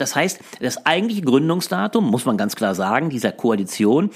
[0.00, 4.10] Das heißt, das eigentliche Gründungsdatum, muss man ganz klar sagen, dieser Koalition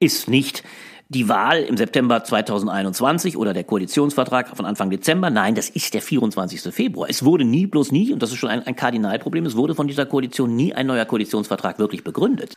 [0.00, 0.62] ist nicht
[1.08, 5.30] die Wahl im September 2021 oder der Koalitionsvertrag von Anfang Dezember.
[5.30, 6.74] Nein, das ist der 24.
[6.74, 7.08] Februar.
[7.08, 9.86] Es wurde nie, bloß nie, und das ist schon ein, ein Kardinalproblem, es wurde von
[9.86, 12.56] dieser Koalition nie ein neuer Koalitionsvertrag wirklich begründet.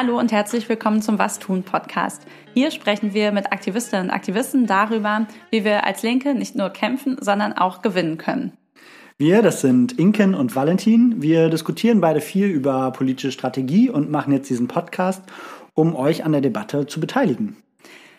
[0.00, 2.22] Hallo und herzlich willkommen zum Was tun Podcast.
[2.54, 7.16] Hier sprechen wir mit Aktivistinnen und Aktivisten darüber, wie wir als Linke nicht nur kämpfen,
[7.20, 8.52] sondern auch gewinnen können.
[9.16, 11.20] Wir, das sind Inken und Valentin.
[11.20, 15.24] Wir diskutieren beide viel über politische Strategie und machen jetzt diesen Podcast,
[15.74, 17.56] um euch an der Debatte zu beteiligen.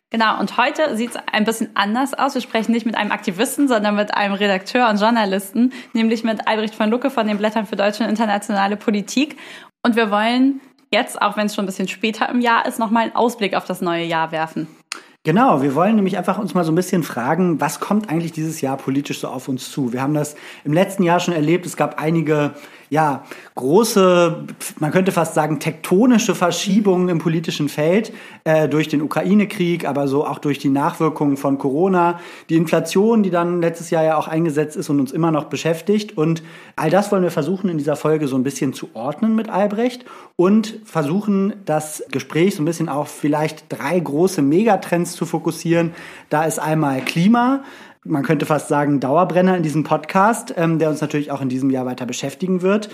[0.09, 2.33] Genau, und heute sieht es ein bisschen anders aus.
[2.33, 6.75] Wir sprechen nicht mit einem Aktivisten, sondern mit einem Redakteur und Journalisten, nämlich mit Albrecht
[6.75, 9.37] von Lucke von den Blättern für deutsche und internationale Politik.
[9.81, 10.59] Und wir wollen
[10.91, 13.65] jetzt, auch wenn es schon ein bisschen später im Jahr ist, nochmal einen Ausblick auf
[13.65, 14.67] das neue Jahr werfen.
[15.23, 18.61] Genau, wir wollen nämlich einfach uns mal so ein bisschen fragen, was kommt eigentlich dieses
[18.61, 19.91] Jahr politisch so auf uns zu?
[19.91, 21.65] Wir haben das im letzten Jahr schon erlebt.
[21.65, 22.55] Es gab einige
[22.89, 23.23] ja,
[23.55, 24.45] große,
[24.79, 28.11] man könnte fast sagen, tektonische Verschiebungen im politischen Feld
[28.43, 33.29] äh, durch den Ukraine-Krieg, aber so auch durch die Nachwirkungen von Corona, die Inflation, die
[33.29, 36.17] dann letztes Jahr ja auch eingesetzt ist und uns immer noch beschäftigt.
[36.17, 36.41] Und
[36.75, 40.05] all das wollen wir versuchen in dieser Folge so ein bisschen zu ordnen mit Albrecht
[40.35, 45.91] und versuchen, das Gespräch so ein bisschen auf vielleicht drei große Megatrends zu fokussieren.
[46.29, 47.63] Da ist einmal Klima,
[48.05, 51.69] man könnte fast sagen, Dauerbrenner in diesem Podcast, ähm, der uns natürlich auch in diesem
[51.69, 52.89] Jahr weiter beschäftigen wird.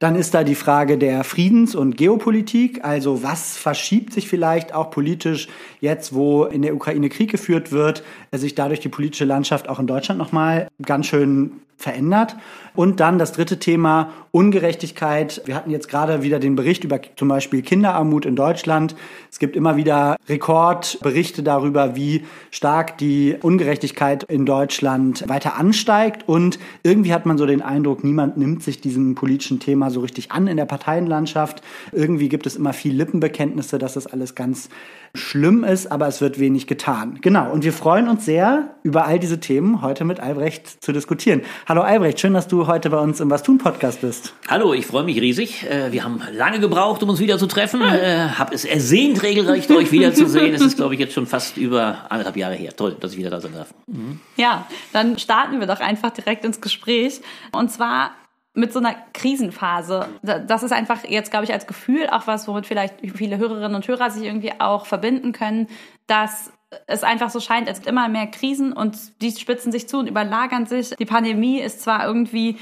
[0.00, 4.90] Dann ist da die Frage der Friedens- und Geopolitik, also was verschiebt sich vielleicht auch
[4.90, 5.46] politisch
[5.80, 9.86] jetzt, wo in der Ukraine Krieg geführt wird, sich dadurch die politische Landschaft auch in
[9.86, 12.36] Deutschland nochmal ganz schön verändert.
[12.74, 15.42] Und dann das dritte Thema, Ungerechtigkeit.
[15.46, 18.94] Wir hatten jetzt gerade wieder den Bericht über zum Beispiel Kinderarmut in Deutschland.
[19.30, 26.28] Es gibt immer wieder Rekordberichte darüber, wie stark die Ungerechtigkeit in Deutschland weiter ansteigt.
[26.28, 30.32] Und irgendwie hat man so den Eindruck, niemand nimmt sich diesem politischen Thema so richtig
[30.32, 31.62] an in der Parteienlandschaft.
[31.92, 34.68] Irgendwie gibt es immer viel Lippenbekenntnisse, dass das alles ganz
[35.14, 37.18] schlimm ist, aber es wird wenig getan.
[37.20, 37.50] Genau.
[37.50, 41.42] Und wir freuen uns sehr, über all diese Themen heute mit Albrecht zu diskutieren.
[41.66, 44.34] Hallo Albrecht, schön, dass du heute bei uns im Was tun Podcast bist.
[44.48, 45.68] Hallo, ich freue mich riesig.
[45.68, 47.82] Äh, wir haben lange gebraucht, um uns wieder zu treffen.
[47.82, 50.54] Äh, hab es ersehnt, regelrecht euch wiederzusehen.
[50.54, 52.74] Es ist, glaube ich, jetzt schon fast über anderthalb Jahre her.
[52.76, 53.74] Toll, dass ich wieder da sein darf.
[53.86, 54.20] Mhm.
[54.36, 57.20] Ja, dann starten wir doch einfach direkt ins Gespräch.
[57.52, 58.12] Und zwar
[58.54, 60.08] mit so einer Krisenphase.
[60.22, 63.86] Das ist einfach jetzt, glaube ich, als Gefühl auch was, womit vielleicht viele Hörerinnen und
[63.86, 65.68] Hörer sich irgendwie auch verbinden können,
[66.06, 66.52] dass
[66.86, 70.08] es einfach so scheint, es gibt immer mehr Krisen und die spitzen sich zu und
[70.08, 70.90] überlagern sich.
[70.90, 72.58] Die Pandemie ist zwar irgendwie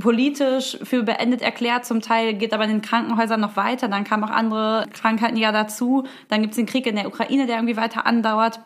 [0.00, 4.24] politisch für beendet erklärt, zum Teil geht aber in den Krankenhäusern noch weiter, dann kamen
[4.24, 7.76] auch andere Krankheiten ja dazu, dann gibt es den Krieg in der Ukraine, der irgendwie
[7.76, 8.60] weiter andauert.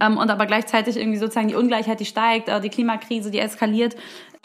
[0.00, 3.96] Ähm, und aber gleichzeitig irgendwie sozusagen die Ungleichheit, die steigt, äh, die Klimakrise, die eskaliert.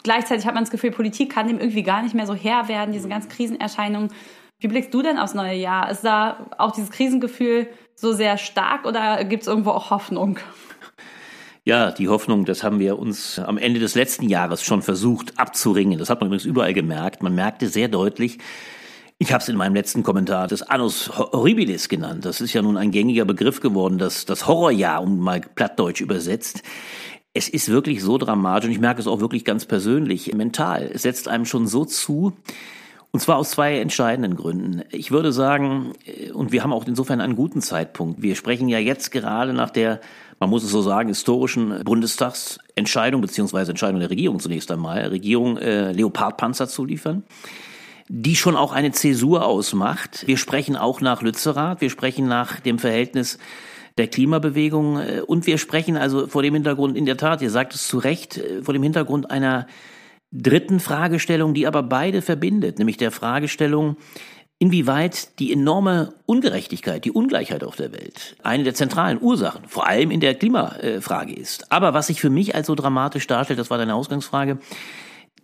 [0.02, 2.92] Gleichzeitig hat man das Gefühl, Politik kann dem irgendwie gar nicht mehr so Herr werden,
[2.92, 4.10] diese ganzen Krisenerscheinungen.
[4.58, 5.90] Wie blickst du denn aufs neue Jahr?
[5.90, 10.38] Ist da auch dieses Krisengefühl so sehr stark oder gibt es irgendwo auch Hoffnung?
[11.64, 15.96] Ja, die Hoffnung, das haben wir uns am Ende des letzten Jahres schon versucht abzuringen.
[15.96, 17.22] Das hat man übrigens überall gemerkt.
[17.22, 18.38] Man merkte sehr deutlich,
[19.22, 22.24] ich habe es in meinem letzten Kommentar das Annus Horribilis genannt.
[22.24, 26.64] Das ist ja nun ein gängiger Begriff geworden, das, das Horrorjahr, um mal plattdeutsch übersetzt.
[27.32, 30.90] Es ist wirklich so dramatisch und ich merke es auch wirklich ganz persönlich, mental.
[30.92, 32.32] Es setzt einem schon so zu,
[33.12, 34.82] und zwar aus zwei entscheidenden Gründen.
[34.90, 38.22] Ich würde sagen, äh, und wir haben auch insofern einen guten Zeitpunkt.
[38.22, 40.00] Wir sprechen ja jetzt gerade nach der,
[40.40, 45.92] man muss es so sagen, historischen Bundestagsentscheidung beziehungsweise Entscheidung der Regierung zunächst einmal, Regierung äh,
[45.92, 47.22] Leopardpanzer zu liefern
[48.08, 50.26] die schon auch eine Zäsur ausmacht.
[50.26, 53.38] Wir sprechen auch nach Lützerath, wir sprechen nach dem Verhältnis
[53.98, 54.98] der Klimabewegung.
[54.98, 57.98] Äh, und wir sprechen also vor dem Hintergrund, in der Tat, ihr sagt es zu
[57.98, 59.66] Recht, äh, vor dem Hintergrund einer
[60.32, 63.96] dritten Fragestellung, die aber beide verbindet, nämlich der Fragestellung,
[64.58, 70.10] inwieweit die enorme Ungerechtigkeit, die Ungleichheit auf der Welt eine der zentralen Ursachen, vor allem
[70.10, 71.70] in der Klimafrage ist.
[71.72, 74.58] Aber was sich für mich als so dramatisch darstellt, das war deine Ausgangsfrage,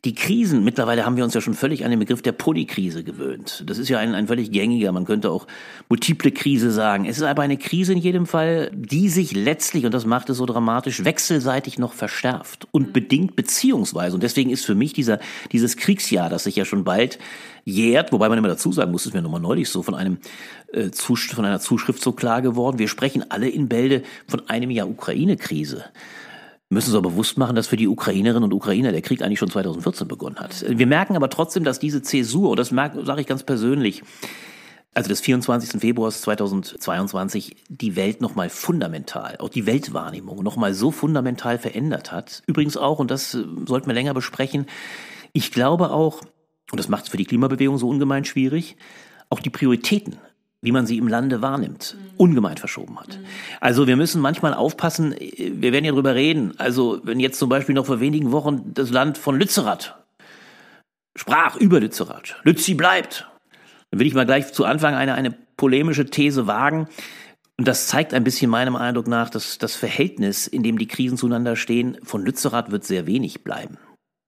[0.04, 3.64] die Krisen, mittlerweile haben wir uns ja schon völlig an den Begriff der Polykrise gewöhnt.
[3.66, 5.48] Das ist ja ein, ein völlig gängiger, man könnte auch
[5.88, 7.04] multiple Krise sagen.
[7.04, 10.36] Es ist aber eine Krise in jedem Fall, die sich letztlich, und das macht es
[10.36, 12.92] so dramatisch, wechselseitig noch verschärft und mhm.
[12.92, 14.14] bedingt beziehungsweise.
[14.14, 15.18] Und deswegen ist für mich dieser,
[15.50, 17.18] dieses Kriegsjahr, das sich ja schon bald
[17.64, 20.18] jährt, wobei man immer dazu sagen muss, ist mir nochmal neulich so von einem
[20.72, 22.78] äh, von einer Zuschrift so klar geworden.
[22.78, 25.84] Wir sprechen alle in Bälde von einem Jahr Ukraine-Krise.
[26.70, 29.50] Müssen uns aber bewusst machen, dass für die Ukrainerinnen und Ukrainer der Krieg eigentlich schon
[29.50, 30.64] 2014 begonnen hat.
[30.68, 34.02] Wir merken aber trotzdem, dass diese Zäsur, und das sage ich ganz persönlich,
[34.94, 35.80] also des 24.
[35.80, 42.42] Februars 2022 die Welt nochmal fundamental, auch die Weltwahrnehmung nochmal so fundamental verändert hat.
[42.46, 44.66] Übrigens auch, und das äh, sollten wir länger besprechen,
[45.32, 46.22] ich glaube auch,
[46.72, 48.76] und das macht es für die Klimabewegung so ungemein schwierig,
[49.30, 50.16] auch die Prioritäten
[50.60, 52.10] wie man sie im Lande wahrnimmt, mhm.
[52.16, 53.18] ungemein verschoben hat.
[53.18, 53.24] Mhm.
[53.60, 57.74] Also wir müssen manchmal aufpassen, wir werden ja drüber reden, also wenn jetzt zum Beispiel
[57.74, 59.94] noch vor wenigen Wochen das Land von Lützerath
[61.18, 63.26] sprach über Lützerath, Lützi bleibt,
[63.90, 66.88] dann will ich mal gleich zu Anfang eine, eine polemische These wagen.
[67.58, 71.18] Und das zeigt ein bisschen meinem Eindruck nach, dass das Verhältnis, in dem die Krisen
[71.18, 73.78] zueinander stehen, von Lützerath wird sehr wenig bleiben.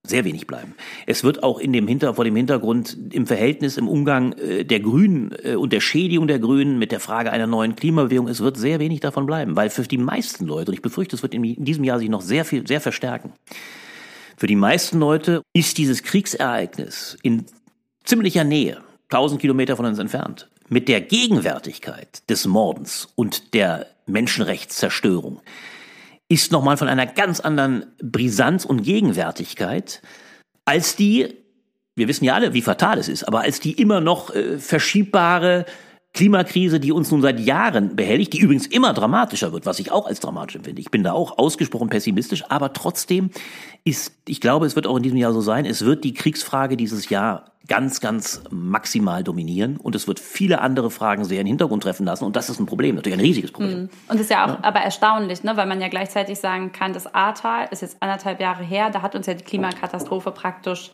[0.02, 0.74] Sehr wenig bleiben.
[1.06, 4.80] Es wird auch in dem Hinter, vor dem Hintergrund im Verhältnis, im Umgang äh, der
[4.80, 8.56] Grünen äh, und der Schädigung der Grünen mit der Frage einer neuen Klimabewegung, es wird
[8.56, 11.64] sehr wenig davon bleiben, weil für die meisten Leute, und ich befürchte, es wird in
[11.64, 13.34] diesem Jahr sich noch sehr viel, sehr verstärken,
[14.38, 17.44] für die meisten Leute ist dieses Kriegsereignis in
[18.04, 18.78] ziemlicher Nähe
[19.10, 25.40] 1000 Kilometer von uns entfernt, mit der Gegenwärtigkeit des Mordens und der Menschenrechtszerstörung,
[26.30, 30.00] ist nochmal von einer ganz anderen Brisanz und Gegenwärtigkeit
[30.64, 31.34] als die,
[31.96, 35.66] wir wissen ja alle, wie fatal es ist, aber als die immer noch äh, verschiebbare
[36.12, 40.06] Klimakrise, die uns nun seit Jahren behelligt, die übrigens immer dramatischer wird, was ich auch
[40.06, 40.80] als dramatisch empfinde.
[40.80, 43.30] Ich bin da auch ausgesprochen pessimistisch, aber trotzdem
[43.84, 46.76] ist, ich glaube, es wird auch in diesem Jahr so sein, es wird die Kriegsfrage
[46.76, 51.52] dieses Jahr ganz, ganz maximal dominieren und es wird viele andere Fragen sehr in den
[51.52, 53.82] Hintergrund treffen lassen und das ist ein Problem, natürlich ein riesiges Problem.
[53.82, 53.90] Mhm.
[54.08, 54.58] Und das ist ja auch ja.
[54.62, 58.64] aber erstaunlich, ne, weil man ja gleichzeitig sagen kann, das Ahrtal ist jetzt anderthalb Jahre
[58.64, 60.90] her, da hat uns ja die Klimakatastrophe praktisch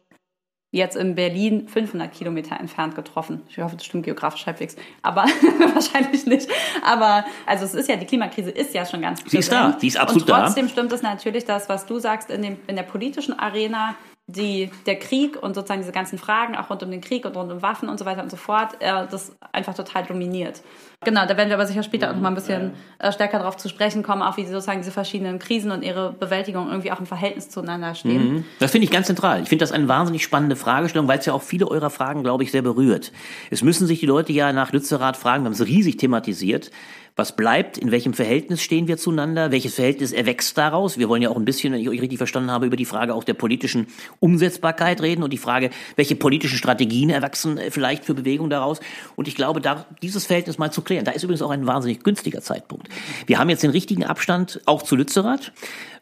[0.70, 3.42] jetzt in Berlin 500 Kilometer entfernt getroffen.
[3.48, 5.22] Ich hoffe, das stimmt geografisch halbwegs, aber
[5.74, 6.48] wahrscheinlich nicht.
[6.84, 9.86] Aber also es ist ja, die Klimakrise ist ja schon ganz Sie ist da, sie
[9.86, 10.36] ist absolut da.
[10.36, 10.72] Und trotzdem da.
[10.72, 13.94] stimmt es natürlich, das, was du sagst, in, dem, in der politischen Arena
[14.28, 17.52] die, der Krieg und sozusagen diese ganzen Fragen auch rund um den Krieg und rund
[17.52, 20.62] um Waffen und so weiter und so fort, äh, das einfach total dominiert.
[21.04, 23.56] Genau, da werden wir aber sicher später auch noch mal ein bisschen äh, stärker darauf
[23.56, 27.06] zu sprechen kommen, auch wie sozusagen diese verschiedenen Krisen und ihre Bewältigung irgendwie auch im
[27.06, 28.34] Verhältnis zueinander stehen.
[28.34, 28.44] Mhm.
[28.58, 29.42] Das finde ich ganz zentral.
[29.42, 32.42] Ich finde das eine wahnsinnig spannende Fragestellung, weil es ja auch viele eurer Fragen, glaube
[32.42, 33.12] ich, sehr berührt.
[33.50, 36.72] Es müssen sich die Leute ja nach Lützerath fragen, wir haben es riesig thematisiert.
[37.16, 37.78] Was bleibt?
[37.78, 39.50] In welchem Verhältnis stehen wir zueinander?
[39.50, 40.98] Welches Verhältnis erwächst daraus?
[40.98, 43.14] Wir wollen ja auch ein bisschen, wenn ich euch richtig verstanden habe, über die Frage
[43.14, 43.86] auch der politischen
[44.20, 48.80] Umsetzbarkeit reden und die Frage, welche politischen Strategien erwachsen äh, vielleicht für Bewegung daraus.
[49.16, 51.06] Und ich glaube, da dieses Verhältnis mal zu klären.
[51.06, 52.88] Da ist übrigens auch ein wahnsinnig günstiger Zeitpunkt.
[53.26, 55.52] Wir haben jetzt den richtigen Abstand auch zu Lützerath.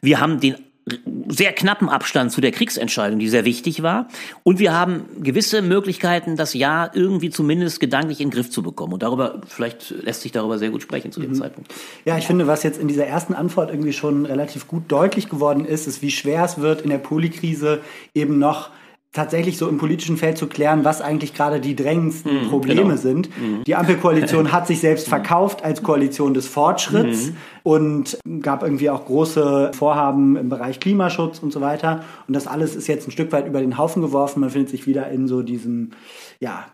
[0.01, 0.57] Wir haben den
[1.29, 4.09] sehr knappen Abstand zu der Kriegsentscheidung, die sehr wichtig war.
[4.43, 8.93] Und wir haben gewisse Möglichkeiten, das Jahr irgendwie zumindest gedanklich in den Griff zu bekommen.
[8.93, 11.37] Und darüber, vielleicht lässt sich darüber sehr gut sprechen zu dem mhm.
[11.37, 11.73] Zeitpunkt.
[12.05, 15.65] Ja, ich finde, was jetzt in dieser ersten Antwort irgendwie schon relativ gut deutlich geworden
[15.65, 17.81] ist, ist, wie schwer es wird, in der Polikrise
[18.15, 18.71] eben noch
[19.15, 22.97] tatsächlich so im politischen Feld zu klären, was eigentlich gerade die drängendsten mhm, Probleme genau.
[22.97, 23.29] sind.
[23.29, 23.63] Mhm.
[23.65, 27.37] Die Ampelkoalition hat sich selbst verkauft als Koalition des Fortschritts mhm.
[27.63, 32.05] und gab irgendwie auch große Vorhaben im Bereich Klimaschutz und so weiter.
[32.27, 34.41] Und das alles ist jetzt ein Stück weit über den Haufen geworfen.
[34.41, 35.91] Man findet sich wieder in so diesem,
[36.41, 36.67] ja,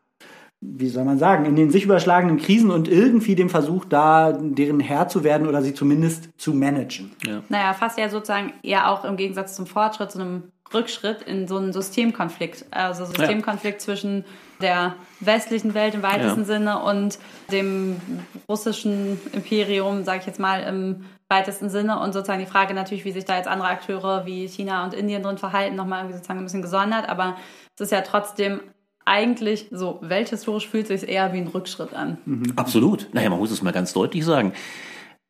[0.60, 4.80] wie soll man sagen, in den sich überschlagenen Krisen und irgendwie dem Versuch, da deren
[4.80, 7.12] Herr zu werden oder sie zumindest zu managen.
[7.26, 7.42] Ja.
[7.48, 10.42] Naja, fast ja sozusagen eher auch im Gegensatz zum Fortschritt, zu einem
[10.72, 12.66] Rückschritt in so einen Systemkonflikt.
[12.70, 13.84] Also Systemkonflikt ja.
[13.84, 14.24] zwischen
[14.60, 16.46] der westlichen Welt im weitesten ja.
[16.46, 17.18] Sinne und
[17.50, 17.96] dem
[18.48, 21.98] russischen Imperium, sage ich jetzt mal, im weitesten Sinne.
[22.00, 25.22] Und sozusagen die Frage natürlich, wie sich da jetzt andere Akteure wie China und Indien
[25.22, 27.08] drin verhalten, nochmal irgendwie sozusagen ein bisschen gesondert.
[27.08, 27.36] Aber
[27.76, 28.60] es ist ja trotzdem
[29.10, 32.18] eigentlich so welthistorisch fühlt sich eher wie ein Rückschritt an.
[32.26, 32.52] Mhm.
[32.54, 33.08] Absolut.
[33.12, 34.52] Naja, man muss es mal ganz deutlich sagen.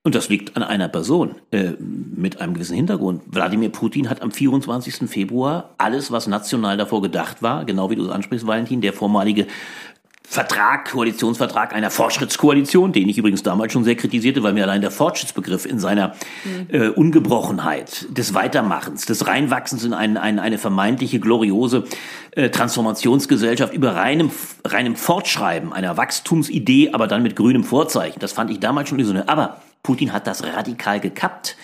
[0.02, 3.22] Und das liegt an einer Person äh, mit einem gewissen Hintergrund.
[3.26, 5.08] Wladimir Putin hat am 24.
[5.10, 9.46] Februar alles, was national davor gedacht war, genau wie du es ansprichst, Valentin, der vormalige
[10.30, 14.92] Vertrag, Koalitionsvertrag einer Fortschrittskoalition, den ich übrigens damals schon sehr kritisierte, weil mir allein der
[14.92, 16.66] Fortschrittsbegriff in seiner mhm.
[16.68, 21.82] äh, Ungebrochenheit des Weitermachens, des Reinwachsens in ein, ein, eine vermeintliche gloriose
[22.30, 24.30] äh, Transformationsgesellschaft über reinem,
[24.64, 28.20] reinem Fortschreiben einer Wachstumsidee, aber dann mit grünem Vorzeichen.
[28.20, 29.28] Das fand ich damals schon so eine.
[29.28, 31.56] Aber Putin hat das radikal gekappt,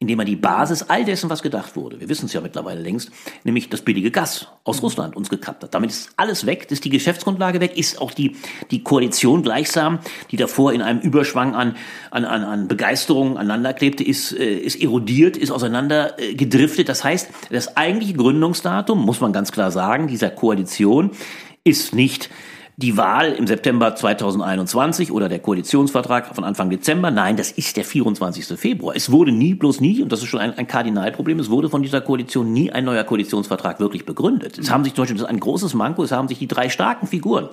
[0.00, 3.10] indem er die Basis all dessen, was gedacht wurde, wir wissen es ja mittlerweile längst,
[3.44, 4.84] nämlich das billige Gas aus mhm.
[4.84, 5.74] Russland uns gekappt hat.
[5.74, 8.36] Damit ist alles weg, ist die Geschäftsgrundlage weg, ist auch die,
[8.70, 9.98] die Koalition gleichsam,
[10.30, 11.76] die davor in einem Überschwang an,
[12.10, 16.88] an, an, an Begeisterung aneinander klebte, ist, äh, ist erodiert, ist auseinander äh, gedriftet.
[16.88, 21.10] Das heißt, das eigentliche Gründungsdatum, muss man ganz klar sagen, dieser Koalition
[21.62, 22.30] ist nicht
[22.80, 27.10] die Wahl im September 2021 oder der Koalitionsvertrag von Anfang Dezember.
[27.10, 28.58] Nein, das ist der 24.
[28.58, 28.96] Februar.
[28.96, 31.82] Es wurde nie, bloß nie, und das ist schon ein, ein Kardinalproblem, es wurde von
[31.82, 34.58] dieser Koalition nie ein neuer Koalitionsvertrag wirklich begründet.
[34.58, 36.70] Es haben sich zum Beispiel, das ist ein großes Manko, es haben sich die drei
[36.70, 37.50] starken Figuren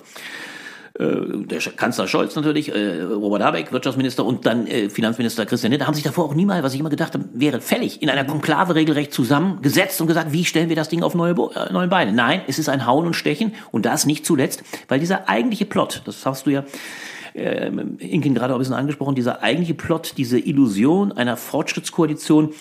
[0.99, 5.93] der Kanzler Scholz natürlich, äh, Robert Habeck, Wirtschaftsminister und dann äh, Finanzminister Christian Lindner haben
[5.93, 9.13] sich davor auch niemals, was ich immer gedacht habe, wäre fällig, in einer Konklave regelrecht
[9.13, 12.13] zusammengesetzt und gesagt, wie stellen wir das Ding auf neue, äh, neue Beine?
[12.13, 16.01] Nein, es ist ein Hauen und Stechen und das nicht zuletzt, weil dieser eigentliche Plot,
[16.05, 16.63] das hast du ja
[17.37, 17.67] äh,
[17.99, 22.53] Inkin gerade auch ein bisschen angesprochen, dieser eigentliche Plot, diese Illusion einer Fortschrittskoalition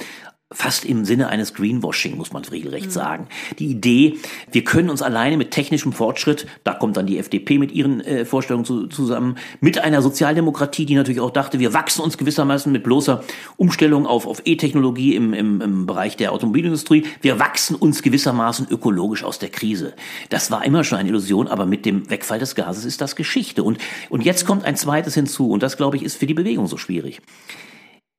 [0.53, 2.91] fast im Sinne eines Greenwashing, muss man regelrecht mhm.
[2.91, 3.29] sagen.
[3.59, 4.19] Die Idee,
[4.53, 8.25] wir können uns alleine mit technischem Fortschritt, da kommt dann die FDP mit ihren äh,
[8.25, 12.85] Vorstellungen zu, zusammen, mit einer Sozialdemokratie, die natürlich auch dachte, wir wachsen uns gewissermaßen mit
[12.85, 13.25] bloßer
[13.57, 19.25] Umstellung auf, auf E-Technologie im, im, im Bereich der Automobilindustrie, wir wachsen uns gewissermaßen ökologisch
[19.25, 19.95] aus der Krise.
[20.29, 23.65] Das war immer schon eine Illusion, aber mit dem Wegfall des Gases ist das Geschichte.
[23.65, 23.79] Und,
[24.11, 26.77] und jetzt kommt ein zweites hinzu, und das, glaube ich, ist für die Bewegung so
[26.77, 27.21] schwierig.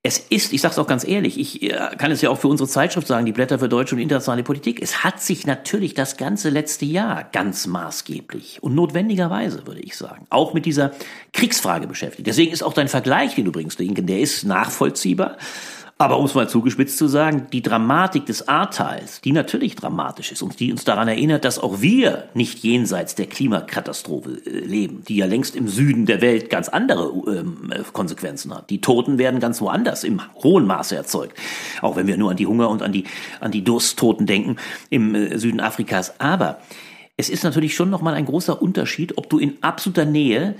[0.07, 2.47] Es ist, ich sage es auch ganz ehrlich, ich äh, kann es ja auch für
[2.47, 4.81] unsere Zeitschrift sagen, die Blätter für deutsche und internationale Politik.
[4.81, 10.25] Es hat sich natürlich das ganze letzte Jahr ganz maßgeblich und notwendigerweise, würde ich sagen,
[10.29, 10.91] auch mit dieser
[11.33, 12.25] Kriegsfrage beschäftigt.
[12.25, 15.35] Deswegen ist auch dein Vergleich, den du bringst, Linken, der ist nachvollziehbar.
[15.99, 20.43] Aber um es mal zugespitzt zu sagen, die Dramatik des Ahrtals, die natürlich dramatisch ist
[20.43, 25.15] und die uns daran erinnert, dass auch wir nicht jenseits der Klimakatastrophe äh, leben, die
[25.15, 28.69] ja längst im Süden der Welt ganz andere ähm, Konsequenzen hat.
[28.69, 31.35] Die Toten werden ganz woanders im hohen Maße erzeugt.
[31.81, 33.05] Auch wenn wir nur an die Hunger und an die,
[33.39, 34.57] an die Dursttoten denken
[34.91, 36.19] im äh, Süden Afrikas.
[36.19, 36.59] Aber
[37.19, 40.53] es ist natürlich schon nochmal ein großer Unterschied, ob du in absoluter Nähe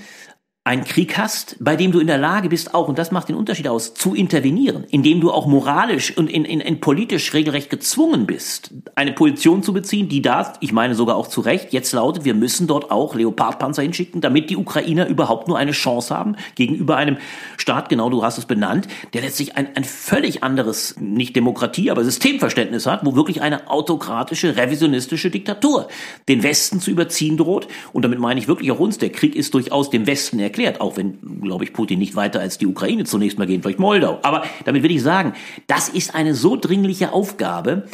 [0.67, 3.37] einen Krieg hast, bei dem du in der Lage bist, auch, und das macht den
[3.37, 8.25] Unterschied aus, zu intervenieren, indem du auch moralisch und in, in, in politisch regelrecht gezwungen
[8.25, 12.25] bist, eine Position zu beziehen, die da, ich meine sogar auch zu Recht, jetzt lautet,
[12.25, 16.97] wir müssen dort auch Leopardpanzer hinschicken, damit die Ukrainer überhaupt nur eine Chance haben gegenüber
[16.97, 17.15] einem
[17.55, 22.03] Staat, genau du hast es benannt, der letztlich ein, ein völlig anderes, nicht Demokratie, aber
[22.03, 25.87] Systemverständnis hat, wo wirklich eine autokratische, revisionistische Diktatur
[26.27, 27.69] den Westen zu überziehen droht.
[27.93, 30.81] Und damit meine ich wirklich auch uns, der Krieg ist durchaus dem Westen erklärt erklärt,
[30.81, 34.19] auch wenn, glaube ich, Putin nicht weiter als die Ukraine zunächst mal gehen, vielleicht Moldau.
[34.23, 35.33] Aber damit will ich sagen,
[35.67, 37.87] das ist eine so dringliche Aufgabe,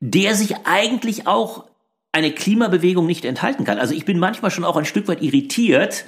[0.00, 1.64] der sich eigentlich auch
[2.12, 3.78] eine Klimabewegung nicht enthalten kann.
[3.78, 6.04] Also ich bin manchmal schon auch ein Stück weit irritiert,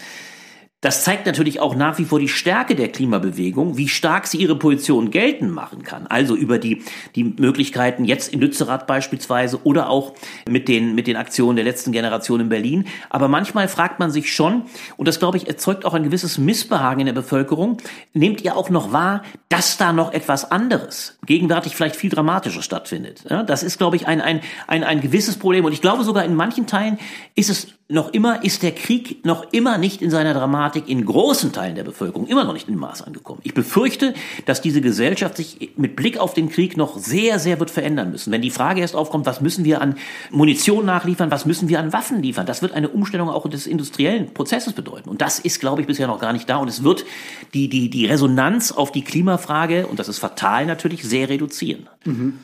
[0.83, 4.59] das zeigt natürlich auch nach wie vor die Stärke der Klimabewegung, wie stark sie ihre
[4.59, 6.09] Position geltend machen kann.
[6.09, 6.83] Also über die,
[7.15, 10.13] die Möglichkeiten jetzt in Lützerath beispielsweise oder auch
[10.49, 12.89] mit den, mit den Aktionen der letzten Generation in Berlin.
[13.11, 14.65] Aber manchmal fragt man sich schon,
[14.97, 17.77] und das glaube ich erzeugt auch ein gewisses Missbehagen in der Bevölkerung,
[18.13, 23.23] nehmt ihr auch noch wahr, dass da noch etwas anderes, gegenwärtig vielleicht viel dramatischer stattfindet.
[23.31, 25.65] Ja, das ist, glaube ich, ein, ein, ein, ein gewisses Problem.
[25.65, 26.99] Und ich glaube sogar in manchen Teilen
[27.37, 31.53] ist es noch immer, ist der Krieg noch immer nicht in seiner Dramatik in großen
[31.53, 33.41] Teilen der Bevölkerung immer noch nicht in Maß angekommen.
[33.45, 34.15] Ich befürchte,
[34.47, 38.33] dass diese Gesellschaft sich mit Blick auf den Krieg noch sehr, sehr wird verändern müssen.
[38.33, 39.97] Wenn die Frage erst aufkommt, was müssen wir an
[40.31, 44.33] Munition nachliefern, was müssen wir an Waffen liefern, das wird eine Umstellung auch des industriellen
[44.33, 45.11] Prozesses bedeuten.
[45.11, 46.57] Und das ist, glaube ich, bisher noch gar nicht da.
[46.57, 47.05] Und es wird
[47.53, 51.89] die, die, die Resonanz auf die Klimafrage, und das ist fatal natürlich, sehr reduzieren.
[52.05, 52.39] Mhm.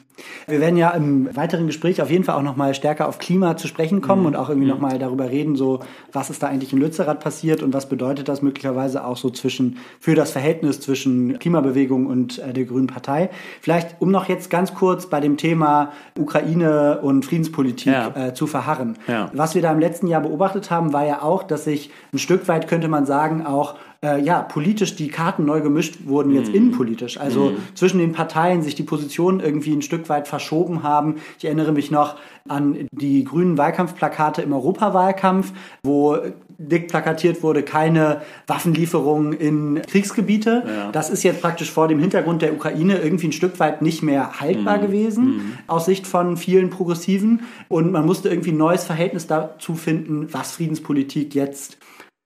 [0.47, 3.57] Wir werden ja im weiteren Gespräch auf jeden Fall auch noch mal stärker auf Klima
[3.57, 4.29] zu sprechen kommen mhm.
[4.29, 4.75] und auch irgendwie mhm.
[4.75, 5.81] noch mal darüber reden, so
[6.13, 9.79] was ist da eigentlich in Lützerath passiert und was bedeutet das möglicherweise auch so zwischen
[10.01, 13.31] für das Verhältnis zwischen Klimabewegung und äh, der Grünen Partei.
[13.61, 18.29] Vielleicht um noch jetzt ganz kurz bei dem Thema Ukraine und Friedenspolitik ja.
[18.29, 18.97] äh, zu verharren.
[19.07, 19.31] Ja.
[19.33, 22.49] Was wir da im letzten Jahr beobachtet haben, war ja auch, dass sich ein Stück
[22.49, 26.55] weit könnte man sagen auch äh, ja, politisch die Karten neu gemischt wurden, jetzt mm.
[26.55, 27.19] innenpolitisch.
[27.19, 27.57] Also mm.
[27.75, 31.17] zwischen den Parteien sich die Positionen irgendwie ein Stück weit verschoben haben.
[31.39, 35.53] Ich erinnere mich noch an die grünen Wahlkampfplakate im Europawahlkampf,
[35.83, 36.17] wo
[36.59, 40.65] dick plakatiert wurde, keine Waffenlieferungen in Kriegsgebiete.
[40.67, 40.93] Ja.
[40.93, 44.41] Das ist jetzt praktisch vor dem Hintergrund der Ukraine irgendwie ein Stück weit nicht mehr
[44.41, 44.83] haltbar mm.
[44.83, 45.59] gewesen, mm.
[45.67, 47.43] aus Sicht von vielen Progressiven.
[47.69, 51.79] Und man musste irgendwie ein neues Verhältnis dazu finden, was Friedenspolitik jetzt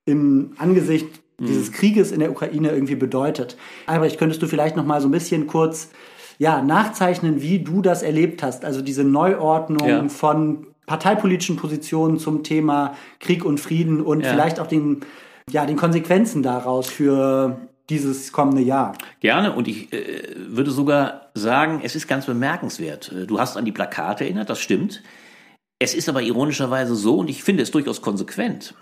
[0.05, 1.75] im Angesicht dieses mhm.
[1.75, 3.56] Krieges in der Ukraine irgendwie bedeutet.
[3.87, 5.90] Albrecht, könntest du vielleicht noch mal so ein bisschen kurz
[6.38, 8.64] ja, nachzeichnen, wie du das erlebt hast?
[8.64, 10.08] Also diese Neuordnung ja.
[10.08, 14.30] von parteipolitischen Positionen zum Thema Krieg und Frieden und ja.
[14.30, 15.00] vielleicht auch den,
[15.50, 17.58] ja, den Konsequenzen daraus für
[17.88, 18.94] dieses kommende Jahr.
[19.20, 23.12] Gerne und ich äh, würde sogar sagen, es ist ganz bemerkenswert.
[23.26, 25.02] Du hast an die Plakate erinnert, das stimmt.
[25.83, 28.73] Es ist aber ironischerweise so, und ich finde es durchaus konsequent,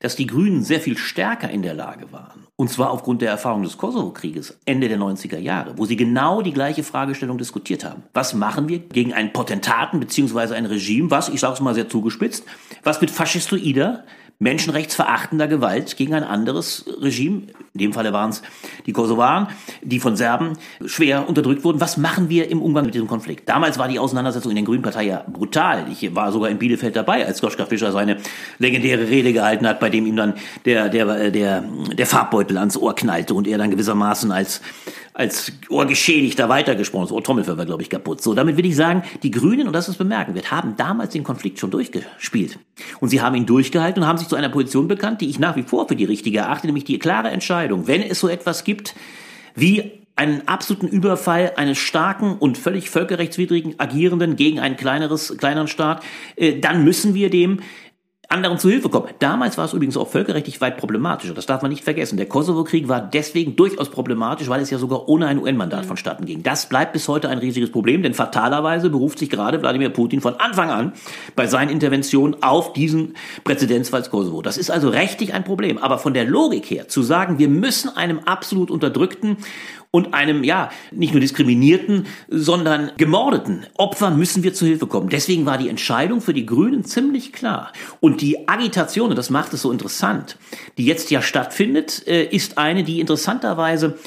[0.00, 3.62] dass die Grünen sehr viel stärker in der Lage waren, und zwar aufgrund der Erfahrung
[3.62, 8.02] des Kosovo-Krieges Ende der 90er Jahre, wo sie genau die gleiche Fragestellung diskutiert haben.
[8.12, 10.54] Was machen wir gegen einen Potentaten bzw.
[10.54, 12.44] ein Regime, was, ich sage es mal sehr zugespitzt,
[12.82, 14.04] was mit faschistoider
[14.40, 17.42] menschenrechtsverachtender Gewalt gegen ein anderes Regime.
[17.74, 18.42] In dem Falle waren es
[18.86, 19.48] die Kosovaren,
[19.82, 20.54] die von Serben
[20.84, 21.80] schwer unterdrückt wurden.
[21.80, 23.48] Was machen wir im Umgang mit diesem Konflikt?
[23.48, 25.86] Damals war die Auseinandersetzung in der Grünen Partei ja brutal.
[25.92, 28.16] Ich war sogar in Bielefeld dabei, als Joschka Fischer seine
[28.58, 32.94] legendäre Rede gehalten hat, bei dem ihm dann der, der, der, der Farbbeutel ans Ohr
[32.94, 34.62] knallte und er dann gewissermaßen als
[35.20, 37.04] als Ohrgeschädigter weitergesprochen.
[37.04, 38.22] Das Ohrtrommelfell war, glaube ich, kaputt.
[38.22, 41.58] So, damit will ich sagen, die Grünen, und das ist bemerkenswert, haben damals den Konflikt
[41.58, 42.58] schon durchgespielt.
[43.00, 45.56] Und sie haben ihn durchgehalten und haben sich zu einer Position bekannt, die ich nach
[45.56, 48.94] wie vor für die richtige erachte, nämlich die klare Entscheidung, wenn es so etwas gibt
[49.54, 56.02] wie einen absoluten Überfall eines starken und völlig völkerrechtswidrigen agierenden gegen einen kleineres, kleineren Staat,
[56.36, 57.60] äh, dann müssen wir dem
[58.30, 59.08] anderen zu Hilfe kommen.
[59.18, 61.34] Damals war es übrigens auch völkerrechtlich weit problematischer.
[61.34, 62.16] Das darf man nicht vergessen.
[62.16, 65.88] Der Kosovo-Krieg war deswegen durchaus problematisch, weil es ja sogar ohne ein UN-Mandat mhm.
[65.88, 66.42] vonstatten ging.
[66.42, 70.34] Das bleibt bis heute ein riesiges Problem, denn fatalerweise beruft sich gerade Wladimir Putin von
[70.34, 70.92] Anfang an
[71.34, 74.42] bei seinen Interventionen auf diesen Präzedenzfall Kosovo.
[74.42, 75.78] Das ist also rechtlich ein Problem.
[75.78, 79.38] Aber von der Logik her zu sagen, wir müssen einem absolut unterdrückten
[79.92, 85.08] und einem, ja, nicht nur diskriminierten, sondern gemordeten Opfer müssen wir zu Hilfe kommen.
[85.08, 87.72] Deswegen war die Entscheidung für die Grünen ziemlich klar.
[87.98, 90.36] Und die Agitation, und das macht es so interessant,
[90.78, 93.98] die jetzt ja stattfindet, äh, ist eine, die interessanterweise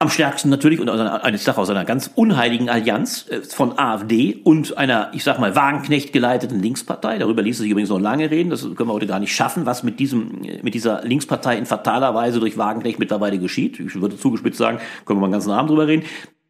[0.00, 0.88] am stärksten natürlich und
[1.34, 5.56] ich sage aus einer ganz unheiligen Allianz äh, von AfD und einer, ich sag mal,
[5.56, 7.18] Wagenknecht geleiteten Linkspartei.
[7.18, 8.50] Darüber ließ sich übrigens noch lange reden.
[8.50, 12.14] Das können wir heute gar nicht schaffen, was mit diesem, mit dieser Linkspartei in fataler
[12.14, 13.80] Weise durch Wagenknecht mittlerweile geschieht.
[13.80, 16.04] Ich würde zugespitzt sagen, können wir mal einen ganzen Abend drüber reden.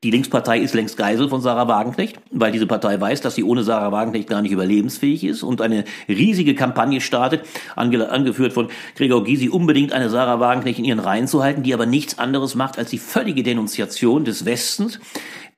[0.04, 3.64] Die Linkspartei ist längst Geisel von Sarah Wagenknecht, weil diese Partei weiß, dass sie ohne
[3.64, 9.24] Sarah Wagenknecht gar nicht überlebensfähig ist und eine riesige Kampagne startet, ange angeführt von Gregor
[9.24, 12.78] Gysi, unbedingt eine Sarah Wagenknecht in ihren Reihen zu halten, die aber nichts anderes macht
[12.78, 15.00] als die völlige Denunziation des Westens,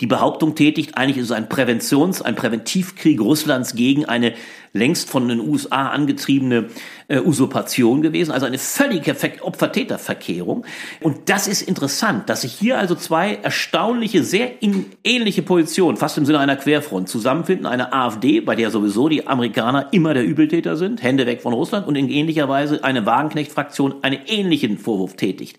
[0.00, 4.34] die Behauptung tätigt, eigentlich ist es ein Präventions-, ein Präventivkrieg Russlands gegen eine
[4.72, 6.66] längst von den USA angetriebene
[7.08, 10.64] äh, Usurpation gewesen, also eine völlige Opfer-Täter-Verkehrung.
[11.00, 16.18] Und das ist interessant, dass sich hier also zwei erstaunliche, sehr in ähnliche Positionen, fast
[16.18, 17.66] im Sinne einer Querfront, zusammenfinden.
[17.66, 21.86] Eine AfD, bei der sowieso die Amerikaner immer der Übeltäter sind, Hände weg von Russland,
[21.88, 25.58] und in ähnlicher Weise eine Wagenknecht-Fraktion einen ähnlichen Vorwurf tätigt.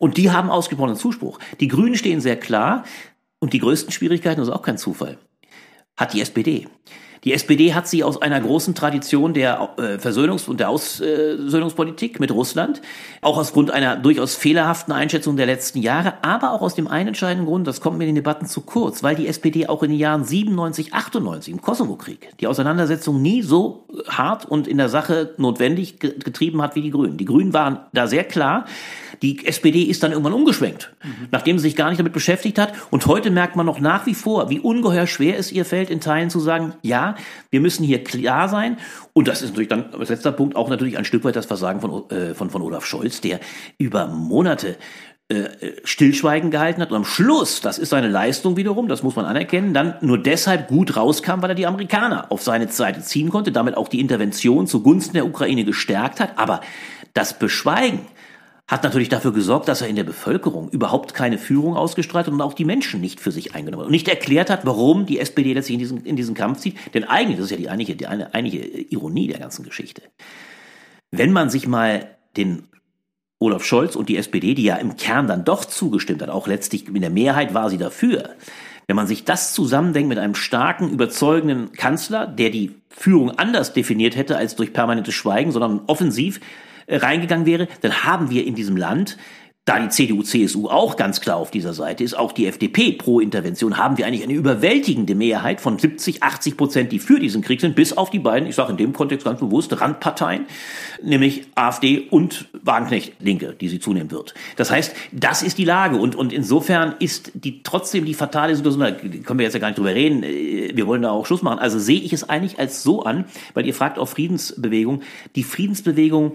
[0.00, 1.38] Und die haben ausgesprochenen Zuspruch.
[1.60, 2.84] Die Grünen stehen sehr klar.
[3.40, 5.18] Und die größten Schwierigkeiten, das ist auch kein Zufall,
[5.96, 6.68] hat die SPD.
[7.24, 12.30] Die SPD hat sie aus einer großen Tradition der äh, Versöhnungs- und der Aussöhnungspolitik mit
[12.30, 12.80] Russland,
[13.20, 17.08] auch aus Grund einer durchaus fehlerhaften Einschätzung der letzten Jahre, aber auch aus dem einen
[17.08, 19.90] entscheidenden Grund, das kommt mir in den Debatten zu kurz, weil die SPD auch in
[19.90, 25.34] den Jahren 97, 98 im Kosovo-Krieg die Auseinandersetzung nie so hart und in der Sache
[25.36, 27.18] notwendig getrieben hat wie die Grünen.
[27.18, 28.64] Die Grünen waren da sehr klar,
[29.22, 31.28] die SPD ist dann irgendwann umgeschwenkt, mhm.
[31.30, 32.72] nachdem sie sich gar nicht damit beschäftigt hat.
[32.90, 36.00] Und heute merkt man noch nach wie vor, wie ungeheuer schwer es ihr fällt, in
[36.00, 37.09] Teilen zu sagen, ja,
[37.50, 38.76] wir müssen hier klar sein.
[39.12, 41.80] Und das ist natürlich dann als letzter Punkt auch natürlich ein Stück weit das Versagen
[41.80, 43.40] von, äh, von, von Olaf Scholz, der
[43.78, 44.76] über Monate
[45.30, 49.26] äh, Stillschweigen gehalten hat und am Schluss, das ist seine Leistung wiederum, das muss man
[49.26, 53.52] anerkennen, dann nur deshalb gut rauskam, weil er die Amerikaner auf seine Seite ziehen konnte,
[53.52, 56.36] damit auch die Intervention zugunsten der Ukraine gestärkt hat.
[56.36, 56.62] Aber
[57.14, 58.00] das Beschweigen,
[58.70, 62.40] hat natürlich dafür gesorgt, dass er in der Bevölkerung überhaupt keine Führung ausgestrahlt hat und
[62.40, 65.52] auch die Menschen nicht für sich eingenommen hat und nicht erklärt hat, warum die SPD
[65.52, 66.76] letztlich in diesen, in diesen Kampf zieht.
[66.94, 70.02] Denn eigentlich, das ist ja die eigentliche, die eine, eigentliche Ironie der ganzen Geschichte.
[71.10, 72.68] Wenn man sich mal den
[73.40, 76.86] Olaf Scholz und die SPD, die ja im Kern dann doch zugestimmt hat, auch letztlich
[76.86, 78.36] in der Mehrheit war sie dafür,
[78.86, 84.14] wenn man sich das zusammendenkt mit einem starken, überzeugenden Kanzler, der die Führung anders definiert
[84.14, 86.40] hätte als durch permanentes Schweigen, sondern offensiv
[86.90, 89.16] reingegangen wäre, dann haben wir in diesem Land
[89.66, 93.20] da die CDU, CSU auch ganz klar auf dieser Seite ist, auch die FDP pro
[93.20, 97.60] Intervention, haben wir eigentlich eine überwältigende Mehrheit von 70, 80 Prozent, die für diesen Krieg
[97.60, 100.46] sind, bis auf die beiden, ich sage in dem Kontext ganz bewusst, Randparteien,
[101.04, 104.34] nämlich AfD und Wagenknecht Linke, die sie zunehmen wird.
[104.56, 108.82] Das heißt, das ist die Lage und, und insofern ist die trotzdem die fatale Situation,
[108.82, 111.42] da können wir jetzt ja gar nicht drüber reden, äh, wir wollen da auch Schluss
[111.42, 111.58] machen.
[111.58, 115.02] Also sehe ich es eigentlich als so an, weil ihr fragt auch Friedensbewegung,
[115.36, 116.32] die Friedensbewegung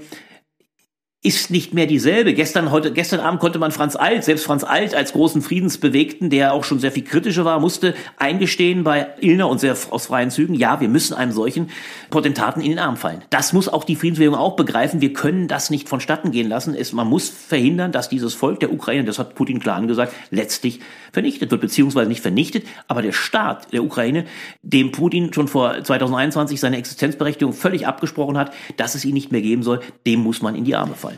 [1.26, 2.36] ist nicht mehr dieselbe.
[2.36, 6.54] Gestern, heute, gestern Abend konnte man Franz Alt, selbst Franz Alt als großen Friedensbewegten, der
[6.54, 10.54] auch schon sehr viel kritischer war, musste eingestehen bei Illner und sehr aus freien Zügen,
[10.54, 11.72] ja, wir müssen einem solchen
[12.12, 13.24] Potentaten in den Arm fallen.
[13.32, 15.02] Das muss auch die Friedensbewegung auch begreifen.
[15.02, 16.76] Wir können das nicht vonstatten gehen lassen.
[16.76, 20.80] Es, man muss verhindern, dass dieses Volk der Ukraine, das hat Putin klar angesagt, letztlich
[21.12, 24.26] vernichtet wird, beziehungsweise nicht vernichtet, aber der Staat der Ukraine,
[24.62, 29.42] dem Putin schon vor 2021 seine Existenzberechtigung völlig abgesprochen hat, dass es ihn nicht mehr
[29.42, 31.15] geben soll, dem muss man in die Arme fallen.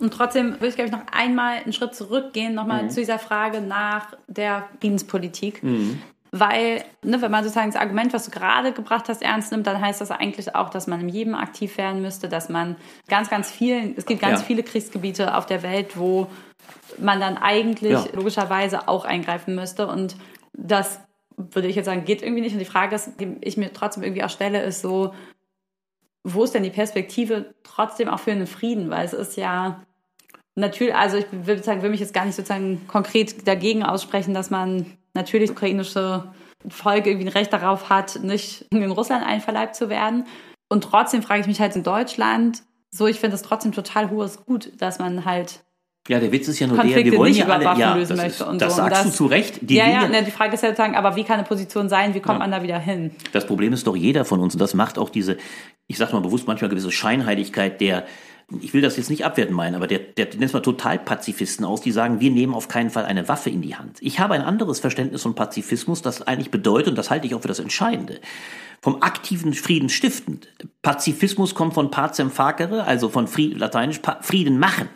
[0.00, 2.90] Und trotzdem würde ich, glaube ich, noch einmal einen Schritt zurückgehen, nochmal mhm.
[2.90, 5.62] zu dieser Frage nach der Friedenspolitik.
[5.62, 6.02] Mhm.
[6.36, 9.80] weil, ne, wenn man sozusagen das Argument, was du gerade gebracht hast, ernst nimmt, dann
[9.80, 12.74] heißt das eigentlich auch, dass man im Jemen aktiv werden müsste, dass man
[13.06, 14.46] ganz, ganz vielen, es gibt ganz ja.
[14.46, 16.26] viele Kriegsgebiete auf der Welt, wo
[16.98, 18.04] man dann eigentlich ja.
[18.14, 19.86] logischerweise auch eingreifen müsste.
[19.86, 20.16] Und
[20.52, 20.98] das
[21.36, 22.52] würde ich jetzt sagen, geht irgendwie nicht.
[22.52, 25.14] Und die Frage, ist, die ich mir trotzdem irgendwie auch stelle, ist so,
[26.24, 28.90] wo ist denn die Perspektive trotzdem auch für einen Frieden?
[28.90, 29.82] Weil es ist ja
[30.54, 34.50] natürlich, also ich würde sagen, will mich jetzt gar nicht sozusagen konkret dagegen aussprechen, dass
[34.50, 36.32] man natürlich ukrainische
[36.66, 40.26] Volk irgendwie ein Recht darauf hat, nicht in Russland einverleibt zu werden.
[40.68, 44.44] Und trotzdem frage ich mich halt in Deutschland, so ich finde es trotzdem total hohes
[44.46, 45.64] Gut, dass man halt
[46.06, 48.26] ja, der Witz ist ja nur Konflikte der, wir wollen ja alle, ja, lösen das,
[48.26, 48.82] möchte und das so.
[48.82, 49.58] sagst und das, du zu Recht.
[49.62, 52.12] Die ja, ja, ne, die Frage ist ja sozusagen, aber wie kann eine Position sein,
[52.14, 52.38] wie kommt ja.
[52.40, 53.12] man da wieder hin?
[53.32, 55.38] Das Problem ist doch jeder von uns und das macht auch diese,
[55.86, 58.04] ich sag mal bewusst manchmal gewisse Scheinheiligkeit der,
[58.60, 61.90] ich will das jetzt nicht abwerten meinen, aber der, der nennt mal Totalpazifisten aus, die
[61.90, 63.96] sagen, wir nehmen auf keinen Fall eine Waffe in die Hand.
[64.00, 67.40] Ich habe ein anderes Verständnis von Pazifismus, das eigentlich bedeutet, und das halte ich auch
[67.40, 68.20] für das Entscheidende,
[68.82, 70.48] vom aktiven Frieden stiftend.
[70.82, 74.90] Pazifismus kommt von pacem facere, also von Frieden, lateinisch Frieden machen.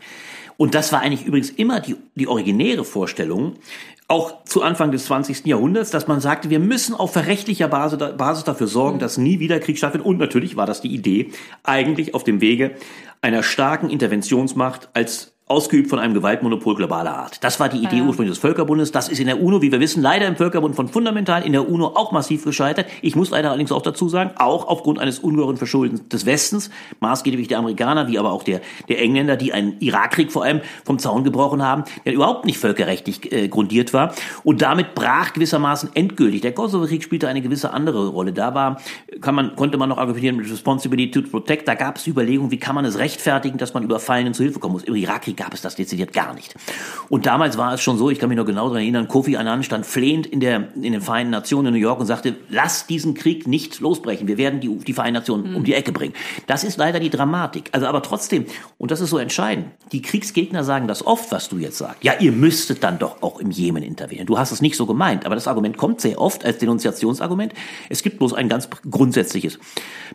[0.58, 3.54] Und das war eigentlich übrigens immer die, die originäre Vorstellung,
[4.08, 5.46] auch zu Anfang des 20.
[5.46, 9.00] Jahrhunderts, dass man sagte, wir müssen auf rechtlicher Basis, Basis dafür sorgen, mhm.
[9.00, 10.06] dass nie wieder Krieg stattfindet.
[10.06, 11.30] Und natürlich war das die Idee,
[11.62, 12.72] eigentlich auf dem Wege
[13.22, 17.42] einer starken Interventionsmacht als ausgeübt von einem Gewaltmonopol globaler Art.
[17.42, 18.04] Das war die Idee ja.
[18.04, 18.92] ursprünglich des Völkerbundes.
[18.92, 21.68] Das ist in der UNO, wie wir wissen, leider im Völkerbund von fundamental in der
[21.68, 22.86] UNO auch massiv gescheitert.
[23.00, 27.48] Ich muss leider allerdings auch dazu sagen, auch aufgrund eines ungeheuren Verschuldens des Westens, maßgeblich
[27.48, 31.24] der Amerikaner, wie aber auch der, der Engländer, die einen Irakkrieg vor allem vom Zaun
[31.24, 34.14] gebrochen haben, der überhaupt nicht völkerrechtlich äh, grundiert war.
[34.44, 36.42] Und damit brach gewissermaßen endgültig.
[36.42, 38.34] Der Kosovo-Krieg spielte eine gewisse andere Rolle.
[38.34, 38.80] Da war,
[39.22, 41.66] kann man, konnte man noch argumentieren mit Responsibility to Protect.
[41.66, 44.74] Da gab es Überlegungen, wie kann man es rechtfertigen, dass man Überfallenen zu Hilfe kommen
[44.74, 44.84] muss.
[44.84, 46.54] Im Irakkrieg gab es das dezidiert gar nicht.
[47.08, 49.62] Und damals war es schon so, ich kann mich noch genau daran erinnern, Kofi Annan
[49.62, 53.14] stand flehend in, der, in den Vereinten Nationen in New York und sagte, lass diesen
[53.14, 55.56] Krieg nicht losbrechen, wir werden die, die Vereinten Nationen mhm.
[55.56, 56.12] um die Ecke bringen.
[56.46, 57.70] Das ist leider die Dramatik.
[57.72, 58.46] Also aber trotzdem,
[58.76, 62.02] und das ist so entscheidend, die Kriegsgegner sagen das oft, was du jetzt sagst.
[62.02, 64.26] Ja, ihr müsstet dann doch auch im Jemen intervenieren.
[64.26, 67.54] Du hast es nicht so gemeint, aber das Argument kommt sehr oft als Denunziationsargument.
[67.88, 69.58] Es gibt bloß ein ganz grundsätzliches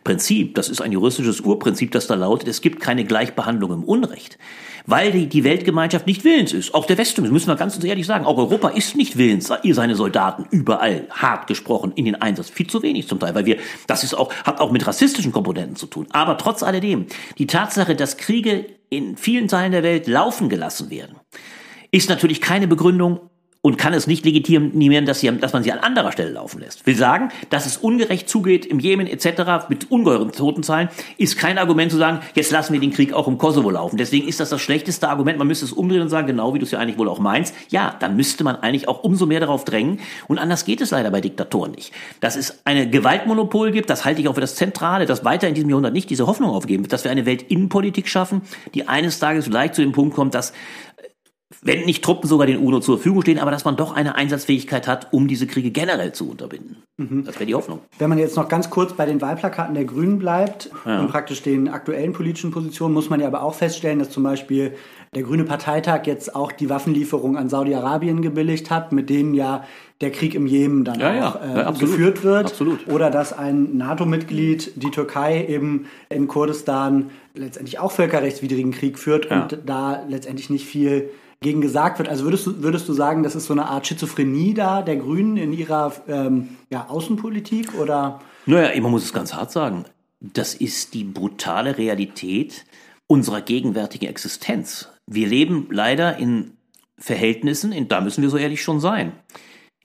[0.04, 4.38] Prinzip, das ist ein juristisches Urprinzip, das da lautet, es gibt keine Gleichbehandlung im Unrecht
[4.86, 6.74] weil die, die Weltgemeinschaft nicht willens ist.
[6.74, 9.74] Auch der Westen, das müssen wir ganz ehrlich sagen, auch Europa ist nicht willens, ihr
[9.74, 12.50] seine Soldaten überall hart gesprochen in den Einsatz.
[12.50, 15.76] Viel zu wenig zum Teil, weil wir, das ist auch, hat auch mit rassistischen Komponenten
[15.76, 16.06] zu tun.
[16.10, 17.06] Aber trotz alledem,
[17.38, 21.16] die Tatsache, dass Kriege in vielen Teilen der Welt laufen gelassen werden,
[21.90, 23.20] ist natürlich keine Begründung,
[23.64, 26.86] und kann es nicht legitimieren, dass, sie, dass man sie an anderer Stelle laufen lässt.
[26.86, 29.70] Will sagen, dass es ungerecht zugeht im Jemen etc.
[29.70, 33.38] mit ungeheuren Totenzahlen, ist kein Argument zu sagen, jetzt lassen wir den Krieg auch im
[33.38, 33.96] Kosovo laufen.
[33.96, 35.38] Deswegen ist das das schlechteste Argument.
[35.38, 37.54] Man müsste es umdrehen und sagen, genau wie du es ja eigentlich wohl auch meinst,
[37.70, 39.98] ja, dann müsste man eigentlich auch umso mehr darauf drängen.
[40.28, 41.90] Und anders geht es leider bei Diktatoren nicht.
[42.20, 45.54] Dass es eine Gewaltmonopol gibt, das halte ich auch für das Zentrale, dass weiter in
[45.54, 48.42] diesem Jahrhundert nicht diese Hoffnung aufgeben wird, dass wir eine Weltinnenpolitik schaffen,
[48.74, 50.52] die eines Tages vielleicht zu dem Punkt kommt, dass
[51.62, 54.86] wenn nicht Truppen sogar den UNO zur Verfügung stehen, aber dass man doch eine Einsatzfähigkeit
[54.86, 56.76] hat, um diese Kriege generell zu unterbinden.
[56.96, 57.24] Mhm.
[57.24, 57.80] Das wäre die Hoffnung.
[57.98, 61.00] Wenn man jetzt noch ganz kurz bei den Wahlplakaten der Grünen bleibt ja.
[61.00, 64.74] und praktisch den aktuellen politischen Positionen, muss man ja aber auch feststellen, dass zum Beispiel
[65.14, 69.64] der Grüne Parteitag jetzt auch die Waffenlieferung an Saudi-Arabien gebilligt hat, mit denen ja
[70.00, 72.46] der Krieg im Jemen dann ja, auch äh, ja, geführt wird.
[72.46, 72.88] Absolut.
[72.88, 79.58] Oder dass ein NATO-Mitglied die Türkei eben in Kurdistan letztendlich auch völkerrechtswidrigen Krieg führt und
[79.64, 82.08] da letztendlich nicht viel gegen gesagt wird.
[82.08, 85.36] Also würdest du, würdest du sagen, das ist so eine Art Schizophrenie da der Grünen
[85.36, 88.20] in ihrer ähm, ja, Außenpolitik oder?
[88.46, 89.84] Naja, man muss es ganz hart sagen.
[90.20, 92.64] Das ist die brutale Realität
[93.06, 94.88] unserer gegenwärtigen Existenz.
[95.06, 96.52] Wir leben leider in
[96.98, 99.12] Verhältnissen, in, da müssen wir so ehrlich schon sein,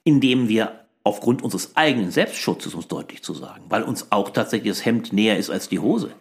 [0.03, 4.29] in dem wir aufgrund unseres eigenen Selbstschutzes, um es deutlich zu sagen, weil uns auch
[4.29, 6.11] tatsächlich das Hemd näher ist als die Hose,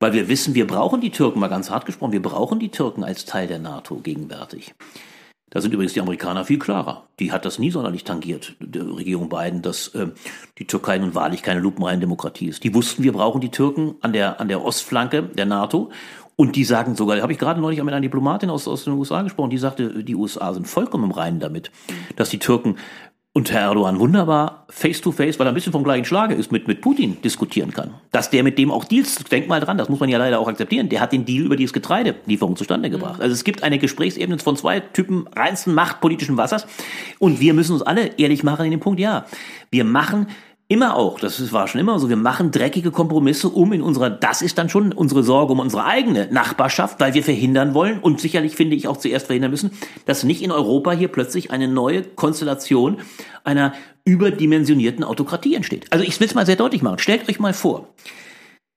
[0.00, 3.04] weil wir wissen, wir brauchen die Türken, mal ganz hart gesprochen, wir brauchen die Türken
[3.04, 4.74] als Teil der NATO gegenwärtig.
[5.50, 7.08] Da sind übrigens die Amerikaner viel klarer.
[7.18, 10.06] Die hat das nie sonderlich tangiert, die Regierung Biden, dass äh,
[10.58, 12.62] die Türkei nun wahrlich keine lupenreine Demokratie ist.
[12.62, 15.90] Die wussten, wir brauchen die Türken an der, an der Ostflanke der NATO.
[16.36, 19.20] Und die sagen sogar, habe ich gerade neulich mit einer Diplomatin aus, aus den USA
[19.22, 21.70] gesprochen, die sagte, die USA sind vollkommen im Reinen damit,
[22.16, 22.76] dass die Türken
[23.32, 26.80] und Herr Erdogan wunderbar face-to-face, weil er ein bisschen vom gleichen Schlage ist, mit, mit
[26.80, 27.94] Putin diskutieren kann.
[28.10, 30.48] Dass der mit dem auch Deals, denk mal dran, das muss man ja leider auch
[30.48, 33.18] akzeptieren, der hat den Deal über dieses Getreidelieferung zustande gebracht.
[33.18, 33.22] Mhm.
[33.22, 36.66] Also es gibt eine Gesprächsebene von zwei Typen reinsten machtpolitischen Wassers
[37.20, 39.26] und wir müssen uns alle ehrlich machen in dem Punkt, ja,
[39.70, 40.26] wir machen
[40.70, 44.40] immer auch, das war schon immer so, wir machen dreckige Kompromisse um in unserer, das
[44.40, 48.54] ist dann schon unsere Sorge um unsere eigene Nachbarschaft, weil wir verhindern wollen und sicherlich
[48.54, 49.72] finde ich auch zuerst verhindern müssen,
[50.06, 52.98] dass nicht in Europa hier plötzlich eine neue Konstellation
[53.42, 55.86] einer überdimensionierten Autokratie entsteht.
[55.90, 57.00] Also ich will es mal sehr deutlich machen.
[57.00, 57.88] Stellt euch mal vor,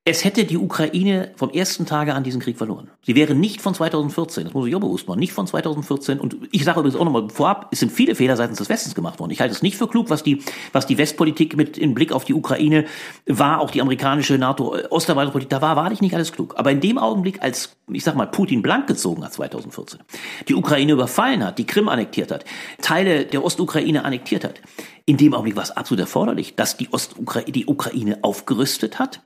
[0.06, 2.89] es hätte die Ukraine vom ersten Tage an diesen Krieg verloren.
[3.06, 6.20] Sie wäre nicht von 2014, das muss ich auch bewusst machen, nicht von 2014.
[6.20, 9.22] Und ich sage übrigens auch nochmal vorab, es sind viele Fehler seitens des Westens gemacht
[9.22, 9.32] worden.
[9.32, 12.26] Ich halte es nicht für klug, was die, was die Westpolitik mit im Blick auf
[12.26, 12.84] die Ukraine
[13.28, 16.56] war, auch die amerikanische NATO-Osterweiterungspolitik, da war wahrlich nicht alles klug.
[16.58, 20.02] Aber in dem Augenblick, als, ich sag mal, Putin blank gezogen hat 2014,
[20.50, 22.44] die Ukraine überfallen hat, die Krim annektiert hat,
[22.82, 24.60] Teile der Ostukraine annektiert hat,
[25.06, 29.22] in dem Augenblick war es absolut erforderlich, dass die, Ostukraine, die Ukraine aufgerüstet hat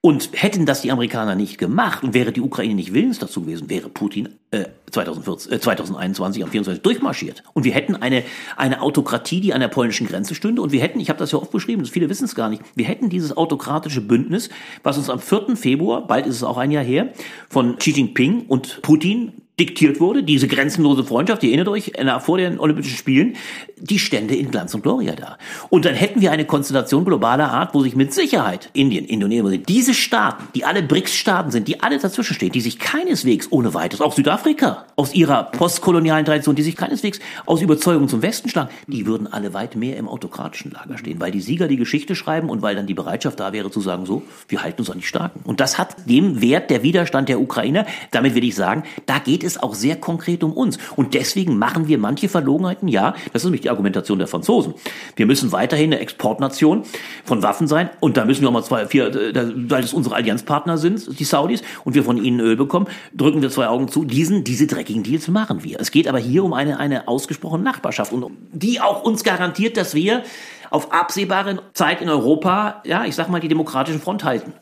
[0.00, 3.68] und hätten das die Amerikaner nicht gemacht und wäre die Ukraine nicht willens dazu gewesen,
[3.68, 7.42] wäre Putin äh, 2014, äh, 2021 am 24 durchmarschiert.
[7.52, 8.22] Und wir hätten eine,
[8.56, 10.62] eine Autokratie, die an der polnischen Grenze stünde.
[10.62, 12.84] Und wir hätten, ich habe das ja oft beschrieben, viele wissen es gar nicht, wir
[12.84, 14.50] hätten dieses autokratische Bündnis,
[14.84, 15.56] was uns am 4.
[15.56, 17.12] Februar, bald ist es auch ein Jahr her,
[17.48, 22.60] von Xi Jinping und Putin diktiert wurde, diese grenzenlose Freundschaft, ihr erinnert euch, vor den
[22.60, 23.36] Olympischen Spielen,
[23.76, 25.38] die stände in Glanz und Gloria da.
[25.68, 29.94] Und dann hätten wir eine Konstellation globaler Art, wo sich mit Sicherheit Indien, Indonesien, diese
[29.94, 34.14] Staaten, die alle BRICS-Staaten sind, die alle dazwischen stehen, die sich keineswegs ohne weiteres, auch
[34.14, 39.26] Südafrika, aus ihrer postkolonialen Tradition, die sich keineswegs aus Überzeugung zum Westen schlagen, die würden
[39.26, 42.74] alle weit mehr im autokratischen Lager stehen, weil die Sieger die Geschichte schreiben und weil
[42.74, 45.40] dann die Bereitschaft da wäre zu sagen, so, wir halten uns an die Starken.
[45.44, 49.44] Und das hat dem Wert der Widerstand der Ukrainer, damit will ich sagen, da geht
[49.44, 50.78] es es auch sehr konkret um uns.
[50.96, 52.88] Und deswegen machen wir manche Verlogenheiten.
[52.88, 54.74] Ja, das ist nämlich die Argumentation der Franzosen.
[55.16, 56.84] Wir müssen weiterhin eine Exportnation
[57.24, 57.90] von Waffen sein.
[58.00, 61.24] Und da müssen wir auch mal zwei, vier, äh, weil es unsere Allianzpartner sind, die
[61.24, 64.04] Saudis, und wir von ihnen Öl bekommen, drücken wir zwei Augen zu.
[64.04, 65.80] Diesen, diese dreckigen Deals machen wir.
[65.80, 69.94] Es geht aber hier um eine, eine ausgesprochene Nachbarschaft und die auch uns garantiert, dass
[69.94, 70.22] wir
[70.70, 74.52] auf absehbare Zeit in Europa, ja, ich sag mal, die demokratische Front halten.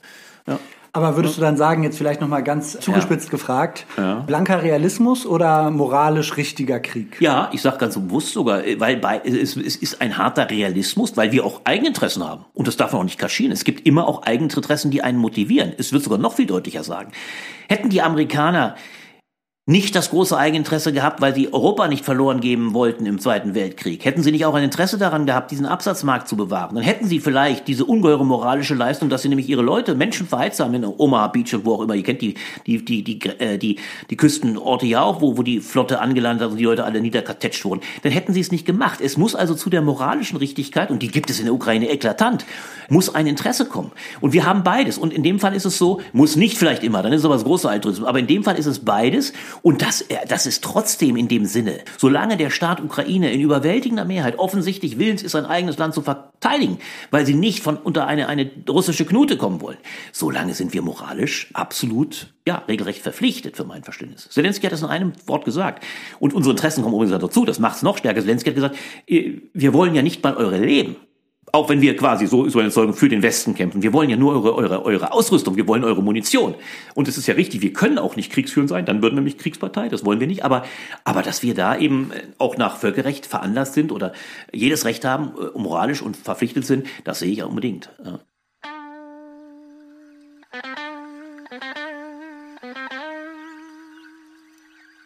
[0.46, 0.58] Ja.
[0.96, 3.30] Aber würdest du dann sagen, jetzt vielleicht nochmal ganz zugespitzt ja.
[3.30, 4.20] gefragt, ja.
[4.20, 7.20] blanker Realismus oder moralisch richtiger Krieg?
[7.20, 11.32] Ja, ich sage ganz bewusst sogar, weil bei, es, es ist ein harter Realismus, weil
[11.32, 12.46] wir auch Eigeninteressen haben.
[12.54, 13.52] Und das darf man auch nicht kaschieren.
[13.52, 15.74] Es gibt immer auch Eigeninteressen, die einen motivieren.
[15.76, 17.12] Es wird sogar noch viel deutlicher sagen.
[17.68, 18.76] Hätten die Amerikaner
[19.68, 24.04] nicht das große Eigeninteresse gehabt, weil sie Europa nicht verloren geben wollten im Zweiten Weltkrieg.
[24.04, 27.18] Hätten sie nicht auch ein Interesse daran gehabt, diesen Absatzmarkt zu bewahren, dann hätten sie
[27.18, 31.26] vielleicht diese ungeheure moralische Leistung, dass sie nämlich ihre Leute Menschen verheizt haben in Omaha
[31.26, 31.96] Beach und wo auch immer.
[31.96, 35.58] Ihr kennt die die die die äh, die, die Küstenorte ja auch, wo wo die
[35.58, 37.80] Flotte angelandet hat und die Leute alle niederkartetscht wurden.
[38.04, 39.00] Dann hätten sie es nicht gemacht.
[39.00, 42.46] Es muss also zu der moralischen Richtigkeit und die gibt es in der Ukraine eklatant,
[42.88, 43.90] muss ein Interesse kommen.
[44.20, 44.96] Und wir haben beides.
[44.96, 47.42] Und in dem Fall ist es so, muss nicht vielleicht immer, dann ist aber das
[47.42, 48.06] große Altruismus.
[48.06, 49.32] Aber in dem Fall ist es beides.
[49.62, 54.04] Und das, äh, das ist trotzdem in dem Sinne, solange der Staat Ukraine in überwältigender
[54.04, 56.78] Mehrheit offensichtlich willens ist, sein eigenes Land zu verteidigen,
[57.10, 59.78] weil sie nicht von unter eine, eine russische Knute kommen wollen,
[60.12, 64.28] solange sind wir moralisch absolut, ja, regelrecht verpflichtet für mein Verständnis.
[64.30, 65.84] Zelensky hat das in einem Wort gesagt.
[66.18, 68.20] Und unsere Interessen kommen übrigens dazu, das macht es noch stärker.
[68.20, 70.96] Zelensky hat gesagt, äh, wir wollen ja nicht mal eure Leben.
[71.52, 73.82] Auch wenn wir quasi so, so eine Zeugung für den Westen kämpfen.
[73.82, 76.54] Wir wollen ja nur eure, eure, eure Ausrüstung, wir wollen eure Munition.
[76.94, 79.38] Und es ist ja richtig, wir können auch nicht kriegsführend sein, dann würden wir nämlich
[79.38, 80.44] Kriegspartei, das wollen wir nicht.
[80.44, 80.64] Aber,
[81.04, 84.12] aber dass wir da eben äh, auch nach Völkerrecht veranlasst sind oder
[84.52, 87.90] jedes Recht haben, äh, moralisch und verpflichtet sind, das sehe ich ja unbedingt.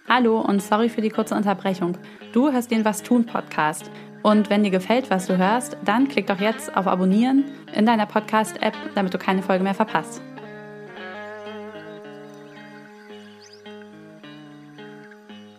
[0.09, 1.97] Hallo und sorry für die kurze Unterbrechung.
[2.33, 3.91] Du hörst den Was tun Podcast.
[4.23, 8.07] Und wenn dir gefällt, was du hörst, dann klick doch jetzt auf Abonnieren in deiner
[8.07, 10.21] Podcast-App, damit du keine Folge mehr verpasst.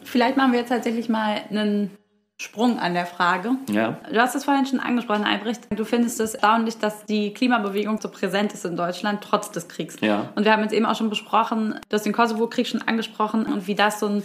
[0.03, 1.89] Vielleicht machen wir jetzt tatsächlich mal einen
[2.37, 3.51] Sprung an der Frage.
[3.69, 3.99] Ja.
[4.11, 5.61] Du hast es vorhin schon angesprochen, Albrecht.
[5.75, 9.95] Du findest es erstaunlich, dass die Klimabewegung so präsent ist in Deutschland, trotz des Kriegs.
[10.01, 10.29] Ja.
[10.35, 13.67] Und wir haben jetzt eben auch schon besprochen, du hast den Kosovo-Krieg schon angesprochen und
[13.67, 14.23] wie das so ein,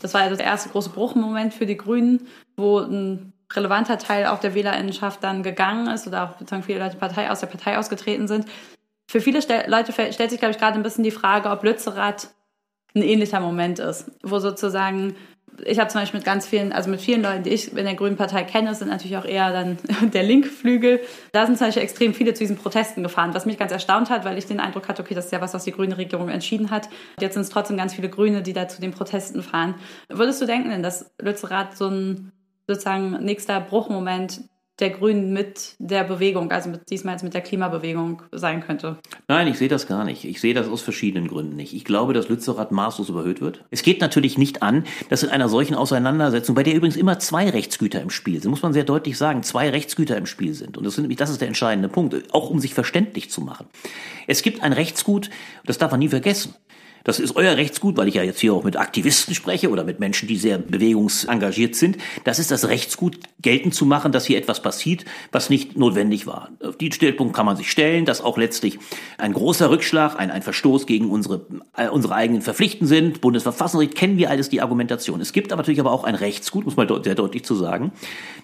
[0.00, 4.38] das war ja das erste große Bruchmoment für die Grünen, wo ein relevanter Teil auch
[4.38, 8.28] der Wählerinnenschaft dann gegangen ist oder auch sozusagen viele Leute Partei, aus der Partei ausgetreten
[8.28, 8.46] sind.
[9.08, 12.30] Für viele Leute stellt sich, glaube ich, gerade ein bisschen die Frage, ob Lützerath
[12.94, 15.16] ein ähnlicher Moment ist, wo sozusagen
[15.64, 17.94] ich habe zum Beispiel mit ganz vielen, also mit vielen Leuten, die ich in der
[17.94, 19.78] Grünen Partei kenne, sind natürlich auch eher dann
[20.12, 21.00] der Linkflügel.
[21.32, 24.24] Da sind zum Beispiel extrem viele zu diesen Protesten gefahren, was mich ganz erstaunt hat,
[24.24, 26.70] weil ich den Eindruck hatte, okay, das ist ja was, was die grüne Regierung entschieden
[26.70, 26.88] hat.
[27.20, 29.76] Jetzt sind es trotzdem ganz viele Grüne, die da zu den Protesten fahren.
[30.08, 32.32] Würdest du denken dass Lützerath so ein
[32.66, 34.42] sozusagen nächster Bruchmoment
[34.80, 38.98] der Grünen mit der Bewegung, also mit, diesmal jetzt mit der Klimabewegung sein könnte?
[39.28, 40.24] Nein, ich sehe das gar nicht.
[40.24, 41.74] Ich sehe das aus verschiedenen Gründen nicht.
[41.74, 43.64] Ich glaube, dass Lützerath maßlos überhöht wird.
[43.70, 47.50] Es geht natürlich nicht an, dass in einer solchen Auseinandersetzung, bei der übrigens immer zwei
[47.50, 50.76] Rechtsgüter im Spiel sind, muss man sehr deutlich sagen, zwei Rechtsgüter im Spiel sind.
[50.76, 53.66] Und das, sind, das ist der entscheidende Punkt, auch um sich verständlich zu machen.
[54.26, 55.30] Es gibt ein Rechtsgut,
[55.66, 56.54] das darf man nie vergessen.
[57.04, 60.00] Das ist euer Rechtsgut, weil ich ja jetzt hier auch mit Aktivisten spreche oder mit
[60.00, 61.98] Menschen, die sehr bewegungsengagiert sind.
[62.24, 66.48] Das ist das Rechtsgut, geltend zu machen, dass hier etwas passiert, was nicht notwendig war.
[66.64, 68.78] Auf die Stellpunkt kann man sich stellen, dass auch letztlich
[69.18, 73.20] ein großer Rückschlag, ein, ein Verstoß gegen unsere, äh, unsere eigenen Verpflichten sind.
[73.20, 75.20] Bundesverfassungsrecht kennen wir alles die Argumentation.
[75.20, 77.92] Es gibt aber natürlich aber auch ein Rechtsgut, muss man sehr deutlich zu sagen,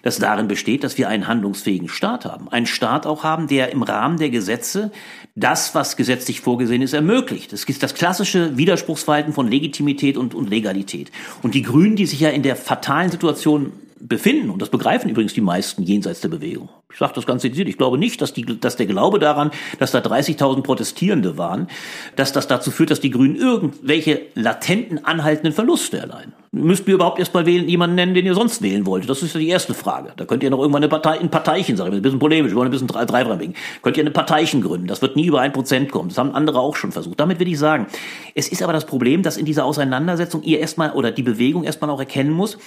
[0.03, 2.47] das darin besteht, dass wir einen handlungsfähigen Staat haben.
[2.49, 4.91] Einen Staat auch haben, der im Rahmen der Gesetze
[5.35, 7.53] das, was gesetzlich vorgesehen ist, ermöglicht.
[7.53, 11.11] Das ist das klassische Widerspruchsverhalten von Legitimität und, und Legalität.
[11.41, 15.33] Und die Grünen, die sich ja in der fatalen Situation befinden, und das begreifen übrigens
[15.33, 16.69] die meisten jenseits der Bewegung.
[16.91, 17.69] Ich sage das ganz dezidiert.
[17.69, 21.67] Ich glaube nicht, dass, die, dass der Glaube daran, dass da 30.000 Protestierende waren,
[22.15, 26.33] dass das dazu führt, dass die Grünen irgendwelche latenten, anhaltenden Verluste erleiden.
[26.53, 29.09] Müsst ihr überhaupt erst mal wählen, jemanden nennen, den ihr sonst wählen wolltet?
[29.09, 30.11] Das ist ja die erste Frage.
[30.17, 32.57] Da könnt ihr noch irgendwann eine Partei, ein Parteichen, sagen wir, ein bisschen polemisch, wir
[32.57, 33.55] wollen ein bisschen dreifarbig.
[33.81, 34.87] Könnt ihr eine Parteichen gründen?
[34.87, 36.09] Das wird nie über ein Prozent kommen.
[36.09, 37.21] Das haben andere auch schon versucht.
[37.21, 37.87] Damit will ich sagen,
[38.35, 41.89] es ist aber das Problem, dass in dieser Auseinandersetzung ihr erstmal oder die Bewegung erstmal
[41.89, 42.57] auch erkennen muss,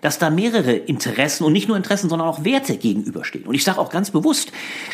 [0.00, 3.44] dass da mehrere Interessen und nicht nur Interessen, sondern auch Werte gegenüberstehen.
[3.44, 4.52] Und ich sage auch ganz bewusst,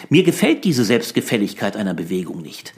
[0.09, 2.73] mir gefällt diese Selbstgefälligkeit einer Bewegung nicht.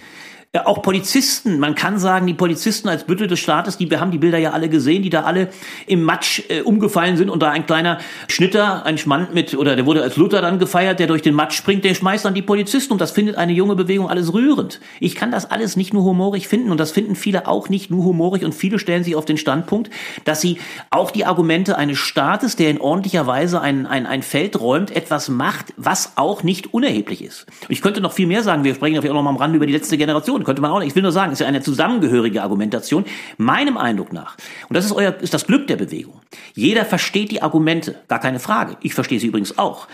[0.54, 4.10] Ja, auch Polizisten, man kann sagen, die Polizisten als Büttel des Staates, die wir haben
[4.10, 5.48] die Bilder ja alle gesehen, die da alle
[5.86, 7.30] im Matsch äh, umgefallen sind.
[7.30, 7.96] Und da ein kleiner
[8.28, 11.56] Schnitter, ein Schmand mit, oder der wurde als Luther dann gefeiert, der durch den Matsch
[11.56, 12.92] springt, der schmeißt dann die Polizisten.
[12.92, 14.78] Und das findet eine junge Bewegung alles rührend.
[15.00, 16.70] Ich kann das alles nicht nur humorig finden.
[16.70, 18.44] Und das finden viele auch nicht nur humorig.
[18.44, 19.88] Und viele stellen sich auf den Standpunkt,
[20.26, 20.58] dass sie
[20.90, 25.30] auch die Argumente eines Staates, der in ordentlicher Weise ein, ein, ein Feld räumt, etwas
[25.30, 27.46] macht, was auch nicht unerheblich ist.
[27.70, 29.64] Ich könnte noch viel mehr sagen, wir sprechen vielleicht auch noch mal am Rande über
[29.64, 30.88] die letzte Generation Argumentation, könnte man auch nicht.
[30.88, 33.04] Ich will nur sagen, es ist ja eine zusammengehörige Argumentation.
[33.38, 34.36] Meinem Eindruck nach,
[34.68, 36.20] und das ist euer, ist das Glück der Bewegung.
[36.54, 38.76] Jeder versteht die Argumente, gar keine Frage.
[38.80, 39.88] Ich verstehe sie übrigens auch.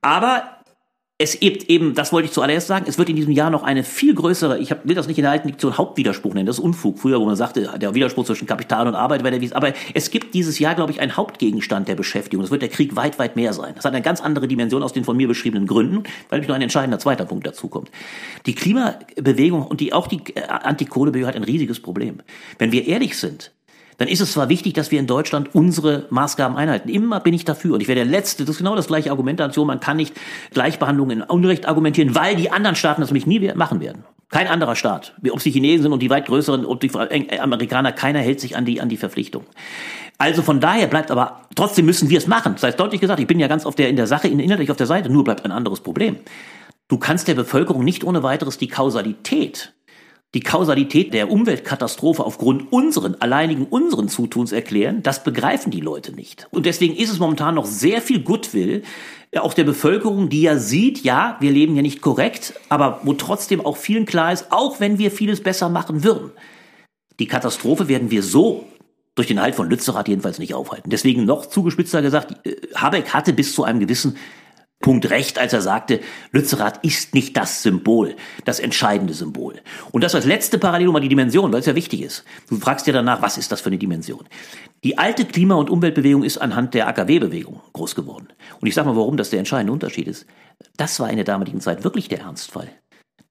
[0.00, 0.61] Aber
[1.18, 3.84] es gibt eben, das wollte ich zuallererst sagen, es wird in diesem Jahr noch eine
[3.84, 6.98] viel größere, ich will das nicht in der alten Diktion Hauptwiderspruch nennen, das ist Unfug.
[6.98, 9.52] Früher, wo man sagte, der Widerspruch zwischen Kapital und Arbeit wäre der Wies.
[9.52, 12.42] Aber es gibt dieses Jahr, glaube ich, einen Hauptgegenstand der Beschäftigung.
[12.42, 13.72] Das wird der Krieg weit, weit mehr sein.
[13.76, 16.56] Das hat eine ganz andere Dimension aus den von mir beschriebenen Gründen, weil nämlich noch
[16.56, 17.90] ein entscheidender zweiter Punkt dazu kommt.
[18.46, 22.18] Die Klimabewegung und die, auch die äh, Antikohlebewegung hat ein riesiges Problem.
[22.58, 23.52] Wenn wir ehrlich sind,
[24.02, 26.88] dann ist es zwar wichtig, dass wir in Deutschland unsere Maßgaben einhalten.
[26.88, 27.74] Immer bin ich dafür.
[27.74, 29.68] Und ich wäre der Letzte, das ist genau das gleiche Argumentation.
[29.68, 30.12] Man kann nicht
[30.50, 34.02] Gleichbehandlung in Unrecht argumentieren, weil die anderen Staaten das nämlich nie machen werden.
[34.28, 36.90] Kein anderer Staat, ob es die Chinesen sind und die weit größeren, ob die
[37.38, 39.44] Amerikaner, keiner hält sich an die, an die Verpflichtung.
[40.18, 42.54] Also von daher bleibt aber, trotzdem müssen wir es machen.
[42.54, 44.76] Das heißt deutlich gesagt, ich bin ja ganz auf der, in der Sache, inhaltlich auf
[44.76, 46.16] der Seite, nur bleibt ein anderes Problem.
[46.88, 49.74] Du kannst der Bevölkerung nicht ohne weiteres die Kausalität
[50.34, 56.48] die Kausalität der Umweltkatastrophe aufgrund unseren, alleinigen unseren Zutuns erklären, das begreifen die Leute nicht.
[56.50, 58.82] Und deswegen ist es momentan noch sehr viel Goodwill,
[59.30, 63.12] äh, auch der Bevölkerung, die ja sieht, ja, wir leben ja nicht korrekt, aber wo
[63.12, 66.30] trotzdem auch vielen klar ist, auch wenn wir vieles besser machen würden,
[67.20, 68.64] die Katastrophe werden wir so
[69.14, 70.88] durch den Halt von Lützerath jedenfalls nicht aufhalten.
[70.88, 74.16] Deswegen noch zugespitzter gesagt, äh, Habeck hatte bis zu einem gewissen
[74.82, 76.00] Punkt recht, als er sagte,
[76.32, 78.14] Lützerath ist nicht das Symbol,
[78.44, 79.54] das entscheidende Symbol.
[79.92, 82.24] Und das als letzte Parallel mal die Dimension, weil es ja wichtig ist.
[82.50, 84.26] Du fragst dir danach, was ist das für eine Dimension?
[84.84, 88.28] Die alte Klima- und Umweltbewegung ist anhand der AKW-Bewegung groß geworden.
[88.60, 90.26] Und ich sage mal, warum das der entscheidende Unterschied ist.
[90.76, 92.68] Das war in der damaligen Zeit wirklich der Ernstfall.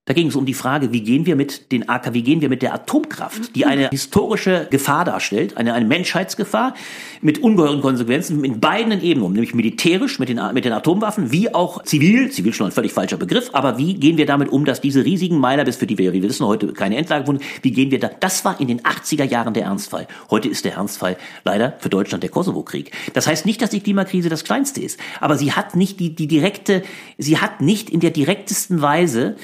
[0.05, 2.49] Da ging es um die Frage, wie gehen wir mit den AK, wie gehen wir
[2.49, 6.73] mit der Atomkraft, die eine historische Gefahr darstellt, eine, eine Menschheitsgefahr
[7.21, 11.83] mit ungeheuren Konsequenzen in beiden Ebenen nämlich militärisch mit den, mit den Atomwaffen, wie auch
[11.83, 15.05] zivil, zivil schon ein völlig falscher Begriff, aber wie gehen wir damit um, dass diese
[15.05, 17.91] riesigen Meiler, bis für die wir, wie wir wissen, heute keine Endlage wurden, wie gehen
[17.91, 20.07] wir da, das war in den 80er Jahren der Ernstfall.
[20.31, 22.89] Heute ist der Ernstfall leider für Deutschland der Kosovo-Krieg.
[23.13, 26.25] Das heißt nicht, dass die Klimakrise das kleinste ist, aber sie hat nicht die, die
[26.25, 26.81] direkte,
[27.19, 29.35] sie hat nicht in der direktesten Weise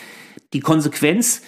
[0.53, 1.41] die Konsequenz,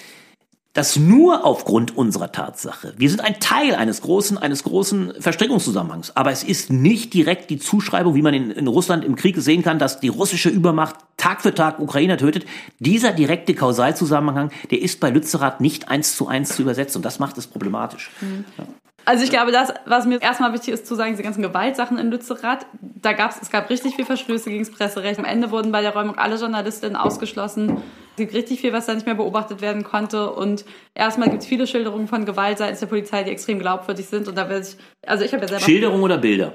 [0.73, 6.31] dass nur aufgrund unserer Tatsache, wir sind ein Teil eines großen, eines großen Verstrickungszusammenhangs, aber
[6.31, 9.79] es ist nicht direkt die Zuschreibung, wie man in, in Russland im Krieg sehen kann,
[9.79, 12.45] dass die russische Übermacht Tag für Tag Ukrainer tötet.
[12.77, 17.19] Dieser direkte Kausalzusammenhang, der ist bei Lützerath nicht eins zu eins zu übersetzen und das
[17.19, 18.11] macht es problematisch.
[18.21, 18.45] Mhm.
[18.57, 18.65] Ja.
[19.05, 22.11] Also ich glaube, das, was mir erstmal wichtig ist zu sagen, diese ganzen Gewaltsachen in
[22.11, 25.17] Lützerath, da gab es, es gab richtig viel Verstöße gegen das Presserecht.
[25.17, 27.81] Am Ende wurden bei der Räumung alle Journalistinnen ausgeschlossen.
[28.19, 30.29] Es gibt richtig viel, was da nicht mehr beobachtet werden konnte.
[30.33, 34.27] Und erstmal gibt es viele Schilderungen von Gewalt seitens der Polizei, die extrem glaubwürdig sind.
[34.27, 34.75] Und da will ich,
[35.07, 35.63] also ich habe ja selber...
[35.63, 36.53] Schilderungen oder Bilder?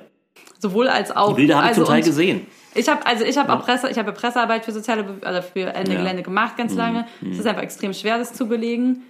[0.58, 1.30] Sowohl als auch.
[1.30, 2.46] Die Bilder habe ich also zum Teil gesehen.
[2.74, 3.58] Ich habe also ich habe Ja.
[3.58, 5.98] auch Presse, ich habe Pressearbeit für soziale oder für Ende Ja.
[5.98, 6.02] Mhm.
[6.02, 7.06] Gelände gemacht ganz lange.
[7.30, 9.04] Es ist einfach extrem schwer, das zu belegen.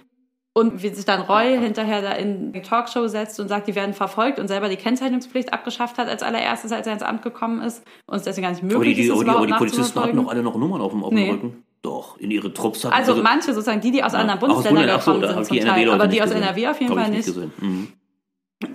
[0.53, 3.93] Und wie sich dann Roy hinterher da in die Talkshow setzt und sagt, die werden
[3.93, 7.83] verfolgt und selber die Kennzeichnungspflicht abgeschafft hat als allererstes, als er ins Amt gekommen ist
[8.05, 9.65] und es deswegen gar nicht Aber die, möglich die, ist, aber die, aber überhaupt die
[9.75, 11.29] Polizisten hatten noch alle noch Nummern auf dem, auf Nee.
[11.31, 11.63] Rücken.
[11.85, 14.63] Doch, in ihre Trupps hatten Also sie- manche sozusagen, die, die aus anderen Ach, aus
[14.63, 16.43] Bundesländern so, gekommen sind zum Teil, aber die nicht aus gesehen.
[16.43, 17.61] NRW auf jeden Fall nicht nicht.
[17.61, 17.87] Mhm.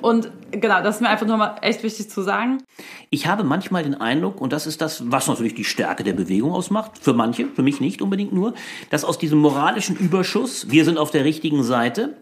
[0.02, 2.62] Und genau, das ist mir einfach nur mal echt wichtig zu sagen.
[3.10, 6.52] Ich habe manchmal den Eindruck, und das ist das, was natürlich die Stärke der Bewegung
[6.52, 8.54] ausmacht, für manche, für mich nicht unbedingt nur,
[8.90, 12.18] dass aus diesem moralischen Überschuss, wir sind auf der richtigen Seite,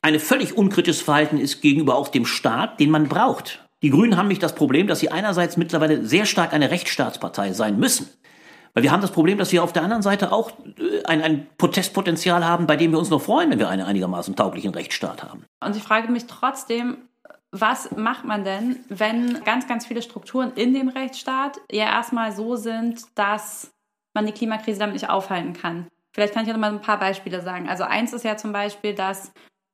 [0.00, 3.66] eine völlig unkritisches Verhalten ist gegenüber auch dem Staat, den man braucht.
[3.82, 7.78] Die Grünen haben nämlich das Problem, dass sie einerseits mittlerweile sehr stark eine Rechtsstaatspartei sein
[7.78, 8.08] müssen.
[8.78, 11.48] Weil wir haben das Problem, dass wir auf der anderen Seite auch äh, ein, ein
[11.58, 15.44] Protestpotenzial haben, bei dem wir uns noch freuen, wenn wir einen einigermaßen tauglichen Rechtsstaat haben.
[15.58, 16.98] Und ich frage mich trotzdem,
[17.50, 22.54] was macht man denn, wenn ganz, ganz viele Strukturen in dem Rechtsstaat ja erstmal so
[22.54, 23.72] sind, dass
[24.14, 25.88] man die Klimakrise damit nicht aufhalten kann?
[26.14, 27.68] Vielleicht kann ich ja noch mal ein paar Beispiele sagen.
[27.68, 29.32] Also eins ist ja zum Beispiel, dass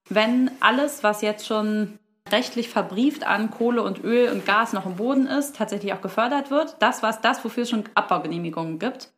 [0.09, 1.99] wenn alles, was jetzt schon
[2.31, 6.51] rechtlich verbrieft an Kohle und Öl und Gas noch im Boden ist, tatsächlich auch gefördert
[6.51, 9.13] wird, das, was das, wofür es schon Abbaugenehmigungen gibt,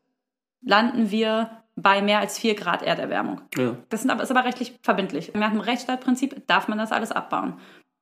[0.63, 3.43] landen wir bei mehr als 4 Grad Erderwärmung.
[3.57, 3.77] Ja.
[3.91, 5.33] Das sind aber, ist aber rechtlich verbindlich.
[5.35, 7.61] Nach dem Rechtsstaatprinzip darf man das alles abbauen.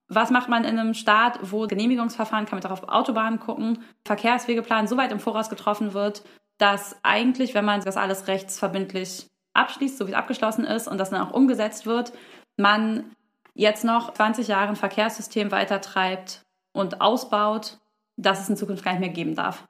[0.09, 4.87] Was macht man in einem Staat, wo Genehmigungsverfahren, kann man doch auf Autobahnen gucken, Verkehrswegeplan
[4.87, 6.23] so weit im Voraus getroffen wird,
[6.59, 11.11] dass eigentlich, wenn man das alles rechtsverbindlich abschließt, so wie es abgeschlossen ist und das
[11.11, 12.13] dann auch umgesetzt wird,
[12.57, 13.11] man
[13.55, 16.43] jetzt noch 20 Jahre ein Verkehrssystem weitertreibt
[16.73, 17.79] und ausbaut,
[18.17, 19.67] das es in Zukunft gar nicht mehr geben darf.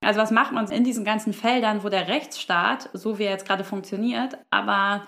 [0.00, 3.46] Also was macht man in diesen ganzen Feldern, wo der Rechtsstaat, so wie er jetzt
[3.46, 5.06] gerade funktioniert, aber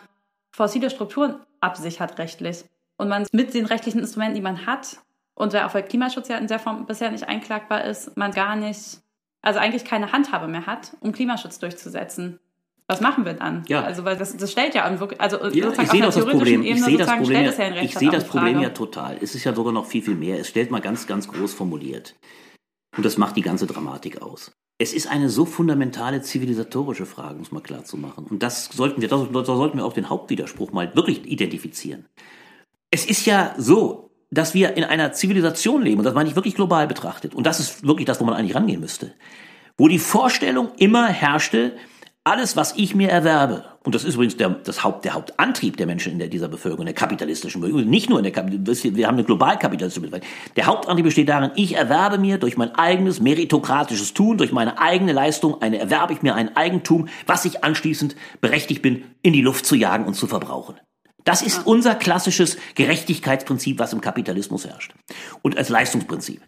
[0.52, 2.64] fossile Strukturen absichert rechtlich
[2.96, 4.98] und man mit den rechtlichen Instrumenten, die man hat
[5.34, 9.00] und auch weil Klimaschutz ja in der Form bisher nicht einklagbar ist, man gar nicht,
[9.42, 12.40] also eigentlich keine Handhabe mehr hat, um Klimaschutz durchzusetzen.
[12.90, 13.62] Was machen wir dann?
[13.68, 13.82] Ja.
[13.82, 16.62] Also weil das, das stellt ja an, wirklich- also Ja, sozusagen ich sehe das Problem.
[16.62, 19.16] Ich Ebene sehe das Problem, ja, ja ich sehe das Problem ja total.
[19.20, 20.38] Es ist ja sogar noch viel, viel mehr.
[20.40, 22.16] Es stellt mal ganz, ganz groß formuliert.
[22.96, 24.52] Und das macht die ganze Dramatik aus.
[24.78, 28.26] Es ist eine so fundamentale zivilisatorische Frage, um es mal klar zu machen.
[28.28, 32.06] Und das sollten wir, da da sollten wir auch den Hauptwiderspruch mal wirklich identifizieren.
[32.90, 36.54] Es ist ja so, dass wir in einer Zivilisation leben, und das meine ich wirklich
[36.54, 39.12] global betrachtet, und das ist wirklich das, wo man eigentlich rangehen müsste,
[39.76, 41.76] wo die Vorstellung immer herrschte,
[42.24, 45.86] alles, was ich mir erwerbe, und das ist übrigens der, das Haupt, der Hauptantrieb der
[45.86, 49.14] Menschen in der, dieser Bevölkerung, der kapitalistischen Bevölkerung, nicht nur in der Kapitalistischen, wir haben
[49.14, 50.34] eine globalkapitalistische Bevölkerung.
[50.56, 55.12] Der Hauptantrieb besteht darin, ich erwerbe mir durch mein eigenes meritokratisches Tun, durch meine eigene
[55.12, 59.64] Leistung, eine, erwerbe ich mir ein Eigentum, was ich anschließend berechtigt bin, in die Luft
[59.64, 60.76] zu jagen und zu verbrauchen.
[61.24, 64.92] Das ist unser klassisches Gerechtigkeitsprinzip, was im Kapitalismus herrscht.
[65.42, 66.42] Und als Leistungsprinzip.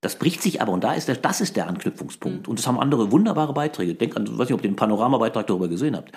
[0.00, 2.48] Das bricht sich aber, und da ist der, das ist der Anknüpfungspunkt.
[2.48, 3.94] Und das haben andere wunderbare Beiträge.
[3.94, 6.12] Denk an, ich weiß nicht, ob ihr den Panoramabeitrag darüber gesehen habt.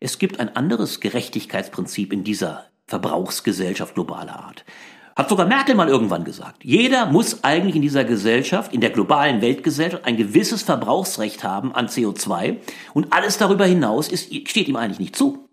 [0.00, 4.64] Es gibt ein anderes Gerechtigkeitsprinzip in dieser Verbrauchsgesellschaft globaler Art.
[5.14, 6.64] Hat sogar Merkel mal irgendwann gesagt.
[6.64, 11.88] Jeder muss eigentlich in dieser Gesellschaft, in der globalen Weltgesellschaft, ein gewisses Verbrauchsrecht haben an
[11.88, 12.58] CO2
[12.94, 15.47] und alles darüber hinaus ist, steht ihm eigentlich nicht zu.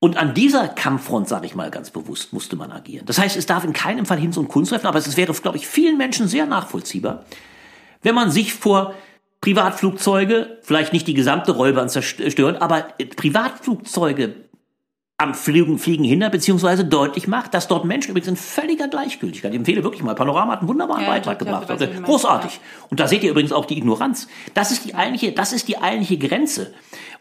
[0.00, 3.06] Und an dieser Kampffront, sage ich mal ganz bewusst, musste man agieren.
[3.06, 5.56] Das heißt, es darf in keinem Fall Hinz und Kunst treffen, aber es wäre, glaube
[5.56, 7.24] ich, vielen Menschen sehr nachvollziehbar,
[8.02, 8.94] wenn man sich vor
[9.40, 14.48] Privatflugzeuge, vielleicht nicht die gesamte Rollbahn zerstören, aber Privatflugzeuge
[15.20, 19.58] am Fliegen, Fliegen hindert, beziehungsweise deutlich macht, dass dort Menschen übrigens in völliger Gleichgültigkeit, ich
[19.58, 22.60] empfehle wirklich mal, Panorama hat einen wunderbaren Ja, Beitrag glaub, gemacht, weiß, meinst, großartig.
[22.88, 24.28] Und da seht ihr übrigens auch die Ignoranz.
[24.54, 26.72] Das ist die eigentliche, das ist die eigentliche Grenze.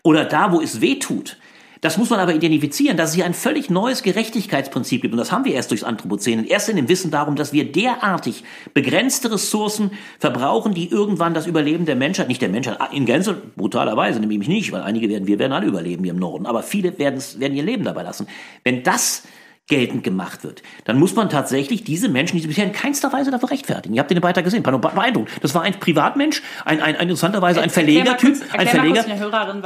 [0.03, 1.37] Oder da, wo es weh tut.
[1.81, 5.13] Das muss man aber identifizieren, dass es hier ein völlig neues Gerechtigkeitsprinzip gibt.
[5.13, 6.45] Und das haben wir erst durchs Anthropozän.
[6.45, 11.85] Erst in dem Wissen darum, dass wir derartig begrenzte Ressourcen verbrauchen, die irgendwann das Überleben
[11.85, 15.53] der Menschheit, nicht der Menschheit, in Gänze, brutalerweise, nämlich nicht, weil einige werden, wir werden
[15.53, 18.27] alle überleben hier im Norden, aber viele werden, werden ihr Leben dabei lassen.
[18.63, 19.23] Wenn das
[19.67, 23.31] geltend gemacht wird, dann muss man tatsächlich diese Menschen, die sie bisher in keinster Weise
[23.31, 23.95] dafür rechtfertigen.
[23.95, 25.29] Ihr habt den Beitrag gesehen, beeindruckend.
[25.41, 29.05] Das war ein Privatmensch, ein, ein, ein interessanterweise ein Verlegertyp, ein Verleger.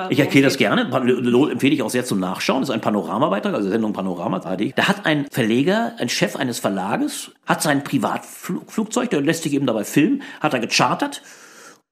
[0.09, 0.89] Ich erkläre das gerne.
[1.51, 2.61] Empfehle ich auch sehr zum Nachschauen.
[2.61, 4.75] Das ist ein Panoramabeitrag, also Sendung Panorama, ARD.
[4.75, 9.67] Da hat ein Verleger, ein Chef eines Verlages, hat sein Privatflugzeug, der lässt sich eben
[9.67, 11.21] dabei filmen, hat er gechartert,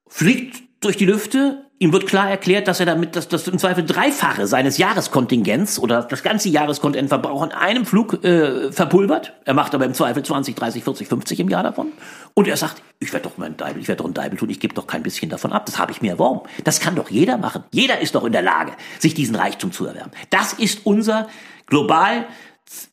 [0.07, 1.69] fliegt durch die Lüfte.
[1.82, 6.02] Ihm wird klar erklärt, dass er damit das, das im Zweifel Dreifache seines Jahreskontingents oder
[6.04, 9.32] das ganze Jahreskontingentverbrauch in einem Flug äh, verpulvert.
[9.46, 11.94] Er macht aber im Zweifel 20, 30, 40, 50 im Jahr davon.
[12.34, 14.60] Und er sagt, ich werde doch meinen Deibel, ich werde doch einen Deibel tun, ich
[14.60, 15.66] gebe doch kein bisschen davon ab.
[15.68, 16.42] Das habe ich mir erworben.
[16.66, 17.64] Das kann doch jeder machen.
[17.72, 20.12] Jeder ist doch in der Lage, sich diesen Reichtum zu erwerben.
[20.32, 21.30] Das ist unser
[21.66, 22.26] global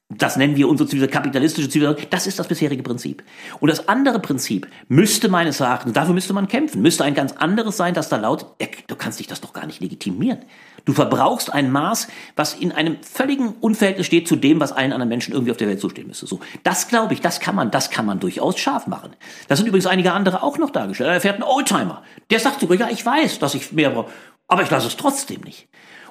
[0.09, 2.11] Das nennen wir unsere Zivilisation, kapitalistische Zivilisation.
[2.11, 3.25] Das ist das bisherige Prinzip.
[3.59, 7.77] Und das andere Prinzip müsste meines Erachtens, dafür müsste man kämpfen, müsste ein ganz anderes
[7.77, 8.47] sein, dass da laut,
[8.87, 10.45] du kannst dich das doch gar nicht legitimieren.
[10.85, 15.09] Du verbrauchst ein Maß, was in einem völligen Unverhältnis steht zu dem, was allen anderen
[15.09, 16.29] Menschen irgendwie auf der Welt zustehen müsste.
[16.29, 19.17] So, das glaube ich, das kann man, das kann man durchaus scharf machen.
[19.49, 21.11] Das sind übrigens einige andere auch noch dargestellt.
[21.11, 22.05] Er fährt einen Oldtimer.
[22.31, 24.13] Der sagt sogar, ja, ich weiß, dass ich mehr brauche,
[24.47, 25.67] aber ich lasse es trotzdem nicht.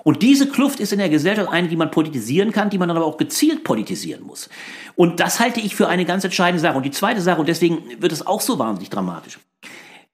[0.07, 2.97] Und diese Kluft ist in der Gesellschaft eine, die man politisieren kann, die man dann
[2.97, 4.49] aber auch gezielt politisieren muss.
[4.95, 6.77] Und das halte ich für eine ganz entscheidende Sache.
[6.77, 9.39] Und die zweite Sache, und deswegen wird es auch so wahnsinnig dramatisch.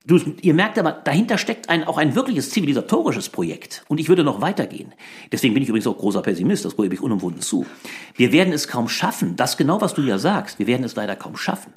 [0.05, 3.83] Du, ihr merkt aber, dahinter steckt ein, auch ein wirkliches zivilisatorisches Projekt.
[3.89, 4.93] Und ich würde noch weitergehen.
[5.29, 7.65] Deswegen bin ich übrigens auch großer Pessimist, das gebe ich unumwunden zu.
[8.15, 11.17] Wir werden es kaum schaffen, das genau, was du ja sagst, wir werden es leider
[11.17, 11.73] kaum schaffen,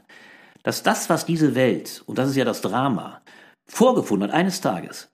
[0.63, 3.23] dass das, was diese Welt, und das ist ja das Drama,
[3.67, 5.11] vorgefunden hat eines Tages,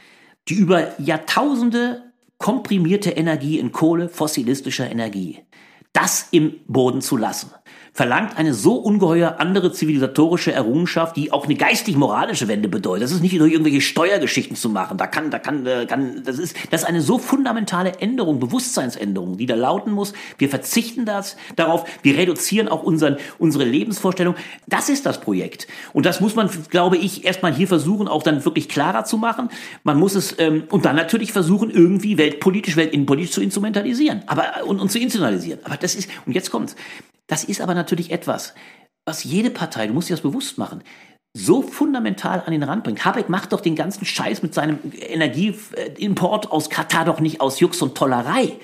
[0.49, 2.10] die über Jahrtausende
[2.41, 5.45] komprimierte Energie in Kohle, fossilistischer Energie,
[5.93, 7.53] das im Boden zu lassen
[7.93, 13.05] verlangt eine so ungeheuer andere zivilisatorische Errungenschaft, die auch eine geistig-moralische Wende bedeutet.
[13.05, 14.97] Das ist nicht durch irgendwelche Steuergeschichten zu machen.
[14.97, 19.37] Da kann, da kann, äh, kann, das ist, das ist eine so fundamentale Änderung, Bewusstseinsänderung,
[19.37, 20.13] die da lauten muss.
[20.39, 21.85] Wir verzichten das darauf.
[22.03, 24.35] Wir reduzieren auch unseren, unsere Lebensvorstellung.
[24.67, 25.67] Das ist das Projekt.
[25.93, 29.49] Und das muss man, glaube ich, erstmal hier versuchen, auch dann wirklich klarer zu machen.
[29.83, 34.23] Man muss es, ähm, und dann natürlich versuchen, irgendwie weltpolitisch, weltinnenpolitisch zu instrumentalisieren.
[34.27, 35.61] Aber, und, und zu institutionalisieren.
[35.65, 36.77] Aber das ist, und jetzt kommt's.
[37.31, 38.55] Das ist aber natürlich etwas,
[39.05, 40.83] was jede Partei, du musst dir das bewusst machen,
[41.33, 43.05] so fundamental an den Rand bringt.
[43.05, 47.81] Habeck macht doch den ganzen Scheiß mit seinem Energieimport aus Katar doch nicht aus Jux
[47.83, 48.55] und Tollerei.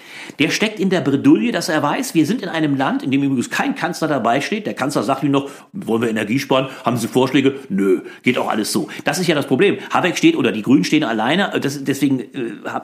[0.40, 3.22] Der steckt in der Bredouille, dass er weiß, wir sind in einem Land, in dem
[3.22, 4.66] übrigens kein Kanzler dabei steht.
[4.66, 6.66] Der Kanzler sagt ihm noch, wollen wir Energie sparen?
[6.84, 7.54] Haben Sie Vorschläge?
[7.68, 8.88] Nö, geht auch alles so.
[9.04, 9.78] Das ist ja das Problem.
[9.90, 11.52] Habeck steht oder die Grünen stehen alleine.
[11.60, 12.26] Das, deswegen äh,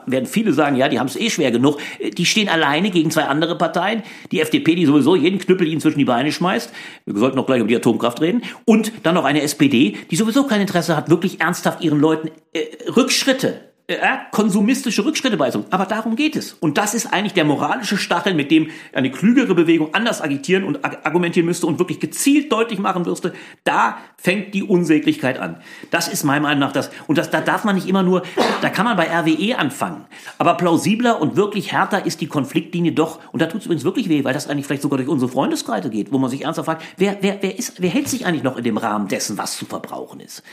[0.05, 1.77] werden viele sagen, ja, die haben es eh schwer genug.
[2.17, 4.03] Die stehen alleine gegen zwei andere Parteien.
[4.31, 6.71] Die FDP, die sowieso jeden Knüppel ihnen zwischen die Beine schmeißt.
[7.05, 8.43] Wir sollten noch gleich über die Atomkraft reden.
[8.63, 12.29] Und dann noch eine SPD, SPD, die sowieso kein Interesse hat, wirklich ernsthaft ihren Leuten
[12.53, 15.71] äh, Rückschritte äh, konsumistische Rückschritte beizubringen.
[15.73, 16.53] Aber darum geht es.
[16.53, 20.83] Und das ist eigentlich der moralische Stachel, mit dem eine klügere Bewegung anders agitieren und
[20.83, 23.33] argumentieren müsste und wirklich gezielt deutlich machen müsste,
[23.63, 25.57] da fängt die Unsäglichkeit an.
[25.91, 26.89] Das ist meiner Meinung nach das.
[27.07, 28.23] Und das, da darf man nicht immer nur,
[28.61, 30.05] da kann man bei RWE anfangen.
[30.37, 33.19] Aber plausibler und wirklich härter ist die Konfliktlinie doch.
[33.31, 35.89] Und da tut es übrigens wirklich weh, weil das eigentlich vielleicht sogar durch unsere Freundeskreise
[35.89, 38.57] geht, wo man sich ernsthaft fragt, wer, wer, wer, ist, wer hält sich eigentlich noch
[38.57, 40.43] in dem Rahmen dessen, was zu verbrauchen ist?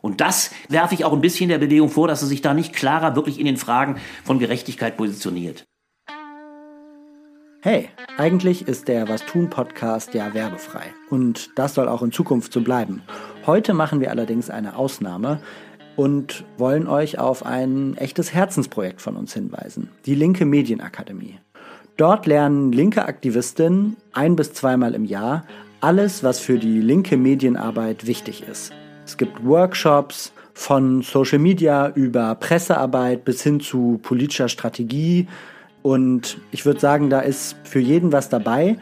[0.00, 2.74] Und das werfe ich auch ein bisschen der Bewegung vor, dass sie sich da nicht
[2.74, 5.64] klarer wirklich in den Fragen von Gerechtigkeit positioniert.
[7.60, 10.84] Hey, eigentlich ist der Was tun Podcast ja werbefrei.
[11.10, 13.02] Und das soll auch in Zukunft so bleiben.
[13.46, 15.40] Heute machen wir allerdings eine Ausnahme
[15.96, 19.90] und wollen euch auf ein echtes Herzensprojekt von uns hinweisen.
[20.06, 21.40] Die Linke Medienakademie.
[21.96, 25.44] Dort lernen linke Aktivistinnen ein bis zweimal im Jahr
[25.80, 28.72] alles, was für die linke Medienarbeit wichtig ist.
[29.08, 35.26] Es gibt Workshops von Social Media über Pressearbeit bis hin zu politischer Strategie.
[35.80, 38.76] Und ich würde sagen, da ist für jeden was dabei.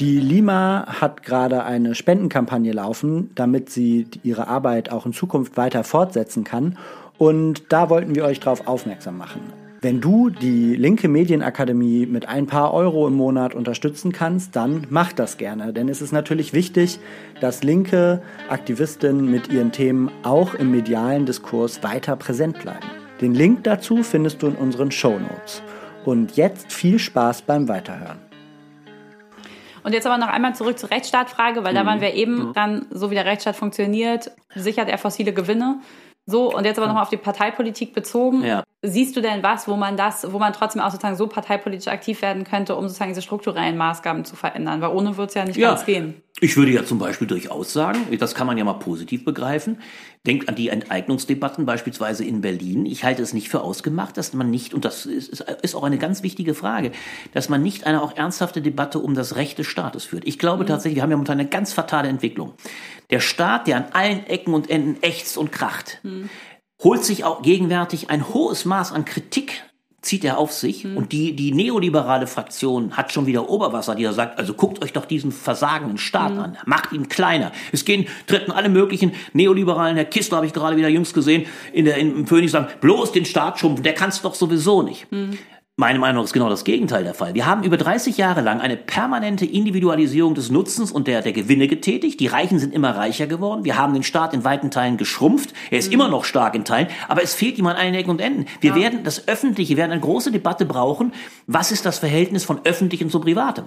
[0.00, 5.84] Die Lima hat gerade eine Spendenkampagne laufen, damit sie ihre Arbeit auch in Zukunft weiter
[5.84, 6.76] fortsetzen kann.
[7.16, 9.40] Und da wollten wir euch darauf aufmerksam machen.
[9.80, 15.12] Wenn du die Linke Medienakademie mit ein paar Euro im Monat unterstützen kannst, dann mach
[15.12, 15.72] das gerne.
[15.72, 16.98] Denn es ist natürlich wichtig,
[17.40, 22.88] dass linke Aktivistinnen mit ihren Themen auch im medialen Diskurs weiter präsent bleiben.
[23.20, 25.62] Den Link dazu findest du in unseren Show Notes.
[26.04, 28.18] Und jetzt viel Spaß beim Weiterhören.
[29.84, 31.86] Und jetzt aber noch einmal zurück zur Rechtsstaatfrage, weil da mhm.
[31.86, 35.78] waren wir eben dann, so wie der Rechtsstaat funktioniert, sichert er fossile Gewinne.
[36.26, 38.44] So, und jetzt aber nochmal auf die Parteipolitik bezogen.
[38.44, 38.62] Ja.
[38.80, 42.22] Siehst du denn was, wo man das, wo man trotzdem auch sozusagen so parteipolitisch aktiv
[42.22, 44.80] werden könnte, um sozusagen diese strukturellen Maßgaben zu verändern?
[44.80, 45.70] Weil ohne wird es ja nicht ja.
[45.70, 46.22] ganz gehen.
[46.40, 49.80] Ich würde ja zum Beispiel durchaus sagen, das kann man ja mal positiv begreifen.
[50.24, 52.86] Denkt an die Enteignungsdebatten beispielsweise in Berlin.
[52.86, 55.98] Ich halte es nicht für ausgemacht, dass man nicht, und das ist, ist auch eine
[55.98, 56.92] ganz wichtige Frage,
[57.34, 60.24] dass man nicht eine auch ernsthafte Debatte um das Recht des Staates führt.
[60.28, 60.68] Ich glaube mhm.
[60.68, 62.52] tatsächlich, wir haben ja momentan eine ganz fatale Entwicklung.
[63.10, 66.28] Der Staat, der an allen Ecken und Enden ächzt und kracht, mhm.
[66.82, 69.62] Holt sich auch gegenwärtig ein hohes Maß an Kritik
[70.00, 70.96] zieht er auf sich mhm.
[70.96, 74.92] und die, die neoliberale Fraktion hat schon wieder Oberwasser, die da sagt, also guckt euch
[74.92, 76.40] doch diesen versagenden Staat mhm.
[76.40, 77.50] an, macht ihn kleiner.
[77.72, 81.84] Es gehen, treten alle möglichen Neoliberalen, Herr Kistler habe ich gerade wieder jüngst gesehen, in
[81.84, 85.10] der, im Phoenix sagen, bloß den Staat schrumpfen, der kann es doch sowieso nicht.
[85.10, 85.36] Mhm.
[85.80, 87.34] Meine Meinung ist genau das Gegenteil der Fall.
[87.34, 91.68] Wir haben über 30 Jahre lang eine permanente Individualisierung des Nutzens und der, der Gewinne
[91.68, 92.18] getätigt.
[92.18, 93.64] Die Reichen sind immer reicher geworden.
[93.64, 95.52] Wir haben den Staat in weiten Teilen geschrumpft.
[95.70, 95.92] Er ist mhm.
[95.92, 98.46] immer noch stark in Teilen, aber es fehlt ihm an allen Ecken und Enden.
[98.60, 98.76] Wir ja.
[98.76, 101.12] werden das Öffentliche, wir werden eine große Debatte brauchen.
[101.46, 103.66] Was ist das Verhältnis von Öffentlichem zu Privatem?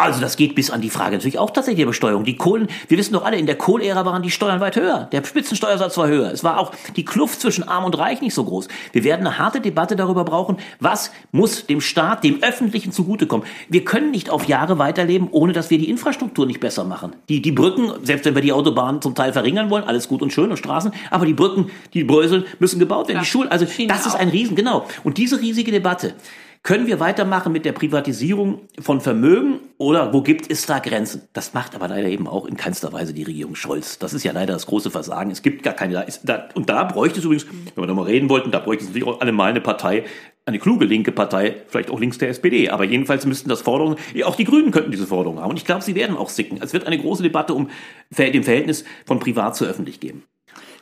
[0.00, 2.24] Also das geht bis an die Frage natürlich auch tatsächlich der Besteuerung.
[2.24, 5.08] Die Kohlen, wir wissen doch alle, in der Kohlära waren die Steuern weit höher.
[5.12, 6.32] Der Spitzensteuersatz war höher.
[6.32, 8.68] Es war auch die Kluft zwischen Arm und Reich nicht so groß.
[8.92, 13.46] Wir werden eine harte Debatte darüber brauchen, was muss dem Staat, dem Öffentlichen zugutekommen.
[13.68, 17.12] Wir können nicht auf Jahre weiterleben, ohne dass wir die Infrastruktur nicht besser machen.
[17.28, 20.32] Die, die Brücken, selbst wenn wir die Autobahnen zum Teil verringern wollen, alles gut und
[20.32, 23.18] schön und Straßen, aber die Brücken, die Bröseln müssen gebaut werden.
[23.18, 24.86] Ja, die Schulen, also das ist ein Riesen, genau.
[25.04, 26.14] Und diese riesige Debatte,
[26.62, 31.22] können wir weitermachen mit der Privatisierung von Vermögen oder wo gibt es da Grenzen?
[31.32, 33.98] Das macht aber leider eben auch in keinster Weise die Regierung Scholz.
[33.98, 35.30] Das ist ja leider das große Versagen.
[35.30, 36.04] Es gibt gar keine.
[36.54, 39.08] Und da bräuchte es übrigens, wenn wir da mal reden wollten, da bräuchte es natürlich
[39.08, 40.04] auch alle mal eine Partei,
[40.44, 42.68] eine kluge linke Partei, vielleicht auch links der SPD.
[42.68, 45.50] Aber jedenfalls müssten das Forderungen, auch die Grünen könnten diese Forderungen haben.
[45.50, 46.58] Und ich glaube, sie werden auch sicken.
[46.62, 47.70] Es wird eine große Debatte um
[48.10, 50.24] dem Verhältnis von privat zu öffentlich geben.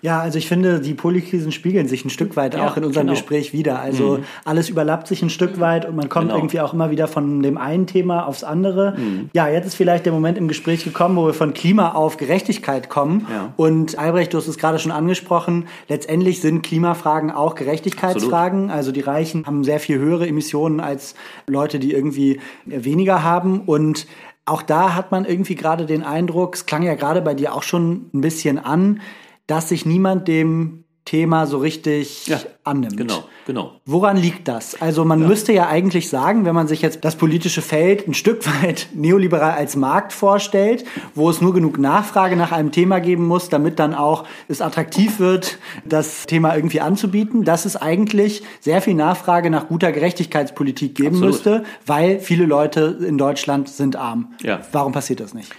[0.00, 3.06] Ja, also ich finde, die Polykrisen spiegeln sich ein Stück weit ja, auch in unserem
[3.06, 3.18] genau.
[3.18, 3.80] Gespräch wieder.
[3.80, 4.24] Also mhm.
[4.44, 5.60] alles überlappt sich ein Stück mhm.
[5.60, 6.38] weit und man kommt genau.
[6.38, 8.94] irgendwie auch immer wieder von dem einen Thema aufs andere.
[8.96, 9.30] Mhm.
[9.32, 12.88] Ja, jetzt ist vielleicht der Moment im Gespräch gekommen, wo wir von Klima auf Gerechtigkeit
[12.88, 13.26] kommen.
[13.30, 13.52] Ja.
[13.56, 18.64] Und Albrecht, du hast es gerade schon angesprochen, letztendlich sind Klimafragen auch Gerechtigkeitsfragen.
[18.64, 18.76] Absolut.
[18.76, 21.14] Also die Reichen haben sehr viel höhere Emissionen als
[21.48, 23.62] Leute, die irgendwie weniger haben.
[23.62, 24.06] Und
[24.44, 27.62] auch da hat man irgendwie gerade den Eindruck, es klang ja gerade bei dir auch
[27.62, 29.00] schon ein bisschen an,
[29.48, 32.98] dass sich niemand dem Thema so richtig ja, annimmt.
[32.98, 33.80] Genau, genau.
[33.86, 34.78] Woran liegt das?
[34.78, 35.26] Also man ja.
[35.26, 39.52] müsste ja eigentlich sagen, wenn man sich jetzt das politische Feld ein Stück weit neoliberal
[39.52, 40.84] als Markt vorstellt,
[41.14, 45.18] wo es nur genug Nachfrage nach einem Thema geben muss, damit dann auch es attraktiv
[45.18, 51.16] wird, das Thema irgendwie anzubieten, dass es eigentlich sehr viel Nachfrage nach guter Gerechtigkeitspolitik geben
[51.16, 51.32] Absolut.
[51.32, 54.34] müsste, weil viele Leute in Deutschland sind arm.
[54.42, 54.60] Ja.
[54.72, 55.50] Warum passiert das nicht?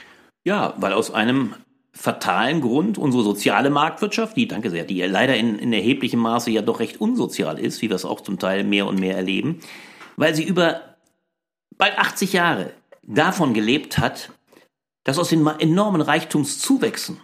[0.43, 1.55] Ja, weil aus einem
[1.99, 6.61] fatalen Grund unsere soziale Marktwirtschaft, die, danke sehr, die leider in, in erheblichem Maße ja
[6.61, 9.59] doch recht unsozial ist, wie wir es auch zum Teil mehr und mehr erleben,
[10.15, 10.79] weil sie über
[11.77, 12.71] bald 80 Jahre
[13.03, 14.31] davon gelebt hat,
[15.03, 17.17] dass aus den enormen Reichtumszuwächsen,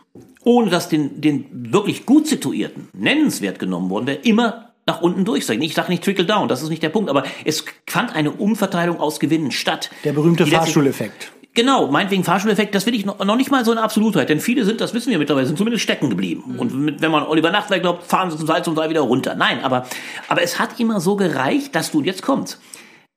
[0.44, 5.64] ohne dass den, den wirklich gut situierten nennenswert genommen worden wäre, immer nach unten durchsteigen.
[5.64, 9.00] Ich sage nicht Trickle Down, das ist nicht der Punkt, aber es fand eine Umverteilung
[9.00, 9.90] aus Gewinnen statt.
[10.04, 11.32] Der berühmte Fahrschuleffekt.
[11.56, 14.66] Genau, meinetwegen Fahrschuleffekt, das will ich noch, noch nicht mal so eine Absolutheit, denn viele
[14.66, 16.44] sind, das wissen wir mittlerweile, sind zumindest stecken geblieben.
[16.48, 16.60] Mhm.
[16.60, 19.36] Und mit, wenn man Oliver Nachtwerk glaubt, fahren sie zum Salz und drei wieder runter.
[19.36, 19.88] Nein, aber,
[20.28, 22.60] aber es hat immer so gereicht, dass du, jetzt kommst,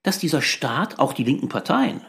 [0.05, 2.01] dass dieser Staat, auch die linken Parteien,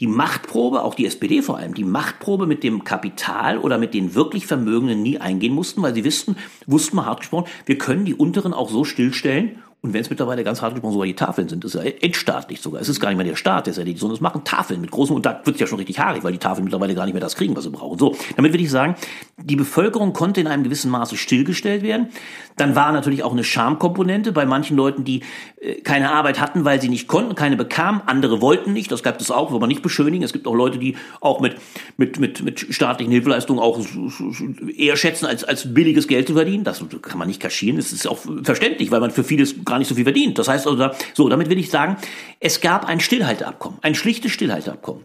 [0.00, 4.14] die Machtprobe, auch die SPD vor allem, die Machtprobe mit dem Kapital oder mit den
[4.14, 8.14] wirklich Vermögenden nie eingehen mussten, weil sie wussten, wussten mal hart gesprochen, wir können die
[8.14, 11.64] Unteren auch so stillstellen und wenn es mittlerweile ganz hart gesprochen sogar die Tafeln sind,
[11.64, 12.80] ist ja endstaatlich sogar.
[12.80, 14.90] Es ist gar nicht mehr der Staat, der es erledigt, sondern es machen Tafeln mit
[14.90, 17.14] großen, und da wird es ja schon richtig haarig, weil die Tafeln mittlerweile gar nicht
[17.14, 17.96] mehr das kriegen, was sie brauchen.
[17.96, 18.96] So, damit will ich sagen,
[19.36, 22.08] die Bevölkerung konnte in einem gewissen Maße stillgestellt werden.
[22.56, 25.22] Dann war natürlich auch eine Schamkomponente bei manchen Leuten, die
[25.60, 29.20] äh, keine Arbeit hatten, weil sie nicht konnten, keine bekamen, andere wollten nicht, das gab
[29.20, 30.24] es auch, will man nicht beschönigen.
[30.24, 31.54] Es gibt auch Leute, die auch mit,
[31.96, 33.78] mit, mit, mit staatlichen Hilfeleistungen auch
[34.76, 36.64] eher schätzen, als, als billiges Geld zu verdienen.
[36.64, 39.88] Das kann man nicht kaschieren, das ist auch verständlich, weil man für vieles gar nicht
[39.88, 40.38] so viel verdient.
[40.38, 41.96] Das heißt also, so, damit will ich sagen,
[42.40, 45.04] es gab ein Stillhalteabkommen, ein schlichtes Stillhalteabkommen.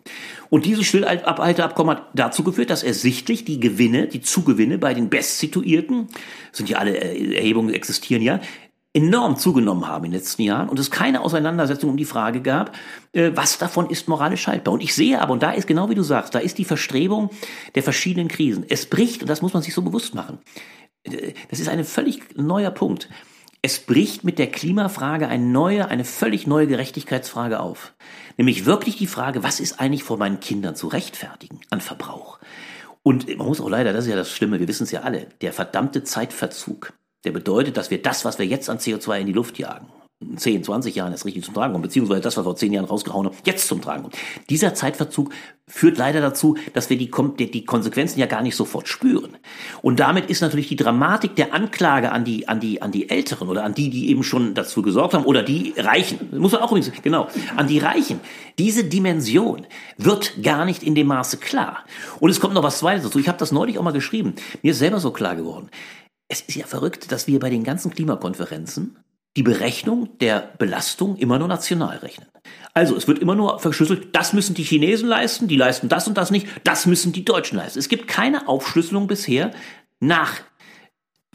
[0.49, 6.07] Und dieses Stillhalteabkommen hat dazu geführt, dass ersichtlich die Gewinne, die Zugewinne bei den Bestsituierten,
[6.51, 8.39] sind ja alle äh, Erhebungen existieren ja,
[8.93, 12.75] enorm zugenommen haben in den letzten Jahren und es keine Auseinandersetzung um die Frage gab,
[13.13, 14.73] äh, was davon ist moralisch haltbar.
[14.73, 17.31] Und ich sehe aber, und da ist genau wie du sagst, da ist die Verstrebung
[17.73, 18.65] der verschiedenen Krisen.
[18.69, 20.37] Es bricht, und das muss man sich so bewusst machen,
[21.03, 23.09] äh, das ist ein völlig neuer Punkt.
[23.65, 27.93] Es bricht mit der Klimafrage eine neue, eine völlig neue Gerechtigkeitsfrage auf.
[28.35, 32.39] Nämlich wirklich die Frage, was ist eigentlich vor meinen Kindern zu rechtfertigen an Verbrauch?
[33.03, 35.27] Und man muss auch leider, das ist ja das Schlimme, wir wissen es ja alle,
[35.39, 36.91] der verdammte Zeitverzug,
[37.23, 39.87] der bedeutet, dass wir das, was wir jetzt an CO2 in die Luft jagen,
[40.35, 43.27] 10, 20 Jahren erst richtig zum Tragen kommt, beziehungsweise das, was vor 10 Jahren rausgehauen
[43.27, 44.17] haben, jetzt zum Tragen kommt.
[44.49, 45.31] Dieser Zeitverzug
[45.67, 47.09] führt leider dazu, dass wir die,
[47.51, 49.37] die Konsequenzen ja gar nicht sofort spüren.
[49.81, 53.47] Und damit ist natürlich die Dramatik der Anklage an die, an die, an die Älteren
[53.47, 56.71] oder an die, die eben schon dazu gesorgt haben oder die Reichen, muss man auch
[56.71, 58.19] übrigens, genau, an die Reichen.
[58.59, 59.65] Diese Dimension
[59.97, 61.85] wird gar nicht in dem Maße klar.
[62.19, 63.19] Und es kommt noch was Zweites dazu.
[63.19, 64.35] Ich habe das neulich auch mal geschrieben.
[64.61, 65.69] Mir ist selber so klar geworden.
[66.27, 68.97] Es ist ja verrückt, dass wir bei den ganzen Klimakonferenzen
[69.35, 72.27] die Berechnung der Belastung immer nur national rechnen.
[72.73, 76.17] Also es wird immer nur verschlüsselt, das müssen die Chinesen leisten, die leisten das und
[76.17, 77.79] das nicht, das müssen die Deutschen leisten.
[77.79, 79.51] Es gibt keine Aufschlüsselung bisher
[79.99, 80.41] nach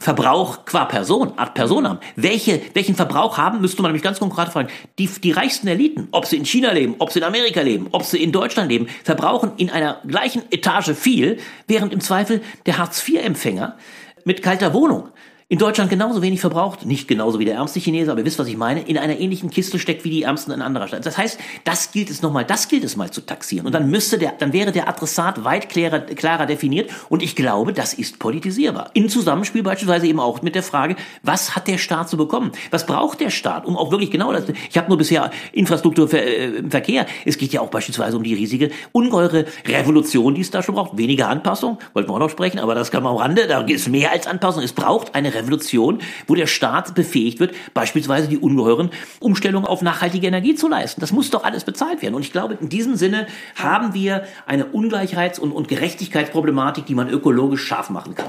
[0.01, 1.99] Verbrauch qua Person, Art Personam.
[2.15, 4.69] Welche, welchen Verbrauch haben, müsste man nämlich ganz konkret fragen.
[4.97, 8.03] Die, die reichsten Eliten, ob sie in China leben, ob sie in Amerika leben, ob
[8.03, 11.37] sie in Deutschland leben, verbrauchen in einer gleichen Etage viel,
[11.67, 13.75] während im Zweifel der Hartz-IV-Empfänger
[14.23, 15.09] mit kalter Wohnung
[15.51, 18.47] in Deutschland genauso wenig verbraucht, nicht genauso wie der ärmste Chinese, aber ihr wisst, was
[18.47, 21.07] ich meine, in einer ähnlichen Kiste steckt wie die Ärmsten in anderer Stadt.
[21.07, 23.65] Das heißt, das gilt es nochmal, das gilt es mal zu taxieren.
[23.65, 26.91] Und dann müsste der, dann wäre der Adressat weit klarer, klarer definiert.
[27.09, 28.91] Und ich glaube, das ist politisierbar.
[28.93, 32.51] In Zusammenspiel beispielsweise eben auch mit der Frage, was hat der Staat zu bekommen?
[32.69, 36.57] Was braucht der Staat, um auch wirklich genau das, ich habe nur bisher Infrastruktur äh,
[36.57, 37.07] im Verkehr.
[37.25, 40.95] Es geht ja auch beispielsweise um die riesige, ungeheure Revolution, die es da schon braucht.
[40.95, 43.89] Weniger Anpassung, wollten wir auch noch sprechen, aber das kann man am Rande, da ist
[43.89, 44.61] mehr als Anpassung.
[44.61, 50.27] Es braucht eine Revolution, wo der Staat befähigt wird, beispielsweise die ungeheuren Umstellungen auf nachhaltige
[50.27, 51.01] Energie zu leisten.
[51.01, 52.15] Das muss doch alles bezahlt werden.
[52.15, 57.09] Und ich glaube, in diesem Sinne haben wir eine Ungleichheits- und, und Gerechtigkeitsproblematik, die man
[57.09, 58.27] ökologisch scharf machen kann.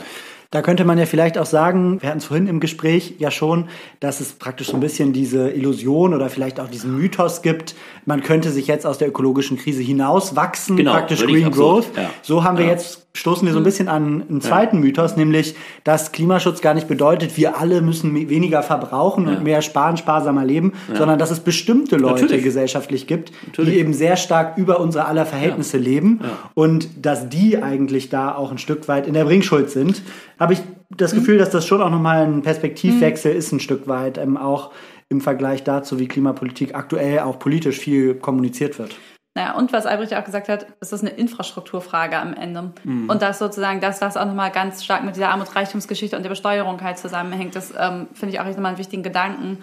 [0.52, 3.68] Da könnte man ja vielleicht auch sagen, wir hatten es vorhin im Gespräch ja schon,
[4.00, 8.24] dass es praktisch so ein bisschen diese Illusion oder vielleicht auch diesen Mythos gibt, man
[8.24, 11.86] könnte sich jetzt aus der ökologischen Krise hinauswachsen, genau, praktisch Green Growth.
[11.96, 12.10] Ja.
[12.22, 12.72] So haben wir ja.
[12.72, 14.82] jetzt stoßen wir so ein bisschen an einen zweiten ja.
[14.82, 19.96] Mythos, nämlich, dass Klimaschutz gar nicht bedeutet, wir alle müssen weniger verbrauchen und mehr sparen,
[19.96, 22.44] sparsamer leben, sondern dass es bestimmte Leute Natürlich.
[22.44, 23.74] gesellschaftlich gibt, Natürlich.
[23.74, 26.20] die eben sehr stark über unsere aller Verhältnisse leben
[26.54, 30.02] und dass die eigentlich da auch ein Stück weit in der Bringschuld sind.
[30.40, 34.16] Habe ich das Gefühl, dass das schon auch nochmal ein Perspektivwechsel ist, ein Stück weit,
[34.16, 34.72] ähm, auch
[35.10, 38.96] im Vergleich dazu, wie Klimapolitik aktuell auch politisch viel kommuniziert wird.
[39.34, 42.72] Naja, und was Albrecht auch gesagt hat, ist das eine Infrastrukturfrage am Ende.
[42.82, 43.08] Mhm.
[43.08, 46.80] Und das sozusagen, dass das auch nochmal ganz stark mit dieser Armutsreichtumsgeschichte und der Besteuerung
[46.82, 49.58] halt zusammenhängt, das ähm, finde ich auch nochmal einen wichtigen Gedanken.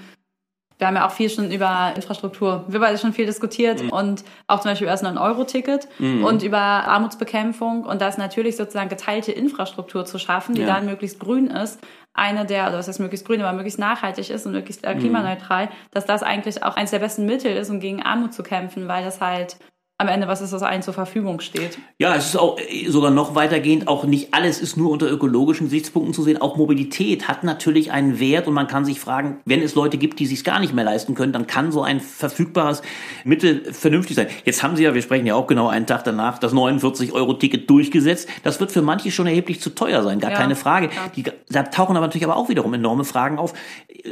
[0.79, 3.89] Wir haben ja auch viel schon über Infrastruktur, wir beide schon viel diskutiert Mhm.
[3.89, 5.87] und auch zum Beispiel über das 9-Euro-Ticket
[6.23, 10.67] und über Armutsbekämpfung und das natürlich sozusagen geteilte Infrastruktur zu schaffen, die Ja.
[10.67, 11.79] dann möglichst grün ist,
[12.13, 14.89] eine der, oder was heißt möglichst grün, aber möglichst nachhaltig ist und möglichst Mhm.
[14.91, 18.43] äh, klimaneutral, dass das eigentlich auch eines der besten Mittel ist, um gegen Armut zu
[18.43, 19.57] kämpfen, weil das halt
[19.99, 21.79] am Ende was ist, was allen zur Verfügung steht.
[21.97, 25.65] Ja, es ist auch äh, sogar noch weitergehend, auch nicht alles ist nur unter ökologischen
[25.65, 26.39] Gesichtspunkten zu sehen.
[26.39, 30.19] Auch Mobilität hat natürlich einen Wert und man kann sich fragen, wenn es Leute gibt,
[30.19, 32.83] die sich gar nicht mehr leisten können, dann kann so ein verfügbares
[33.23, 34.27] Mittel vernünftig sein.
[34.45, 38.29] Jetzt haben sie ja, wir sprechen ja auch genau einen Tag danach, das 49-Euro-Ticket durchgesetzt.
[38.43, 40.89] Das wird für manche schon erheblich zu teuer sein, gar Ja, keine Frage.
[40.89, 41.09] klar.
[41.15, 43.55] Die, da tauchen aber natürlich aber auch wiederum enorme Fragen auf.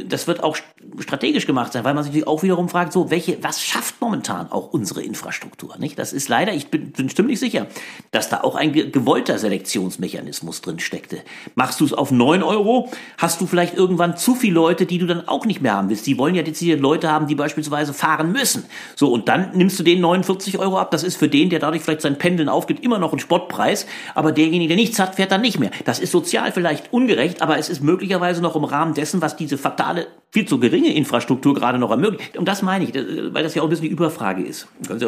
[0.04, 0.58] Das wird auch
[1.00, 4.74] strategisch gemacht sein, weil man sich auch wiederum fragt, so, welche, was schafft momentan auch
[4.74, 5.75] unsere Infrastruktur?
[5.78, 5.98] Nicht?
[6.00, 7.68] Das ist leider, ich bin, bin ziemlich sicher,
[8.12, 11.20] dass da auch ein ge- gewollter Selektionsmechanismus drin steckte.
[11.56, 15.06] Machst du es auf 9 Euro, hast du vielleicht irgendwann zu viele Leute, die du
[15.06, 16.08] dann auch nicht mehr haben willst.
[16.08, 18.66] Die wollen ja dezidiert Leute haben, die beispielsweise fahren müssen.
[18.96, 20.92] So, und dann nimmst du den 49 Euro ab.
[20.92, 23.86] Das ist für den, der dadurch vielleicht sein Pendeln aufgibt, immer noch ein Spottpreis.
[24.14, 25.72] Aber derjenige, der nichts hat, fährt dann nicht mehr.
[25.86, 29.58] Das ist sozial vielleicht ungerecht, aber es ist möglicherweise noch im Rahmen dessen, was diese
[29.58, 32.38] fatale, viel zu geringe Infrastruktur gerade noch ermöglicht.
[32.38, 34.68] Und das meine ich, äh, weil das ja auch ein bisschen die Überfrage ist.
[34.88, 35.08] Können ja,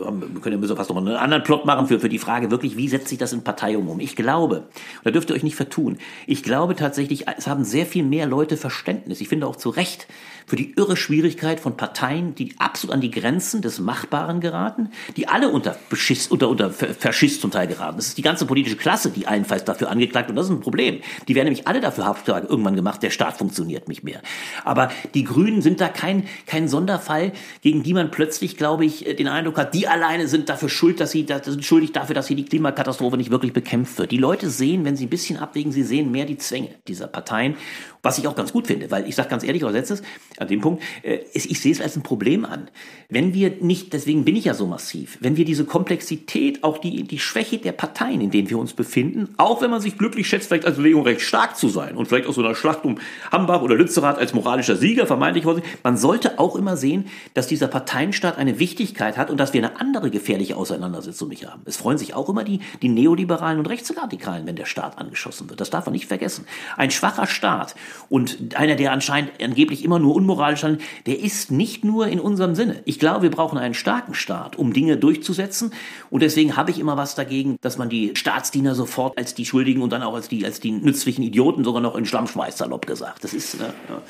[0.00, 2.88] wir können ja fast noch einen anderen Plot machen für, für die Frage wirklich, wie
[2.88, 4.00] setzt sich das in Parteiung um?
[4.00, 4.68] Ich glaube,
[5.04, 8.56] da dürft ihr euch nicht vertun, ich glaube tatsächlich, es haben sehr viel mehr Leute
[8.56, 9.20] Verständnis.
[9.20, 10.06] Ich finde auch zu Recht
[10.46, 15.26] für die irre Schwierigkeit von Parteien, die absolut an die Grenzen des Machbaren geraten, die
[15.26, 17.96] alle unter Beschiss, unter, unter Verschiss zum Teil geraten.
[17.96, 21.00] Das ist die ganze politische Klasse, die allenfalls dafür angeklagt und das ist ein Problem.
[21.26, 24.22] Die werden nämlich alle dafür hauptsächlich irgendwann gemacht, der Staat funktioniert nicht mehr.
[24.64, 27.32] Aber die Grünen sind da kein, kein Sonderfall,
[27.62, 31.10] gegen die man plötzlich, glaube ich, den Eindruck hat, die alleine sind dafür schuld, dass
[31.10, 34.10] sie, sind schuldig dafür, dass hier die Klimakatastrophe nicht wirklich bekämpft wird.
[34.10, 37.56] Die Leute sehen, wenn sie ein bisschen abwägen, sie sehen mehr die Zwänge dieser Parteien,
[38.02, 40.02] was ich auch ganz gut finde, weil ich sage ganz ehrlich, als letztes,
[40.38, 42.68] an dem Punkt, äh, ich, ich sehe es als ein Problem an.
[43.08, 47.02] Wenn wir nicht, deswegen bin ich ja so massiv, wenn wir diese Komplexität, auch die,
[47.02, 50.48] die Schwäche der Parteien, in denen wir uns befinden, auch wenn man sich glücklich schätzt,
[50.48, 52.98] vielleicht als Bewegung recht stark zu sein und vielleicht aus so einer Schlacht um
[53.32, 55.44] Hambach oder Lützerath als moralischer Sieger, vermeintlich,
[55.82, 59.75] man sollte auch immer sehen, dass dieser Parteienstaat eine Wichtigkeit hat und dass wir eine
[59.80, 61.62] andere gefährliche Auseinandersetzung nicht haben.
[61.64, 65.60] Es freuen sich auch immer die, die Neoliberalen und Rechtsradikalen, wenn der Staat angeschossen wird.
[65.60, 66.46] Das darf man nicht vergessen.
[66.76, 67.74] Ein schwacher Staat
[68.08, 72.54] und einer, der anscheinend angeblich immer nur unmoralisch handelt, der ist nicht nur in unserem
[72.54, 72.82] Sinne.
[72.84, 75.72] Ich glaube, wir brauchen einen starken Staat, um Dinge durchzusetzen.
[76.10, 79.82] Und deswegen habe ich immer was dagegen, dass man die Staatsdiener sofort als die Schuldigen
[79.82, 82.86] und dann auch als die, als die nützlichen Idioten sogar noch in Schlamm schmeißt, salopp
[82.86, 83.24] gesagt.
[83.24, 83.64] Das ist, äh,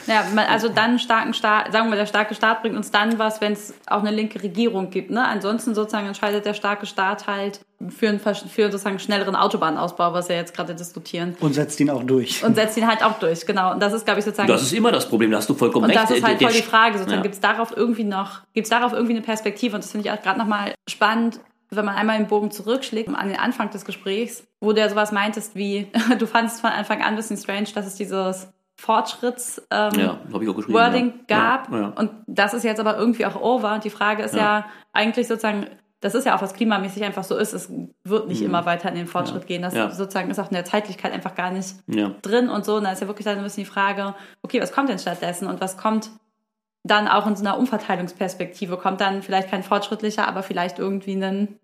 [0.07, 0.25] ja.
[0.35, 3.19] Man- also dann einen starken Staat, sagen wir mal, der starke Staat bringt uns dann
[3.19, 5.11] was, wenn es auch eine linke Regierung gibt.
[5.11, 5.27] Ne?
[5.27, 10.37] Ansonsten sozusagen entscheidet der starke Staat halt für einen, für sozusagen schnelleren Autobahnausbau, was wir
[10.37, 11.37] jetzt gerade diskutieren.
[11.41, 12.43] Und setzt ihn auch durch.
[12.45, 13.73] Und setzt ihn halt auch durch, genau.
[13.73, 14.49] Und das ist, glaube ich, sozusagen.
[14.49, 16.03] Das ist immer das Problem, da hast du vollkommen und recht.
[16.03, 17.23] das ist halt voll die Frage, sozusagen, Ja.
[17.23, 19.75] gibt es darauf irgendwie noch, gibt es darauf irgendwie eine Perspektive?
[19.77, 21.41] Und das finde ich auch gerade nochmal spannend,
[21.71, 25.13] wenn man einmal den Bogen zurückschlägt, an den Anfang des Gesprächs, wo du ja sowas
[25.13, 25.89] meintest wie,
[26.19, 30.21] du fandest von Anfang an ein bisschen strange, dass es dieses Fortschritts ähm, Ja,
[31.27, 31.71] gab.
[31.73, 31.89] Ja, ja.
[31.97, 33.75] Und das ist jetzt aber irgendwie auch over.
[33.75, 35.67] Und die Frage ist ja, eigentlich sozusagen,
[36.01, 37.55] das ist ja auch was klimamäßig einfach so ist.
[37.55, 37.73] Es
[38.05, 38.47] wird nicht mhm.
[38.47, 39.63] immer weiter in den Fortschritt gehen.
[39.63, 41.77] Das sozusagen ist auch in der Zeitlichkeit einfach gar nicht
[42.23, 42.77] drin und so.
[42.77, 45.49] Und da ist ja wirklich dann ein bisschen die Frage, okay, was kommt denn stattdessen
[45.49, 46.11] und was kommt
[46.85, 48.77] dann auch in so einer Umverteilungsperspektive?
[48.77, 51.59] Kommt dann vielleicht kein fortschrittlicher, aber vielleicht irgendwie ein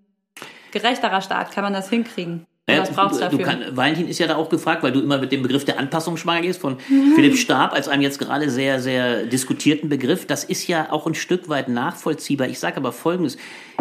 [0.72, 1.52] gerechterer Staat?
[1.52, 2.46] Kann man das hinkriegen?
[2.73, 3.39] Naja, was brauchst du, dafür?
[3.39, 6.16] Kann, Valentin ist ja da auch gefragt, weil du immer mit dem Begriff der Anpassung
[6.16, 7.12] schwanger gehst, von mhm.
[7.14, 10.27] Philipp Stab als einem jetzt gerade sehr, sehr diskutierten Begriff.
[10.27, 12.49] Das ist ja auch ein Stück weit nachvollziehbar.
[12.49, 13.37] Ich sage aber Folgendes.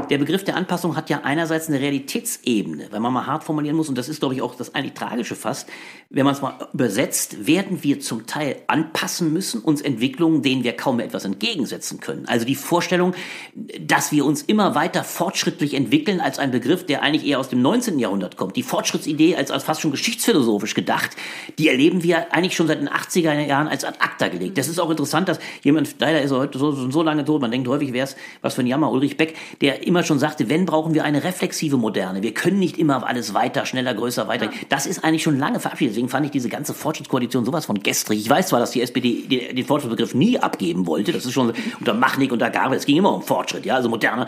[0.09, 3.89] Der Begriff der Anpassung hat ja einerseits eine Realitätsebene, wenn man mal hart formulieren muss,
[3.89, 5.67] und das ist, glaube ich, auch das eigentlich Tragische fast,
[6.09, 10.73] wenn man es mal übersetzt, werden wir zum Teil anpassen müssen, uns Entwicklungen, denen wir
[10.73, 12.25] kaum mehr etwas entgegensetzen können.
[12.27, 13.13] Also die Vorstellung,
[13.79, 17.61] dass wir uns immer weiter fortschrittlich entwickeln, als ein Begriff, der eigentlich eher aus dem
[17.61, 17.97] 19.
[17.97, 18.57] Jahrhundert kommt.
[18.57, 21.11] Die Fortschrittsidee als, als fast schon geschichtsphilosophisch gedacht,
[21.57, 24.57] die erleben wir eigentlich schon seit den 80er Jahren als ad acta gelegt.
[24.57, 27.51] Das ist auch interessant, dass jemand, leider ist er heute so, so lange tot, man
[27.51, 30.65] denkt häufig wäre es was für ein Jammer, Ulrich Beck, der immer schon sagte, wenn
[30.65, 32.23] brauchen wir eine reflexive Moderne.
[32.23, 34.45] Wir können nicht immer alles weiter, schneller, größer, weiter.
[34.45, 34.51] Ja.
[34.69, 35.93] Das ist eigentlich schon lange verabschiedet.
[35.93, 38.19] Deswegen fand ich diese ganze Fortschrittskoalition sowas von gestrig.
[38.19, 41.11] Ich weiß zwar, dass die SPD den, den Fortschrittsbegriff nie abgeben wollte.
[41.11, 42.75] Das ist schon unter Machnik, unter Gabe.
[42.75, 44.27] Es ging immer um Fortschritt, ja, also moderne,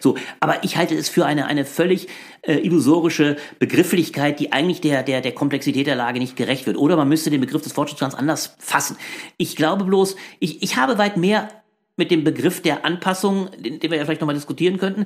[0.00, 0.16] so.
[0.40, 2.08] Aber ich halte es für eine, eine völlig
[2.42, 6.76] äh, illusorische Begrifflichkeit, die eigentlich der, der, der Komplexität der Lage nicht gerecht wird.
[6.76, 8.96] Oder man müsste den Begriff des Fortschritts ganz anders fassen.
[9.36, 11.48] Ich glaube bloß, ich, ich habe weit mehr
[12.02, 15.04] mit dem Begriff der Anpassung, den, den wir ja vielleicht nochmal diskutieren könnten,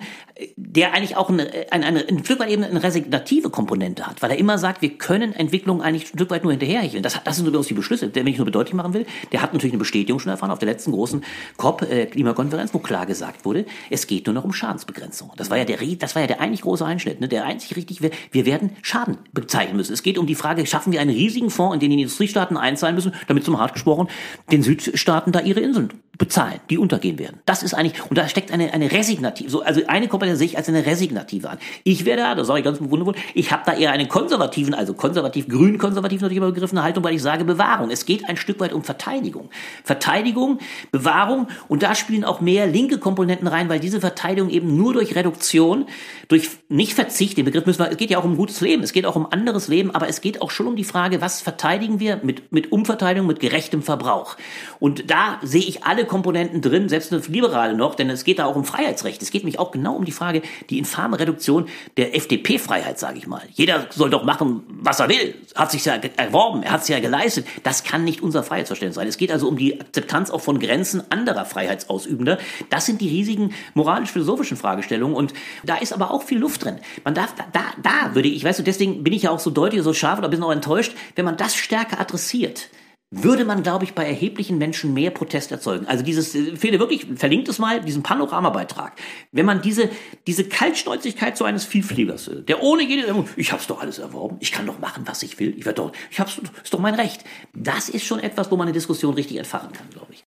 [0.57, 4.31] der eigentlich auch eine, eine, eine, ein Stück weit eben eine resignative Komponente hat, weil
[4.31, 7.03] er immer sagt, wir können Entwicklungen eigentlich ein Stück weit nur hinterherhecheln.
[7.03, 9.75] Das, das sind übrigens die Beschlüsse, wenn ich nur bedeutlich machen will, der hat natürlich
[9.75, 11.23] eine Bestätigung schon erfahren auf der letzten großen
[11.59, 15.33] COP-Klimakonferenz, äh, wo klar gesagt wurde, es geht nur noch um Schadensbegrenzung.
[15.37, 17.29] Das war ja der, das war ja der eigentlich große Einschnitt, ne?
[17.29, 19.93] der einzig richtig, wir, wir werden Schaden bezeichnen müssen.
[19.93, 22.95] Es geht um die Frage, schaffen wir einen riesigen Fonds, in den die Industriestaaten einzahlen
[22.95, 24.09] müssen, damit zum hart gesprochen
[24.51, 27.41] den Südstaaten da ihre Inseln bezahlen, die untergehen werden.
[27.47, 30.57] Das ist eigentlich, und da steckt eine, eine resignative, so, also eine Kompetenz sehe ich
[30.57, 31.59] als eine resignative an.
[31.83, 34.95] Ich werde da, das sage ich ganz wundervoll, ich habe da eher einen konservativen, also
[34.95, 37.91] konservativ, grün-konservativ natürlich immer begriffene Haltung, weil ich sage Bewahrung.
[37.91, 39.51] Es geht ein Stück weit um Verteidigung.
[39.83, 40.61] Verteidigung,
[40.93, 45.17] Bewahrung, und da spielen auch mehr linke Komponenten rein, weil diese Verteidigung eben nur durch
[45.17, 45.87] Reduktion,
[46.29, 48.93] durch nicht Verzicht, den Begriff müssen wir, es geht ja auch um gutes Leben, es
[48.93, 51.99] geht auch um anderes Leben, aber es geht auch schon um die Frage, was verteidigen
[51.99, 54.37] wir mit, mit Umverteidigung, mit gerechtem Verbrauch.
[54.79, 58.47] Und da sehe ich alle Komponenten drin, selbst eine Liberale noch, denn es geht da
[58.47, 59.23] auch um Freiheitsrecht.
[59.23, 63.27] Es geht mich auch genau um die Frage, die infame Reduktion der FDP-Freiheit, sage ich
[63.27, 63.43] mal.
[63.53, 65.35] Jeder soll doch machen, was er will.
[65.55, 67.47] Hat sich ja erworben, er hat es ja geleistet.
[67.63, 69.09] Das kann nicht unser Freiheitsverständnis sein.
[69.09, 72.39] Es geht also um die Akzeptanz auch von Grenzen anderer Freiheitsausübender.
[72.71, 75.33] Das sind die riesigen moralisch-philosophischen Fragestellungen und
[75.65, 76.79] da ist aber auch viel Luft drin.
[77.05, 79.51] Man darf, da, da, da würde ich, ich weiß, deswegen bin ich ja auch so
[79.51, 82.69] deutlich, so scharf oder ein bisschen auch enttäuscht, wenn man das stärker adressiert
[83.11, 85.87] würde man, glaube ich, bei erheblichen Menschen mehr Protest erzeugen.
[85.87, 88.95] Also dieses, äh, Fehde wirklich, verlinkt es mal, diesen Panoramabeitrag.
[89.31, 89.91] Wenn man diese,
[90.27, 94.51] diese Kaltschnäuzigkeit so eines Vielfliegers, äh, der ohne jede, ich hab's doch alles erworben, ich
[94.51, 97.25] kann doch machen, was ich will, ich werde doch, ich hab's, ist doch mein Recht.
[97.55, 100.26] Das ist schon etwas, wo man eine Diskussion richtig entfachen kann, glaube ich.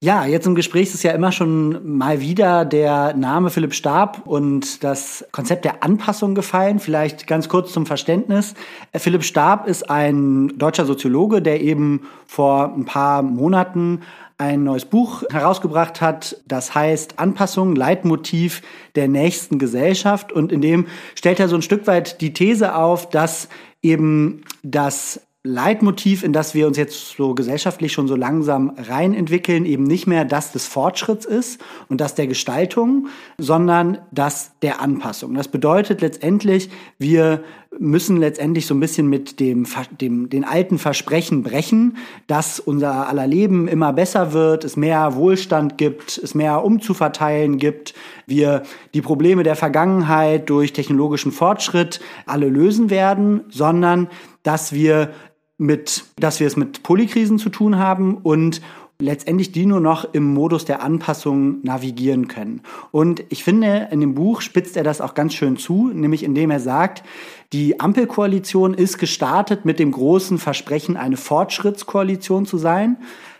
[0.00, 4.84] Ja, jetzt im Gespräch ist ja immer schon mal wieder der Name Philipp Stab und
[4.84, 6.78] das Konzept der Anpassung gefallen.
[6.78, 8.54] Vielleicht ganz kurz zum Verständnis.
[8.94, 14.02] Philipp Stab ist ein deutscher Soziologe, der eben vor ein paar Monaten
[14.38, 18.62] ein neues Buch herausgebracht hat, das heißt Anpassung, Leitmotiv
[18.94, 20.30] der nächsten Gesellschaft.
[20.30, 20.86] Und in dem
[21.16, 23.48] stellt er so ein Stück weit die These auf, dass
[23.82, 29.84] eben das Leitmotiv, in das wir uns jetzt so gesellschaftlich schon so langsam reinentwickeln, eben
[29.84, 33.06] nicht mehr das des Fortschritts ist und das der Gestaltung,
[33.38, 35.34] sondern das der Anpassung.
[35.34, 37.44] Das bedeutet letztendlich, wir
[37.78, 39.66] müssen letztendlich so ein bisschen mit dem,
[40.00, 41.96] dem den alten Versprechen brechen,
[42.26, 47.94] dass unser aller Leben immer besser wird, es mehr Wohlstand gibt, es mehr umzuverteilen gibt,
[48.26, 48.62] wir
[48.94, 54.08] die Probleme der Vergangenheit durch technologischen Fortschritt alle lösen werden, sondern
[54.42, 55.12] dass wir
[55.58, 58.60] mit, dass wir es mit Polykrisen zu tun haben und
[59.00, 62.62] letztendlich die nur noch im Modus der Anpassung navigieren können.
[62.90, 66.50] Und ich finde, in dem Buch spitzt er das auch ganz schön zu, nämlich indem
[66.50, 67.04] er sagt,
[67.52, 72.96] die Ampelkoalition ist gestartet mit dem großen Versprechen, eine Fortschrittskoalition zu sein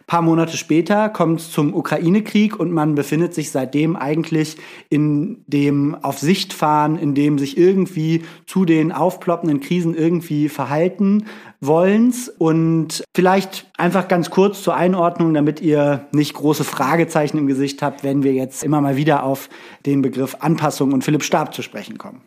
[0.09, 4.57] paar Monate später kommt es zum Ukraine-Krieg und man befindet sich seitdem eigentlich
[4.89, 11.27] in dem auf Sicht fahren, in dem sich irgendwie zu den aufploppenden Krisen irgendwie verhalten
[11.61, 12.31] wollens.
[12.31, 18.03] Und vielleicht einfach ganz kurz zur Einordnung, damit ihr nicht große Fragezeichen im Gesicht habt,
[18.03, 19.51] wenn wir jetzt immer mal wieder auf
[19.85, 22.23] den Begriff Anpassung und Philipp Stab zu sprechen kommen.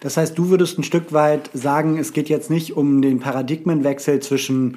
[0.00, 4.20] Das heißt, du würdest ein Stück weit sagen, es geht jetzt nicht um den Paradigmenwechsel
[4.20, 4.76] zwischen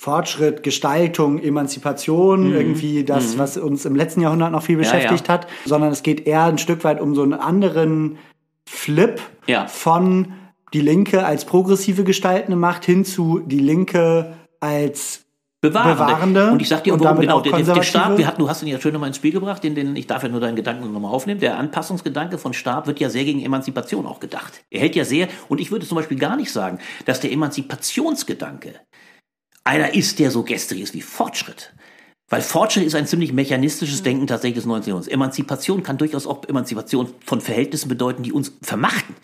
[0.00, 2.54] Fortschritt, Gestaltung, Emanzipation, mhm.
[2.54, 3.38] irgendwie das, mhm.
[3.38, 5.40] was uns im letzten Jahrhundert noch viel beschäftigt ja, ja.
[5.40, 8.16] hat, sondern es geht eher ein Stück weit um so einen anderen
[8.64, 9.66] Flip ja.
[9.66, 10.34] von
[10.72, 15.24] die Linke als progressive gestaltende Macht hin zu die Linke als
[15.60, 15.94] Bewahrende.
[15.96, 16.50] Bewahrende.
[16.52, 18.68] Und ich sag dir, und warum, genau, der, der Stab, wir hatten, du hast ihn
[18.68, 21.10] ja schön nochmal ins Spiel gebracht, den, den, ich darf ja nur deinen Gedanken nochmal
[21.10, 21.40] aufnehmen.
[21.40, 24.64] Der Anpassungsgedanke von Stab wird ja sehr gegen Emanzipation auch gedacht.
[24.70, 28.74] Er hält ja sehr, und ich würde zum Beispiel gar nicht sagen, dass der Emanzipationsgedanke
[29.68, 31.72] einer ist, der so gestrig ist wie Fortschritt.
[32.30, 34.88] Weil Fortschritt ist ein ziemlich mechanistisches Denken tatsächlich des 19.
[34.88, 35.12] Jahrhunderts.
[35.12, 39.14] Emanzipation kann durchaus auch Emanzipation von Verhältnissen bedeuten, die uns vermachten.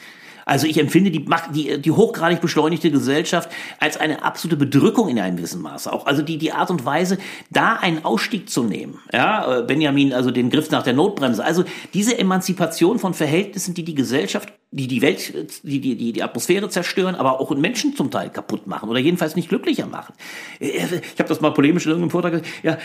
[0.45, 1.25] Also ich empfinde die,
[1.55, 5.93] die, die hochgradig beschleunigte Gesellschaft als eine absolute Bedrückung in einem gewissen Maße.
[5.93, 7.19] Auch also die, die Art und Weise,
[7.51, 9.01] da einen Ausstieg zu nehmen.
[9.13, 11.45] Ja, äh, Benjamin, also den Griff nach der Notbremse.
[11.45, 15.33] Also diese Emanzipation von Verhältnissen, die die Gesellschaft die die Welt,
[15.63, 19.37] die, die, die, die Atmosphäre zerstören, aber auch Menschen zum Teil kaputt machen oder jedenfalls
[19.37, 20.15] nicht glücklicher machen.
[20.59, 22.49] Ich habe das mal polemisch in irgendeinem Vortrag gesagt.
[22.65, 22.79] Ja,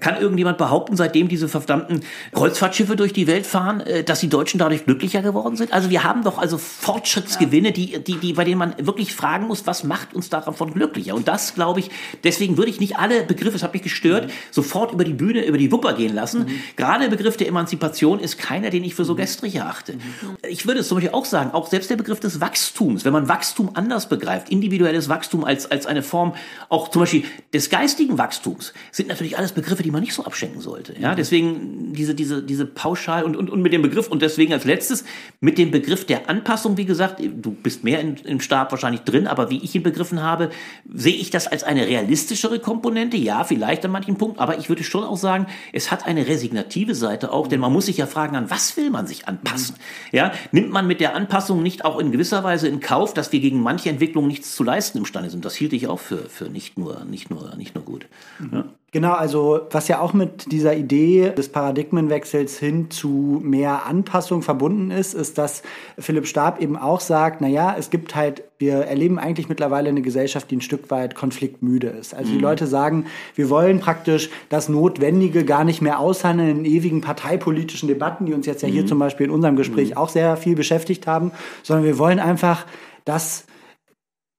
[0.00, 2.00] kann irgendjemand behaupten, seitdem diese verdammten
[2.32, 5.72] Kreuzfahrtschiffe durch die Welt fahren, äh, dass die Deutschen dadurch glücklicher geworden sind?
[5.72, 9.68] Also wir haben doch also Fortschrittsgewinne, die, die, die, bei denen man wirklich fragen muss,
[9.68, 11.14] was macht uns davon glücklicher?
[11.14, 11.90] Und das glaube ich,
[12.24, 14.32] deswegen würde ich nicht alle Begriffe, das hat mich gestört, mhm.
[14.50, 16.40] sofort über die Bühne, über die Wupper gehen lassen.
[16.40, 16.50] Mhm.
[16.74, 19.92] Gerade der Begriff der Emanzipation ist keiner, den ich für so gestrig erachte.
[19.92, 20.00] Mhm.
[20.48, 23.28] Ich würde es zum Beispiel auch sagen, auch selbst der Begriff des Wachstums, wenn man
[23.28, 26.34] Wachstum anders begreift, individuelles Wachstum als, als eine Form
[26.68, 27.22] auch zum Beispiel
[27.54, 30.98] des geistigen Wachstums, sind natürlich alles Begriffe, die man nicht so abschenken sollte.
[30.98, 34.64] Ja, deswegen diese, diese, diese pauschal und, und, und mit dem Begriff und deswegen als
[34.64, 35.04] letztes
[35.38, 39.26] mit dem Begriff der Anpassung, wie gesagt, du bist mehr in, im Stab wahrscheinlich drin,
[39.26, 40.50] aber wie ich ihn begriffen habe,
[40.92, 43.16] sehe ich das als eine realistischere Komponente.
[43.16, 46.94] Ja, vielleicht an manchen Punkten, aber ich würde schon auch sagen, es hat eine resignative
[46.94, 49.76] Seite auch, denn man muss sich ja fragen, an was will man sich anpassen?
[50.10, 53.40] Ja, nimmt man mit der Anpassung nicht auch in gewisser Weise in Kauf, dass wir
[53.40, 55.44] gegen manche Entwicklungen nichts zu leisten imstande sind.
[55.44, 58.06] Das hielt ich auch für, für nicht, nur, nicht, nur, nicht nur gut.
[58.52, 58.64] Ja.
[58.94, 64.90] Genau, also was ja auch mit dieser Idee des Paradigmenwechsels hin zu mehr Anpassung verbunden
[64.90, 65.62] ist, ist, dass
[65.98, 70.02] Philipp Stab eben auch sagt, na ja, es gibt halt, wir erleben eigentlich mittlerweile eine
[70.02, 72.14] Gesellschaft, die ein Stück weit konfliktmüde ist.
[72.14, 72.34] Also mhm.
[72.34, 77.88] die Leute sagen, wir wollen praktisch das Notwendige gar nicht mehr aushandeln in ewigen parteipolitischen
[77.88, 78.88] Debatten, die uns jetzt ja hier mhm.
[78.88, 79.96] zum Beispiel in unserem Gespräch mhm.
[79.96, 81.32] auch sehr viel beschäftigt haben,
[81.62, 82.66] sondern wir wollen einfach,
[83.06, 83.46] dass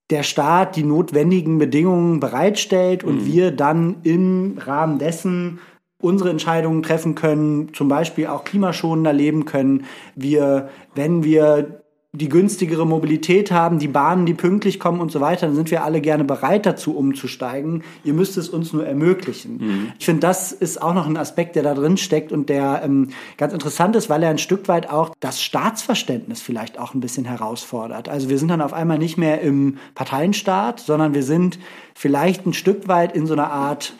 [0.10, 3.26] der Staat die notwendigen Bedingungen bereitstellt und mhm.
[3.26, 5.60] wir dann im Rahmen dessen
[6.00, 9.86] unsere Entscheidungen treffen können, zum Beispiel auch klimaschonender leben können.
[10.16, 11.83] Wir, wenn wir
[12.16, 15.84] die günstigere Mobilität haben, die Bahnen, die pünktlich kommen und so weiter, dann sind wir
[15.84, 17.84] alle gerne bereit dazu umzusteigen.
[18.04, 19.58] Ihr müsst es uns nur ermöglichen.
[19.58, 19.92] Mhm.
[19.98, 23.10] Ich finde, das ist auch noch ein Aspekt, der da drin steckt und der ähm,
[23.38, 27.26] ganz interessant ist, weil er ein Stück weit auch das Staatsverständnis vielleicht auch ein bisschen
[27.26, 28.08] herausfordert.
[28.10, 31.58] Also wir sind dann auf einmal nicht mehr im Parteienstaat, sondern wir sind
[31.96, 33.96] vielleicht ein Stück weit in so einer Art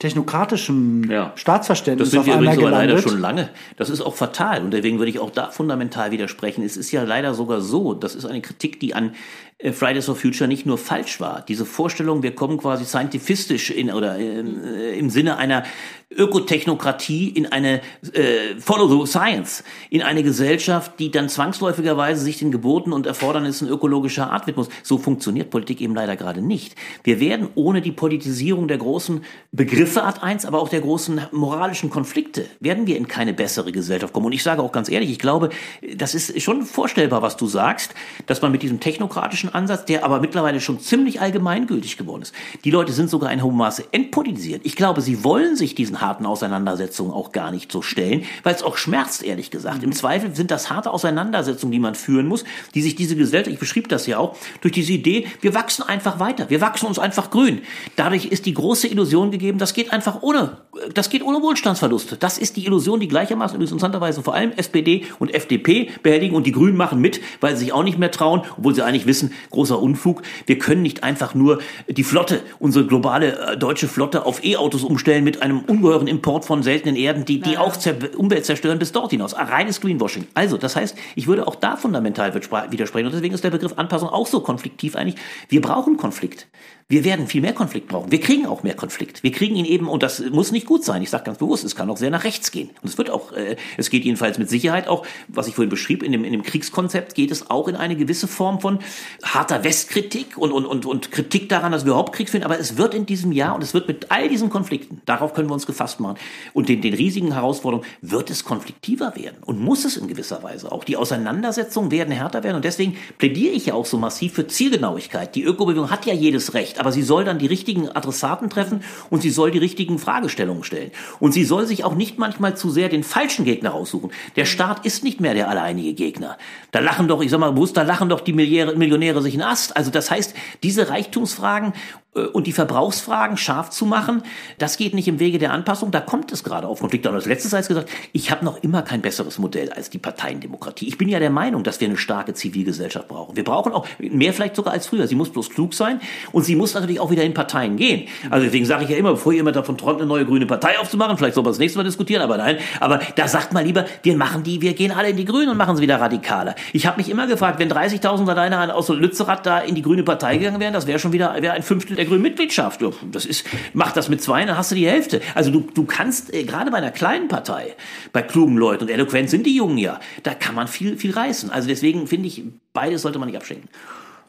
[0.00, 1.32] technokratischem ja.
[1.36, 3.50] Staatsverständnis das sind wir übrigens aber leider schon lange.
[3.76, 6.64] Das ist auch fatal und deswegen würde ich auch da fundamental widersprechen.
[6.64, 9.14] Es ist ja leider sogar so, das ist eine Kritik, die an
[9.58, 11.44] äh, Fridays for Future nicht nur falsch war.
[11.46, 15.64] Diese Vorstellung, wir kommen quasi scientifistisch in oder äh, im Sinne einer
[16.10, 17.82] Ökotechnokratie in eine
[18.14, 23.68] äh, Follow the Science, in eine Gesellschaft, die dann zwangsläufigerweise sich den Geboten und Erfordernissen
[23.68, 24.68] ökologischer Art widmet.
[24.82, 26.74] So funktioniert Politik eben leider gerade nicht.
[27.04, 29.22] Wir werden ohne die Politisierung der großen
[29.52, 34.12] Begriffe Art 1, aber auch der großen moralischen Konflikte, werden wir in keine bessere Gesellschaft
[34.12, 34.26] kommen.
[34.26, 35.50] Und ich sage auch ganz ehrlich, ich glaube,
[35.96, 37.94] das ist schon vorstellbar, was du sagst,
[38.26, 42.34] dass man mit diesem technokratischen Ansatz, der aber mittlerweile schon ziemlich allgemeingültig geworden ist,
[42.64, 44.62] die Leute sind sogar in hohem Maße entpolitisiert.
[44.64, 48.62] Ich glaube, sie wollen sich diesen harten Auseinandersetzungen auch gar nicht so stellen, weil es
[48.62, 49.78] auch schmerzt, ehrlich gesagt.
[49.78, 49.84] Mhm.
[49.84, 53.58] Im Zweifel sind das harte Auseinandersetzungen, die man führen muss, die sich diese Gesellschaft, ich
[53.58, 57.30] beschrieb das ja auch, durch diese Idee, wir wachsen einfach weiter, wir wachsen uns einfach
[57.30, 57.62] grün.
[57.96, 60.58] Dadurch ist die große Illusion gegeben, das geht einfach ohne,
[60.94, 62.16] das geht ohne Wohlstandsverluste.
[62.16, 66.52] Das ist die Illusion, die gleichermaßen interessanterweise vor allem SPD und FDP behelligen und die
[66.52, 69.80] Grünen machen mit, weil sie sich auch nicht mehr trauen, obwohl sie eigentlich wissen, großer
[69.80, 74.84] Unfug, wir können nicht einfach nur die Flotte, unsere globale äh, deutsche Flotte auf E-Autos
[74.84, 77.76] umstellen mit einem ungeheuren Import von seltenen Erden, die, die auch
[78.16, 79.34] Umwelt zerstören bis dort hinaus.
[79.34, 80.26] Reines Greenwashing.
[80.34, 83.06] Also, das heißt, ich würde auch da fundamental widersprechen.
[83.06, 85.20] Und deswegen ist der Begriff Anpassung auch so konfliktiv eigentlich.
[85.48, 86.48] Wir brauchen Konflikt.
[86.90, 88.10] Wir werden viel mehr Konflikt brauchen.
[88.10, 89.22] Wir kriegen auch mehr Konflikt.
[89.22, 91.76] Wir kriegen ihn eben, und das muss nicht gut sein, ich sage ganz bewusst, es
[91.76, 92.70] kann auch sehr nach rechts gehen.
[92.82, 96.02] Und es wird auch, äh, es geht jedenfalls mit Sicherheit auch, was ich vorhin beschrieb,
[96.02, 98.80] in dem, in dem Kriegskonzept geht es auch in eine gewisse Form von
[99.22, 102.42] harter Westkritik und, und, und, und Kritik daran, dass wir überhaupt Krieg führen.
[102.42, 105.48] Aber es wird in diesem Jahr und es wird mit all diesen Konflikten, darauf können
[105.48, 106.18] wir uns gefasst machen,
[106.54, 110.72] und den, den riesigen Herausforderungen, wird es konfliktiver werden und muss es in gewisser Weise
[110.72, 110.82] auch.
[110.82, 115.36] Die Auseinandersetzungen werden härter werden und deswegen plädiere ich ja auch so massiv für Zielgenauigkeit.
[115.36, 119.22] Die Ökobewegung hat ja jedes Recht, aber sie soll dann die richtigen Adressaten treffen und
[119.22, 120.90] sie soll die richtigen Fragestellungen stellen.
[121.20, 124.10] Und sie soll sich auch nicht manchmal zu sehr den falschen Gegner raussuchen.
[124.36, 126.38] Der Staat ist nicht mehr der alleinige Gegner.
[126.72, 129.76] Da lachen doch, ich sag mal bewusst, da lachen doch die Millionäre sich einen Ast.
[129.76, 131.74] Also das heißt, diese Reichtumsfragen
[132.14, 134.22] äh, und die Verbrauchsfragen scharf zu machen,
[134.58, 135.90] das geht nicht im Wege der Anpassung.
[135.90, 137.08] Da kommt es gerade auf Konflikte.
[137.08, 140.88] Und als letztes als gesagt, ich habe noch immer kein besseres Modell als die Parteiendemokratie.
[140.88, 143.36] Ich bin ja der Meinung, dass wir eine starke Zivilgesellschaft brauchen.
[143.36, 145.06] Wir brauchen auch mehr vielleicht sogar als früher.
[145.06, 146.00] Sie muss bloß klug sein
[146.32, 148.08] und sie muss natürlich auch wieder in Parteien gehen.
[148.30, 151.16] Also deswegen sage ich ja immer, bevor immer davon träumt, eine neue grüne Partei aufzumachen,
[151.16, 152.58] vielleicht soll man das nächste Mal diskutieren, aber nein.
[152.78, 155.56] Aber da sagt man lieber, wir machen die, wir gehen alle in die Grünen und
[155.56, 156.54] machen sie wieder radikaler.
[156.72, 160.36] Ich habe mich immer gefragt, wenn 30.000 alleine aus Lützerath da in die grüne Partei
[160.36, 162.80] gegangen wären, das wäre schon wieder wäre ein Fünftel der grünen Mitgliedschaft.
[163.12, 165.20] Das ist, mach das mit zwei, dann hast du die Hälfte.
[165.34, 167.74] Also du, du kannst, äh, gerade bei einer kleinen Partei,
[168.12, 171.50] bei klugen Leuten und eloquent sind die Jungen ja, da kann man viel, viel reißen.
[171.50, 172.42] Also deswegen finde ich,
[172.72, 173.68] beides sollte man nicht abschenken.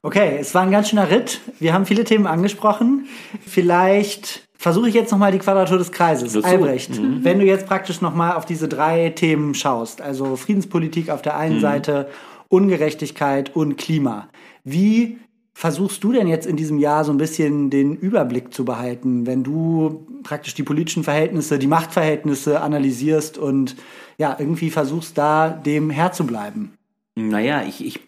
[0.03, 1.41] Okay, es war ein ganz schöner Ritt.
[1.59, 3.05] Wir haben viele Themen angesprochen.
[3.45, 6.33] Vielleicht versuche ich jetzt nochmal die Quadratur des Kreises.
[6.33, 6.45] Dazu.
[6.45, 7.23] Albrecht, Mhm.
[7.23, 11.59] wenn du jetzt praktisch nochmal auf diese drei Themen schaust, also Friedenspolitik auf der einen
[11.59, 12.09] Seite,
[12.49, 14.27] Ungerechtigkeit und Klima.
[14.63, 15.17] Wie
[15.53, 19.43] versuchst du denn jetzt in diesem Jahr so ein bisschen den Überblick zu behalten, wenn
[19.43, 23.75] du praktisch die politischen Verhältnisse, die Machtverhältnisse analysierst und
[24.17, 26.73] ja, irgendwie versuchst da dem Herr zu bleiben?
[27.15, 27.99] Naja, ich, ich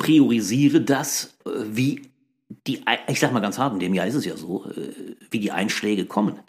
[0.00, 2.02] priorisiere das, äh, wie
[2.66, 5.38] die, ich sag mal ganz hart, in dem Jahr ist es ja so, äh, wie
[5.38, 6.40] die Einschläge kommen.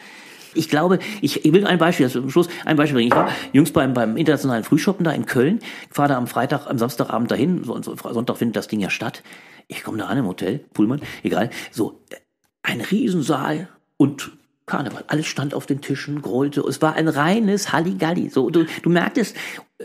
[0.54, 3.08] Ich glaube, ich, ich will ein Beispiel, am Schluss ein Beispiel bringen.
[3.08, 6.78] Ich war jüngst beim, beim internationalen Frühschoppen da in Köln, fahre da am Freitag, am
[6.78, 9.22] Samstagabend dahin, so, so, Sonntag findet das Ding ja statt.
[9.68, 12.16] Ich komme da an im Hotel, Pullman, egal, so, äh,
[12.62, 14.32] ein Riesensaal und
[14.66, 15.04] Karneval.
[15.08, 16.60] Alles stand auf den Tischen, grollte.
[16.60, 18.28] Es war ein reines Halligalli.
[18.28, 19.36] So, du, du merktest,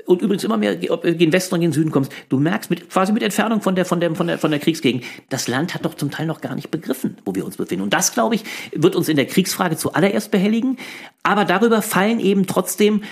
[0.05, 2.89] und übrigens immer mehr, ob du gen Westen oder gen Süden kommst, du merkst mit,
[2.89, 5.85] quasi mit Entfernung von der, von der, von der, von der Kriegsgegend, das Land hat
[5.85, 7.83] doch zum Teil noch gar nicht begriffen, wo wir uns befinden.
[7.83, 10.77] Und das, glaube ich, wird uns in der Kriegsfrage zuallererst behelligen.
[11.23, 13.03] Aber darüber fallen eben trotzdem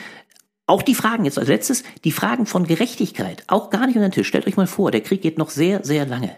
[0.68, 4.14] auch die Fragen, jetzt als letztes, die Fragen von Gerechtigkeit, auch gar nicht unter den
[4.14, 4.28] Tisch.
[4.28, 6.36] Stellt euch mal vor, der Krieg geht noch sehr, sehr lange.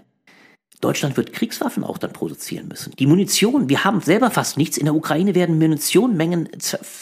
[0.79, 2.93] Deutschland wird Kriegswaffen auch dann produzieren müssen.
[2.99, 4.77] Die Munition, wir haben selber fast nichts.
[4.77, 6.49] In der Ukraine werden Munitionmengen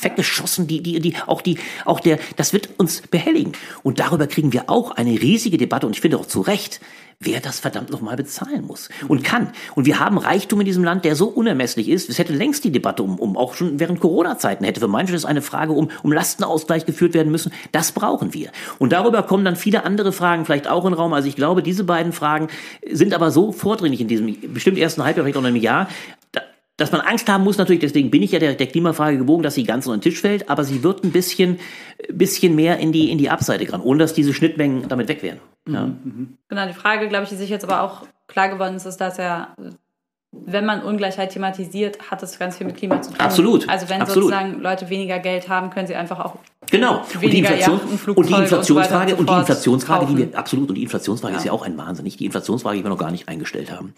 [0.02, 3.52] weggeschossen, die, die, die, auch die, auch der, das wird uns behelligen.
[3.84, 6.80] Und darüber kriegen wir auch eine riesige Debatte und ich finde auch zu Recht,
[7.20, 9.49] wer das verdammt nochmal bezahlen muss und kann.
[9.76, 12.09] Und wir haben Reichtum in diesem Land, der so unermesslich ist.
[12.09, 15.41] Es hätte längst die Debatte um, um auch schon während Corona-Zeiten hätte für manche eine
[15.41, 17.51] Frage um, um Lastenausgleich geführt werden müssen.
[17.72, 18.51] Das brauchen wir.
[18.80, 21.13] Und darüber kommen dann viele andere Fragen vielleicht auch in den Raum.
[21.13, 22.49] Also ich glaube, diese beiden Fragen
[22.89, 25.88] sind aber so vordringlich in diesem bestimmt ersten Halbjahr, vielleicht auch in einem Jahr,
[26.78, 29.56] dass man Angst haben muss, natürlich, deswegen bin ich ja der, der Klimafrage gewogen, dass
[29.56, 31.60] sie ganz unter den Tisch fällt, aber sie wird ein bisschen,
[32.10, 35.40] bisschen mehr in die, in die Abseite ran, ohne dass diese Schnittmengen damit weg wären.
[35.68, 35.90] Ja.
[36.50, 39.18] Genau, die Frage, glaube ich, die sich jetzt aber auch klar geworden ist, ist, dass
[39.18, 39.56] ja,
[40.32, 43.20] wenn man Ungleichheit thematisiert, hat das ganz viel mit Klima zu tun.
[43.22, 43.70] Absolut.
[43.70, 44.32] Also wenn Absolut.
[44.32, 46.36] sozusagen Leute weniger Geld haben, können sie einfach auch
[46.72, 47.04] Genau.
[47.22, 47.80] Und die, Inflation,
[48.16, 50.32] und die Inflationsfrage, und so und die Inflationsfrage, die kaufen.
[50.32, 51.38] wir, absolut, und die Inflationsfrage Ja.
[51.38, 52.20] ist ja auch ein Wahnsinn, nicht?
[52.20, 53.94] Die Inflationsfrage, die wir noch gar nicht eingestellt haben.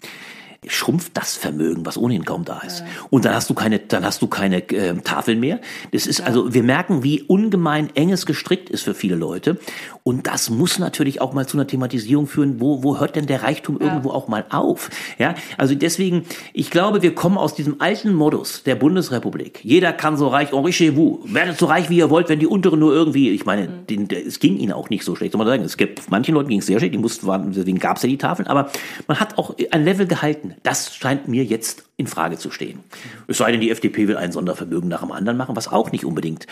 [0.66, 2.82] Schrumpft das Vermögen, was ohnehin kaum da ist.
[3.10, 5.60] Und dann hast du keine, dann hast du keine äh, Tafeln mehr.
[5.92, 9.58] Das ist also, wir merken, wie ungemein eng es gestrickt ist für viele Leute.
[10.02, 13.44] Und das muss natürlich auch mal zu einer Thematisierung führen, wo, wo hört denn der
[13.44, 14.90] Reichtum irgendwo auch mal auf?
[15.18, 19.60] Ja, also deswegen, ich glaube, wir kommen aus diesem alten Modus der Bundesrepublik.
[19.62, 22.92] Jeder kann so reich, enrichez-vous, werdet so reich, wie ihr wollt, wenn die Unteren nur
[22.92, 25.62] irgendwie, ich meine, den, der, es ging ihnen auch nicht so schlecht, soll man sagen.
[25.62, 28.08] Es gibt, manchen Leuten ging es sehr schlecht, die mussten, waren, deswegen gab es ja
[28.08, 28.70] die Tafeln, aber
[29.06, 30.47] man hat auch ein Level gehalten.
[30.62, 32.80] Das scheint mir jetzt in Frage zu stehen.
[33.26, 36.04] Es sei denn, die FDP will ein Sondervermögen nach dem anderen machen, was auch nicht
[36.04, 36.46] unbedingt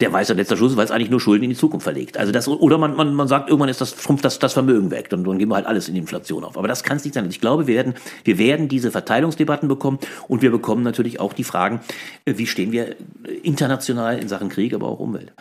[0.00, 2.16] der weiße letzter Schluss ist, weil es eigentlich nur Schulden in die Zukunft verlegt.
[2.18, 5.08] Also das, oder man, man, man sagt, irgendwann ist das, schrumpft das, das Vermögen weg,
[5.10, 6.58] dann, dann geben wir halt alles in die Inflation auf.
[6.58, 7.28] Aber das kann es nicht sein.
[7.30, 11.44] Ich glaube, wir werden, wir werden diese Verteilungsdebatten bekommen und wir bekommen natürlich auch die
[11.44, 11.80] Fragen,
[12.24, 12.96] äh, wie stehen wir
[13.44, 15.32] international in Sachen Krieg, aber auch Umwelt.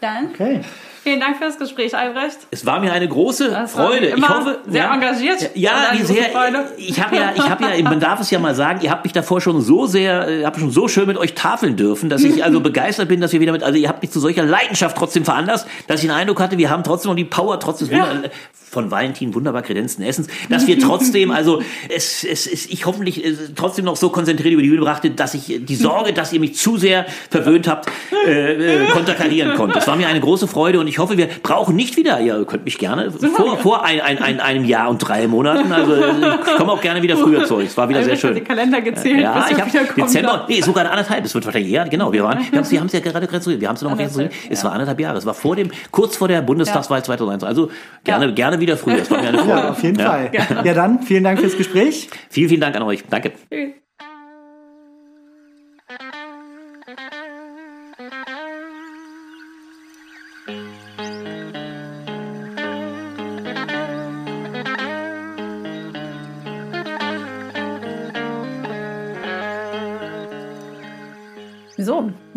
[0.00, 0.60] Dann Okay.
[1.08, 2.36] Vielen Dank für das Gespräch, Albrecht.
[2.50, 4.08] Es war mir eine große Das Freude.
[4.08, 5.50] ich hoffe, sehr ja, engagiert.
[5.54, 6.28] Ja, große sehr.
[6.76, 9.14] Ich habe ja, ich habe ja, man darf es ja mal sagen, ihr habt mich
[9.14, 12.44] davor schon so sehr, äh, habe schon so schön mit euch tafeln dürfen, dass ich
[12.44, 15.24] also begeistert bin, dass wir wieder mit, also ihr habt mich zu solcher Leidenschaft trotzdem
[15.24, 18.24] veranlasst, dass ich den Eindruck hatte, wir haben trotzdem noch die Power, trotz des Wunder,
[18.70, 23.34] von Valentin wunderbar kredenzten Essens, dass wir trotzdem, also es, es ist, ich hoffentlich äh,
[23.54, 26.56] trotzdem noch so konzentriert über die Bühne brachte, dass ich die Sorge, dass ihr mich
[26.56, 27.90] zu sehr verwöhnt habt,
[28.26, 29.78] äh, äh, konterkarieren konnte.
[29.78, 32.64] Es war mir eine große Freude und ich hoffe, wir brauchen nicht wieder, ihr könnt
[32.64, 35.94] mich gerne vor, vor ein, ein, ein, einem Jahr und drei Monaten, also
[36.46, 37.66] ich komme auch gerne wieder früher zu euch.
[37.66, 38.34] Es war wieder sehr Albrecht hat schön.
[38.36, 40.06] den Kalender gezählt, Ja, bis ich habe wiederkommen.
[40.06, 43.00] Dezember, nee, sogar anderthalb, es wird wahrscheinlich, ja, genau, wir waren, wir haben es ja
[43.00, 45.56] gerade rekonstruiert, wir haben es noch mal rekonstruiert, es war anderthalb Jahre, es war vor
[45.56, 47.70] dem, kurz vor der Bundestagswahl 2001, also
[48.04, 48.30] gerne, Ja.
[48.32, 49.50] gerne wieder früher, es war mir eine Freude.
[49.50, 50.06] Ja, auf jeden Ja.
[50.10, 50.30] Fall.
[50.64, 52.08] Ja, dann vielen Dank fürs Gespräch.
[52.30, 53.32] Vielen, vielen Dank an euch, danke.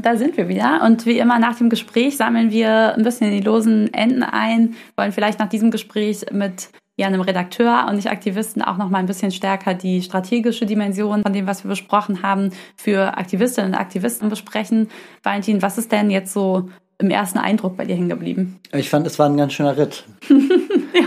[0.01, 0.81] Da sind wir wieder.
[0.83, 5.11] Und wie immer nach dem Gespräch sammeln wir ein bisschen die losen Enden ein, wollen
[5.11, 9.05] vielleicht nach diesem Gespräch mit ja, einem Redakteur und nicht Aktivisten auch noch mal ein
[9.05, 14.29] bisschen stärker die strategische Dimension von dem, was wir besprochen haben, für Aktivistinnen und Aktivisten
[14.29, 14.89] besprechen.
[15.23, 16.69] Valentin, was ist denn jetzt so
[16.99, 18.59] im ersten Eindruck bei dir hängen geblieben?
[18.73, 20.05] Ich fand, es war ein ganz schöner Ritt.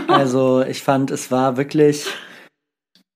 [0.07, 2.07] Also ich fand, es war wirklich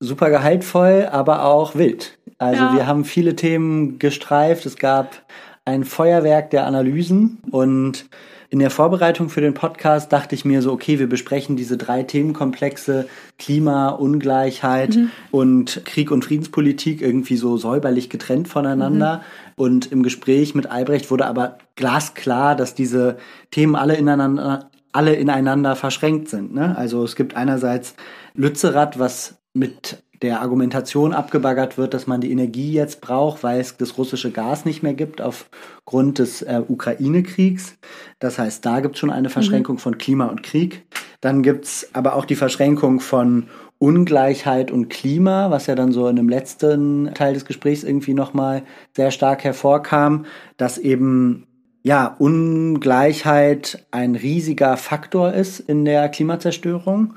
[0.00, 2.18] super gehaltvoll, aber auch wild.
[2.38, 2.74] Also Ja.
[2.74, 4.66] wir haben viele Themen gestreift.
[4.66, 5.22] Es gab
[5.70, 8.06] ein Feuerwerk der Analysen und
[8.52, 12.02] in der Vorbereitung für den Podcast dachte ich mir so, okay, wir besprechen diese drei
[12.02, 13.06] Themenkomplexe
[13.38, 14.98] Klima, Ungleichheit
[15.30, 19.22] und Krieg und Friedenspolitik irgendwie so säuberlich getrennt voneinander.
[19.54, 23.18] Und im Gespräch mit Albrecht wurde aber glasklar, dass diese
[23.52, 26.52] Themen alle ineinander, alle ineinander verschränkt sind.
[26.52, 26.76] Ne?
[26.76, 27.94] Also es gibt einerseits
[28.34, 33.76] Lützerath, was mit der Argumentation abgebaggert wird, dass man die Energie jetzt braucht, weil es
[33.76, 37.78] das russische Gas nicht mehr gibt aufgrund des äh, Ukraine-Kriegs.
[38.18, 40.84] Das heißt, da gibt es schon eine Verschränkung von Klima und Krieg.
[41.20, 43.48] Dann gibt es aber auch die Verschränkung von
[43.78, 48.62] Ungleichheit und Klima, was ja dann so in dem letzten Teil des Gesprächs irgendwie nochmal
[48.94, 50.26] sehr stark hervorkam,
[50.58, 51.46] dass eben
[51.82, 57.14] ja, Ungleichheit ein riesiger Faktor ist in der Klimazerstörung.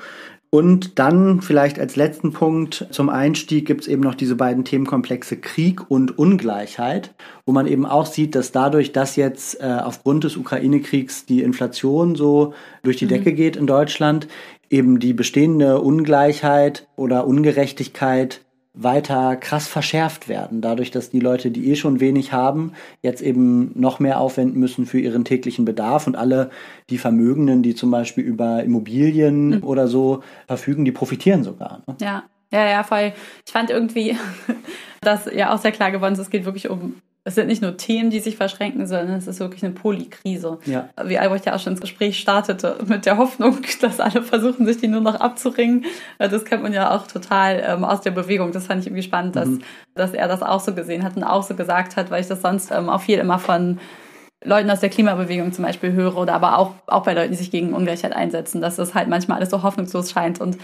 [0.54, 5.38] Und dann vielleicht als letzten Punkt zum Einstieg gibt es eben noch diese beiden Themenkomplexe
[5.38, 7.16] Krieg und Ungleichheit,
[7.48, 12.14] wo man eben auch sieht, dass dadurch, dass jetzt äh, aufgrund des Ukraine-Kriegs die Inflation
[12.14, 12.54] so
[12.84, 14.28] durch die Decke geht in Deutschland,
[14.70, 18.42] eben die bestehende Ungleichheit oder Ungerechtigkeit
[18.74, 23.72] weiter krass verschärft werden, dadurch, dass die Leute, die eh schon wenig haben, jetzt eben
[23.76, 26.50] noch mehr aufwenden müssen für ihren täglichen Bedarf und alle
[26.90, 31.84] die Vermögenden, die zum Beispiel über Immobilien oder so verfügen, die profitieren sogar.
[31.88, 31.96] Ne?
[32.02, 33.14] Ja, ja, ja, voll.
[33.46, 34.16] Ich fand irgendwie,
[35.04, 37.78] dass ja auch sehr klar geworden ist, es geht wirklich um, es sind nicht nur
[37.78, 40.60] Themen, die sich verschränken, sondern es ist wirklich eine Polykrise.
[40.66, 40.90] Ja.
[41.06, 44.78] Wie Albrecht ja auch schon ins Gespräch startete, mit der Hoffnung, dass alle versuchen, sich
[44.78, 45.86] die nur noch abzuringen.
[46.20, 48.52] Äh, Das kennt man ja auch total ähm, aus der Bewegung.
[48.52, 49.50] Das fand ich irgendwie spannend, dass,
[49.96, 52.42] dass er das auch so gesehen hat und auch so gesagt hat, weil ich das
[52.42, 53.80] sonst ähm, auch viel immer von
[54.44, 57.52] Leuten aus der Klimabewegung zum Beispiel höre oder aber auch, auch bei Leuten, die sich
[57.52, 60.58] gegen Ungleichheit einsetzen, dass das halt manchmal alles so hoffnungslos scheint und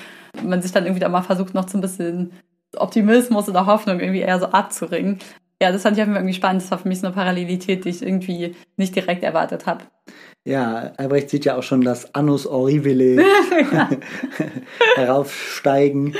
[0.44, 2.34] man sich dann irgendwie da mal versucht, noch so ein bisschen
[2.78, 5.20] Optimismus oder Hoffnung irgendwie eher so abzuringen.
[5.62, 6.62] Ja, das fand ich irgendwie spannend.
[6.62, 9.84] Das war für mich so eine Parallelität, die ich irgendwie nicht direkt erwartet habe.
[10.46, 13.24] Ja, Albrecht sieht ja auch schon das Annus Horribile
[14.96, 16.16] heraufsteigen.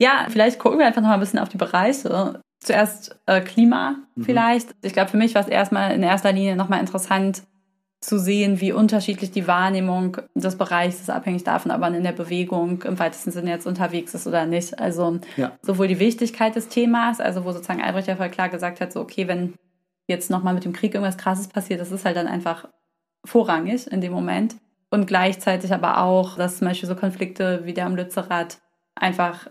[0.00, 2.40] Ja, vielleicht gucken wir einfach noch mal ein bisschen auf die Bereiche.
[2.60, 4.74] Zuerst äh, Klima vielleicht.
[4.82, 7.42] Ich glaube, für mich war es erstmal in erster Linie nochmal interessant
[8.00, 12.12] zu sehen, wie unterschiedlich die Wahrnehmung des Bereichs ist, abhängig davon, ob man in der
[12.12, 14.78] Bewegung im weitesten Sinne jetzt unterwegs ist oder nicht.
[14.78, 15.52] Also Ja.
[15.62, 19.00] sowohl die Wichtigkeit des Themas, also wo sozusagen Albrecht ja voll klar gesagt hat, so
[19.00, 19.54] okay, wenn
[20.08, 22.68] jetzt nochmal mit dem Krieg irgendwas Krasses passiert, das ist halt dann einfach
[23.24, 24.56] vorrangig in dem Moment.
[24.90, 28.58] Und gleichzeitig aber auch, dass zum Beispiel so Konflikte wie der am Lützerath
[28.94, 29.48] einfach,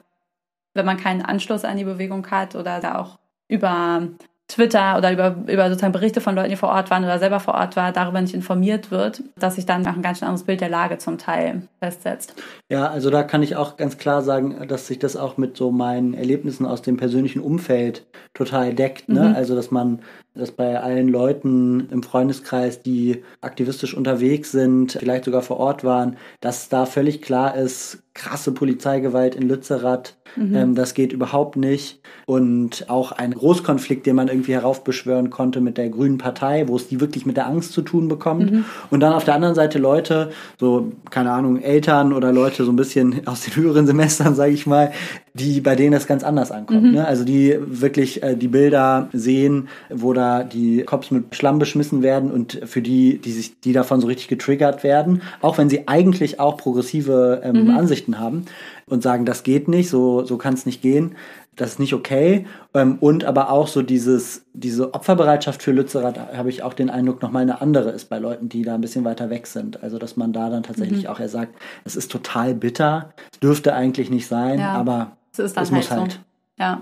[0.73, 3.19] wenn man keinen Anschluss an die Bewegung hat oder da auch
[3.49, 4.07] über
[4.47, 7.55] Twitter oder über, über sozusagen Berichte von Leuten, die vor Ort waren oder selber vor
[7.55, 10.69] Ort war, darüber nicht informiert wird, dass sich dann auch ein ganz anderes Bild der
[10.69, 12.35] Lage zum Teil festsetzt.
[12.71, 15.71] Ja, also da kann ich auch ganz klar sagen, dass sich das auch mit so
[15.71, 18.05] meinen Erlebnissen aus dem persönlichen Umfeld
[18.35, 19.09] total deckt.
[19.09, 19.29] Ne?
[19.29, 19.35] Mhm.
[19.35, 19.99] Also, dass man
[20.35, 26.17] dass bei allen Leuten im Freundeskreis, die aktivistisch unterwegs sind, vielleicht sogar vor Ort waren,
[26.41, 30.55] dass da völlig klar ist, krasse Polizeigewalt in Lützerath, mhm.
[30.55, 31.99] ähm, das geht überhaupt nicht.
[32.25, 36.87] Und auch ein Großkonflikt, den man irgendwie heraufbeschwören konnte mit der Grünen Partei, wo es
[36.87, 38.51] die wirklich mit der Angst zu tun bekommt.
[38.51, 38.65] Mhm.
[38.89, 42.77] Und dann auf der anderen Seite Leute, so, keine Ahnung, Eltern oder Leute so ein
[42.77, 44.91] bisschen aus den höheren Semestern, sage ich mal,
[45.35, 46.83] die bei denen das ganz anders ankommt.
[46.83, 46.91] Mhm.
[46.91, 47.05] Ne?
[47.05, 52.31] Also die wirklich äh, die Bilder sehen, wo da die Cops mit Schlamm beschmissen werden
[52.31, 56.39] und für die, die sich, die davon so richtig getriggert werden, auch wenn sie eigentlich
[56.39, 57.71] auch progressive ähm, mhm.
[57.71, 58.45] Ansichten haben
[58.87, 61.15] und sagen, das geht nicht, so, so kann es nicht gehen,
[61.57, 62.45] das ist nicht okay.
[62.73, 67.21] Ähm, und aber auch so dieses, diese Opferbereitschaft für Lützerath, habe ich auch den Eindruck,
[67.21, 69.83] nochmal eine andere ist bei Leuten, die da ein bisschen weiter weg sind.
[69.83, 71.09] Also dass man da dann tatsächlich mhm.
[71.09, 74.73] auch er sagt, es ist total bitter, es dürfte eigentlich nicht sein, ja.
[74.73, 76.11] aber es ist dann es halt muss halt.
[76.13, 76.17] So.
[76.57, 76.81] Ja,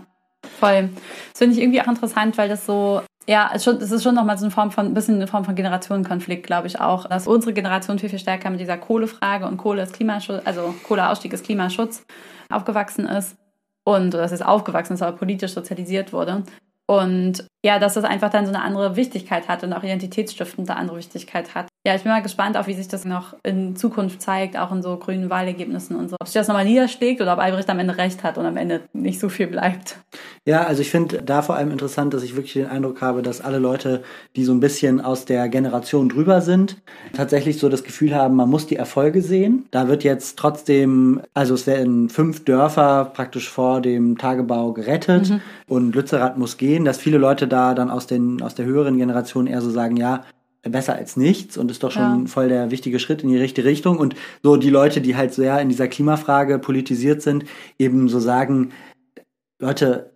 [0.59, 0.89] voll.
[1.31, 4.45] Das finde ich irgendwie auch interessant, weil das so ja, es ist schon nochmal so
[4.45, 7.97] eine Form von, ein bisschen eine Form von Generationenkonflikt, glaube ich auch, dass unsere Generation
[7.97, 12.05] viel, viel stärker mit dieser Kohlefrage und Kohle ist Klimaschutz, also Kohleausstieg ist Klimaschutz
[12.49, 13.37] aufgewachsen ist
[13.85, 16.43] und dass es aufgewachsen ist, aber politisch sozialisiert wurde.
[16.85, 20.77] Und ja, dass das einfach dann so eine andere Wichtigkeit hat und auch identitätsstiftend eine
[20.77, 21.67] andere Wichtigkeit hat.
[21.85, 24.81] Ja, ich bin mal gespannt, auch wie sich das noch in Zukunft zeigt, auch in
[24.81, 26.17] so grünen Wahlergebnissen und so.
[26.19, 28.81] Ob sich das nochmal niederschlägt oder ob Albrecht am Ende recht hat und am Ende
[28.91, 29.97] nicht so viel bleibt.
[30.45, 33.39] Ja, also ich finde da vor allem interessant, dass ich wirklich den Eindruck habe, dass
[33.39, 34.03] alle Leute,
[34.35, 36.81] die so ein bisschen aus der Generation drüber sind,
[37.13, 39.67] tatsächlich so das Gefühl haben, man muss die Erfolge sehen.
[39.71, 45.41] Da wird jetzt trotzdem, also es werden fünf Dörfer praktisch vor dem Tagebau gerettet mhm.
[45.67, 49.47] und Lützerath muss gehen, dass viele Leute da dann aus, den, aus der höheren Generation
[49.47, 50.23] eher so sagen, ja,
[50.63, 52.25] besser als nichts und ist doch schon ja.
[52.27, 53.97] voll der wichtige Schritt in die richtige Richtung.
[53.99, 57.45] Und so die Leute, die halt sehr in dieser Klimafrage politisiert sind,
[57.77, 58.71] eben so sagen,
[59.59, 60.13] Leute,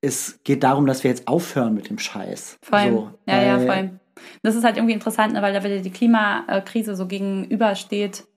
[0.00, 2.58] es geht darum, dass wir jetzt aufhören mit dem Scheiß.
[2.62, 2.94] Vor allem.
[2.94, 4.00] So, ja, ja, vor allem.
[4.42, 8.27] Das ist halt irgendwie interessant, ne, weil da wieder die Klimakrise so gegenübersteht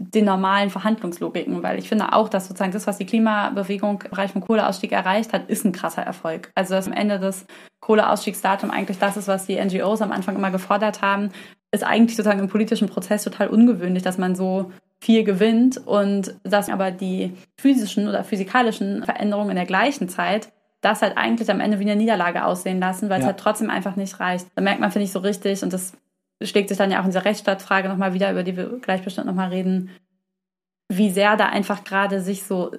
[0.00, 4.30] den normalen Verhandlungslogiken, weil ich finde auch, dass sozusagen das, was die Klimabewegung im Bereich
[4.30, 6.52] von Kohleausstieg erreicht hat, ist ein krasser Erfolg.
[6.54, 7.46] Also dass am Ende des
[7.80, 11.30] Kohleausstiegsdatum eigentlich das ist, was die NGOs am Anfang immer gefordert haben,
[11.72, 14.70] ist eigentlich sozusagen im politischen Prozess total ungewöhnlich, dass man so
[15.00, 21.02] viel gewinnt und dass aber die physischen oder physikalischen Veränderungen in der gleichen Zeit das
[21.02, 23.22] halt eigentlich am Ende wie eine Niederlage aussehen lassen, weil ja.
[23.22, 24.46] es halt trotzdem einfach nicht reicht.
[24.54, 25.92] Da merkt man, finde ich, so richtig, und das
[26.42, 29.26] schlägt sich dann ja auch in dieser Rechtsstaatfrage nochmal wieder, über die wir gleich bestimmt
[29.26, 29.90] nochmal reden,
[30.88, 32.70] wie sehr da einfach gerade sich so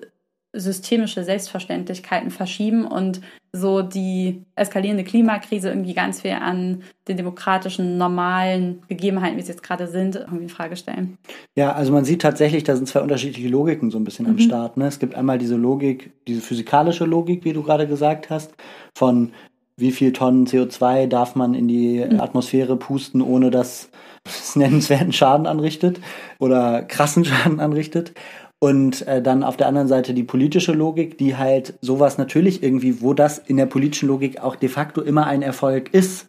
[0.51, 3.21] systemische Selbstverständlichkeiten verschieben und
[3.51, 9.63] so die eskalierende Klimakrise irgendwie ganz viel an den demokratischen, normalen Gegebenheiten, wie sie jetzt
[9.63, 11.17] gerade sind, irgendwie in Frage stellen.
[11.55, 14.31] Ja, also man sieht tatsächlich, da sind zwei unterschiedliche Logiken so ein bisschen mhm.
[14.33, 14.77] am Start.
[14.77, 14.87] Ne?
[14.87, 18.53] Es gibt einmal diese Logik, diese physikalische Logik, wie du gerade gesagt hast,
[18.95, 19.31] von
[19.79, 22.19] wie viel Tonnen CO2 darf man in die mhm.
[22.19, 23.89] Atmosphäre pusten, ohne dass
[24.25, 25.99] es nennenswerten Schaden anrichtet
[26.39, 28.13] oder krassen Schaden anrichtet.
[28.61, 33.01] Und äh, dann auf der anderen Seite die politische Logik, die halt sowas natürlich irgendwie,
[33.01, 36.27] wo das in der politischen Logik auch de facto immer ein Erfolg ist.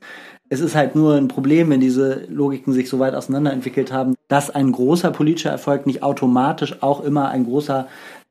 [0.49, 4.51] Es ist halt nur ein Problem, wenn diese Logiken sich so weit auseinanderentwickelt haben, dass
[4.51, 7.89] ein großer politischer Erfolg nicht automatisch auch immer ein großer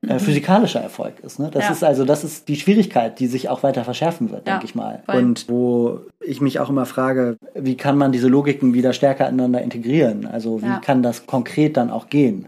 [0.07, 0.19] äh, mhm.
[0.19, 1.39] physikalischer Erfolg ist.
[1.39, 1.49] Ne?
[1.51, 1.71] Das ja.
[1.71, 4.75] ist also, das ist die Schwierigkeit, die sich auch weiter verschärfen wird, ja, denke ich
[4.75, 5.03] mal.
[5.05, 5.15] Voll.
[5.15, 9.61] Und wo ich mich auch immer frage, wie kann man diese Logiken wieder stärker ineinander
[9.61, 10.25] integrieren?
[10.25, 10.79] Also wie ja.
[10.79, 12.47] kann das konkret dann auch gehen?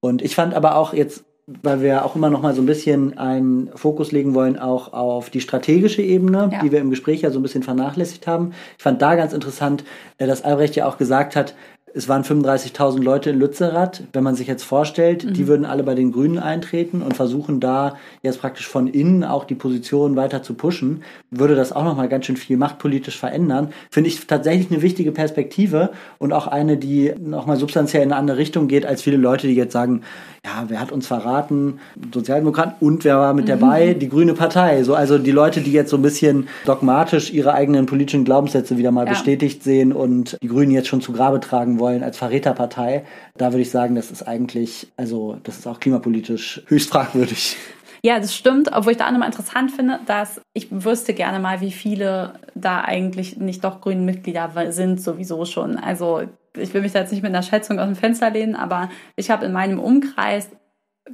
[0.00, 1.24] Und ich fand aber auch jetzt
[1.62, 5.30] weil wir auch immer noch mal so ein bisschen einen Fokus legen wollen, auch auf
[5.30, 8.52] die strategische Ebene, die wir im Gespräch ja so ein bisschen vernachlässigt haben.
[8.76, 9.84] Ich fand da ganz interessant,
[10.18, 11.54] äh, dass Albrecht ja auch gesagt hat,
[11.94, 14.02] es waren 35.000 Leute in Lützerath.
[14.12, 15.32] Wenn man sich jetzt vorstellt, mhm.
[15.32, 19.44] die würden alle bei den Grünen eintreten und versuchen da jetzt praktisch von innen auch
[19.44, 23.72] die Position weiter zu pushen, würde das auch nochmal ganz schön viel machtpolitisch verändern.
[23.90, 28.36] Finde ich tatsächlich eine wichtige Perspektive und auch eine, die nochmal substanziell in eine andere
[28.36, 30.02] Richtung geht, als viele Leute, die jetzt sagen,
[30.44, 31.80] ja, wer hat uns verraten?
[32.12, 33.94] Sozialdemokraten und wer war mit dabei?
[33.94, 33.98] Mhm.
[34.00, 34.82] Die Grüne Partei.
[34.84, 38.92] So, also die Leute, die jetzt so ein bisschen dogmatisch ihre eigenen politischen Glaubenssätze wieder
[38.92, 39.10] mal ja.
[39.10, 43.04] bestätigt sehen und die Grünen jetzt schon zu Grabe tragen wollen als Verräterpartei.
[43.36, 47.56] Da würde ich sagen, das ist eigentlich, also das ist auch klimapolitisch höchst fragwürdig.
[48.02, 51.72] Ja, das stimmt, obwohl ich da nochmal interessant finde, dass ich wüsste gerne mal, wie
[51.72, 55.76] viele da eigentlich nicht doch grünen Mitglieder sind, sowieso schon.
[55.76, 56.22] Also
[56.56, 59.30] ich will mich da jetzt nicht mit einer Schätzung aus dem Fenster lehnen, aber ich
[59.30, 60.48] habe in meinem Umkreis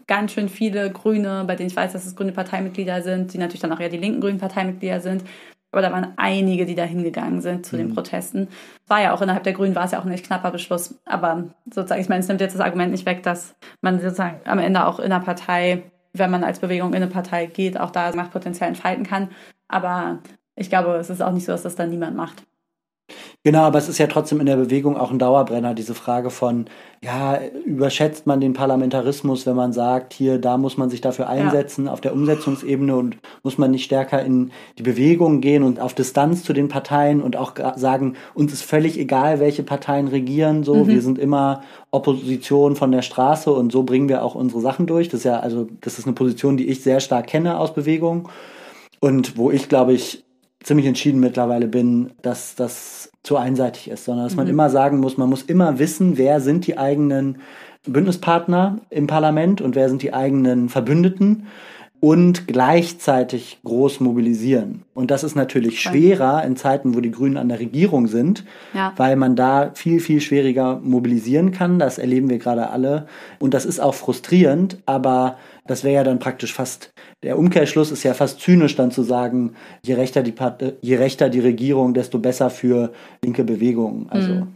[0.06, 3.60] ganz schön viele Grüne, bei denen ich weiß, dass es grüne Parteimitglieder sind, die natürlich
[3.60, 5.24] dann auch eher die linken grünen Parteimitglieder sind.
[5.72, 7.80] Aber da waren einige, die da hingegangen sind zu mhm.
[7.80, 8.48] den Protesten.
[8.86, 11.00] War ja auch innerhalb der Grünen, war es ja auch ein nicht knapper Beschluss.
[11.06, 14.58] Aber sozusagen, ich meine, es nimmt jetzt das Argument nicht weg, dass man sozusagen am
[14.58, 15.82] Ende auch in der Partei,
[16.12, 19.30] wenn man als Bewegung in eine Partei geht, auch da Machtpotenzial entfalten kann.
[19.66, 20.18] Aber
[20.54, 22.44] ich glaube, es ist auch nicht so, dass das dann niemand macht.
[23.44, 26.66] Genau, aber es ist ja trotzdem in der Bewegung auch ein Dauerbrenner, diese Frage von,
[27.02, 31.86] ja, überschätzt man den Parlamentarismus, wenn man sagt, hier, da muss man sich dafür einsetzen
[31.86, 31.92] ja.
[31.92, 36.44] auf der Umsetzungsebene und muss man nicht stärker in die Bewegung gehen und auf Distanz
[36.44, 40.88] zu den Parteien und auch sagen, uns ist völlig egal, welche Parteien regieren, so, mhm.
[40.88, 45.08] wir sind immer Opposition von der Straße und so bringen wir auch unsere Sachen durch.
[45.08, 48.28] Das ist ja, also, das ist eine Position, die ich sehr stark kenne aus Bewegung
[49.00, 50.24] und wo ich, glaube ich,
[50.62, 54.52] ziemlich entschieden mittlerweile bin, dass das zu einseitig ist, sondern dass man mhm.
[54.52, 57.38] immer sagen muss, man muss immer wissen, wer sind die eigenen
[57.86, 61.46] Bündnispartner im Parlament und wer sind die eigenen Verbündeten
[62.02, 64.82] und gleichzeitig groß mobilisieren.
[64.92, 68.92] Und das ist natürlich schwerer in Zeiten, wo die Grünen an der Regierung sind, ja.
[68.96, 71.78] weil man da viel, viel schwieriger mobilisieren kann.
[71.78, 73.06] Das erleben wir gerade alle.
[73.38, 75.36] Und das ist auch frustrierend, aber
[75.68, 76.92] das wäre ja dann praktisch fast,
[77.22, 79.54] der Umkehrschluss ist ja fast zynisch dann zu sagen,
[79.86, 82.92] je rechter die, Part je rechter die Regierung, desto besser für
[83.24, 84.08] linke Bewegungen.
[84.10, 84.32] Also.
[84.32, 84.54] Mhm.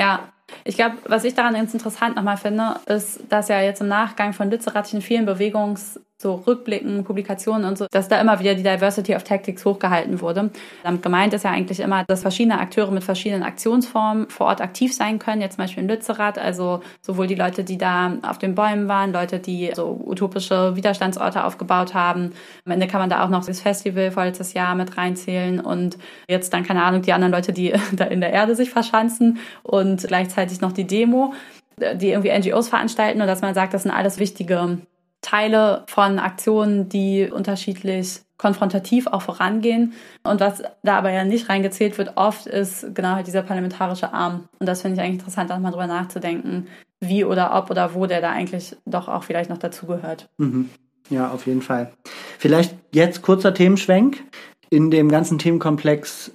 [0.00, 0.32] Ja,
[0.64, 4.32] ich glaube, was ich daran ganz interessant nochmal finde, ist, dass ja jetzt im Nachgang
[4.32, 8.62] von Lützerath in vielen Bewegungs- so Rückblicken, Publikationen und so, dass da immer wieder die
[8.62, 10.50] Diversity of Tactics hochgehalten wurde.
[10.82, 14.94] Damit gemeint ist ja eigentlich immer, dass verschiedene Akteure mit verschiedenen Aktionsformen vor Ort aktiv
[14.94, 15.42] sein können.
[15.42, 19.12] Jetzt zum Beispiel in Lützerath, also sowohl die Leute, die da auf den Bäumen waren,
[19.12, 22.32] Leute, die so utopische Widerstandsorte aufgebaut haben.
[22.64, 25.98] Am Ende kann man da auch noch das Festival vorletztes Jahr mit reinzählen und
[26.28, 30.06] jetzt dann, keine Ahnung, die anderen Leute, die da in der Erde sich verschanzen und
[30.08, 31.34] gleichzeitig noch die Demo
[31.78, 34.78] die irgendwie NGOs veranstalten und dass man sagt, das sind alles wichtige
[35.26, 39.94] Teile von Aktionen, die unterschiedlich konfrontativ auch vorangehen.
[40.22, 44.48] Und was da aber ja nicht reingezählt wird, oft ist genau halt dieser parlamentarische Arm.
[44.60, 46.68] Und das finde ich eigentlich interessant, auch mal drüber nachzudenken,
[47.00, 50.28] wie oder ob oder wo der da eigentlich doch auch vielleicht noch dazugehört.
[50.38, 50.70] Mhm.
[51.10, 51.92] Ja, auf jeden Fall.
[52.38, 54.22] Vielleicht jetzt kurzer Themenschwenk.
[54.70, 56.32] In dem ganzen Themenkomplex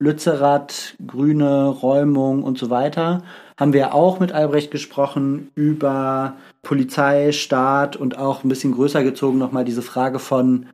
[0.00, 3.22] Lützerath, Grüne, Räumung und so weiter
[3.58, 9.38] haben wir auch mit Albrecht gesprochen über Polizei, Staat und auch ein bisschen größer gezogen
[9.38, 10.66] nochmal diese Frage von,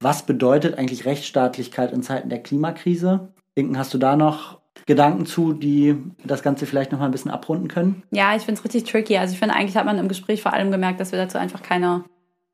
[0.00, 3.28] was bedeutet eigentlich Rechtsstaatlichkeit in Zeiten der Klimakrise?
[3.54, 7.30] Inken, hast du da noch Gedanken zu, die das Ganze vielleicht noch mal ein bisschen
[7.30, 8.02] abrunden können?
[8.10, 9.18] Ja, ich finde es richtig tricky.
[9.18, 11.62] Also ich finde, eigentlich hat man im Gespräch vor allem gemerkt, dass wir dazu einfach
[11.62, 12.04] keine,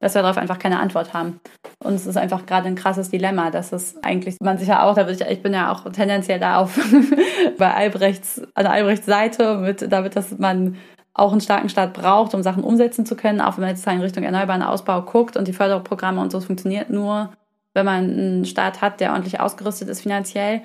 [0.00, 1.38] dass wir darauf einfach keine Antwort haben.
[1.84, 4.94] Und es ist einfach gerade ein krasses Dilemma, dass es eigentlich, man sich ja auch,
[4.94, 6.80] da ich, ich bin ja auch tendenziell da auf
[7.58, 10.76] bei Albrechts, an Albrechts Seite, mit, damit, dass man
[11.14, 14.00] auch einen starken Staat braucht, um Sachen umsetzen zu können, auch wenn man jetzt in
[14.00, 17.32] Richtung erneuerbaren Ausbau guckt und die Förderprogramme und so, es funktioniert nur,
[17.72, 20.62] wenn man einen Staat hat, der ordentlich ausgerüstet ist finanziell.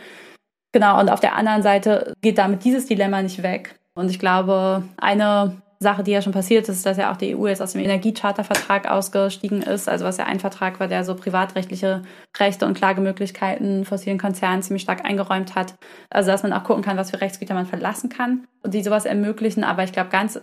[0.72, 3.80] Genau, und auf der anderen Seite geht damit dieses Dilemma nicht weg.
[3.94, 7.48] Und ich glaube, eine Sache, die ja schon passiert ist, dass ja auch die EU
[7.48, 12.04] jetzt aus dem Energiechartervertrag ausgestiegen ist, also was ja ein Vertrag war, der so privatrechtliche
[12.38, 15.76] Rechte und Klagemöglichkeiten fossilen Konzernen ziemlich stark eingeräumt hat.
[16.10, 19.06] Also dass man auch gucken kann, was für Rechtsgüter man verlassen kann und die sowas
[19.06, 19.64] ermöglichen.
[19.64, 20.42] Aber ich glaube, ganz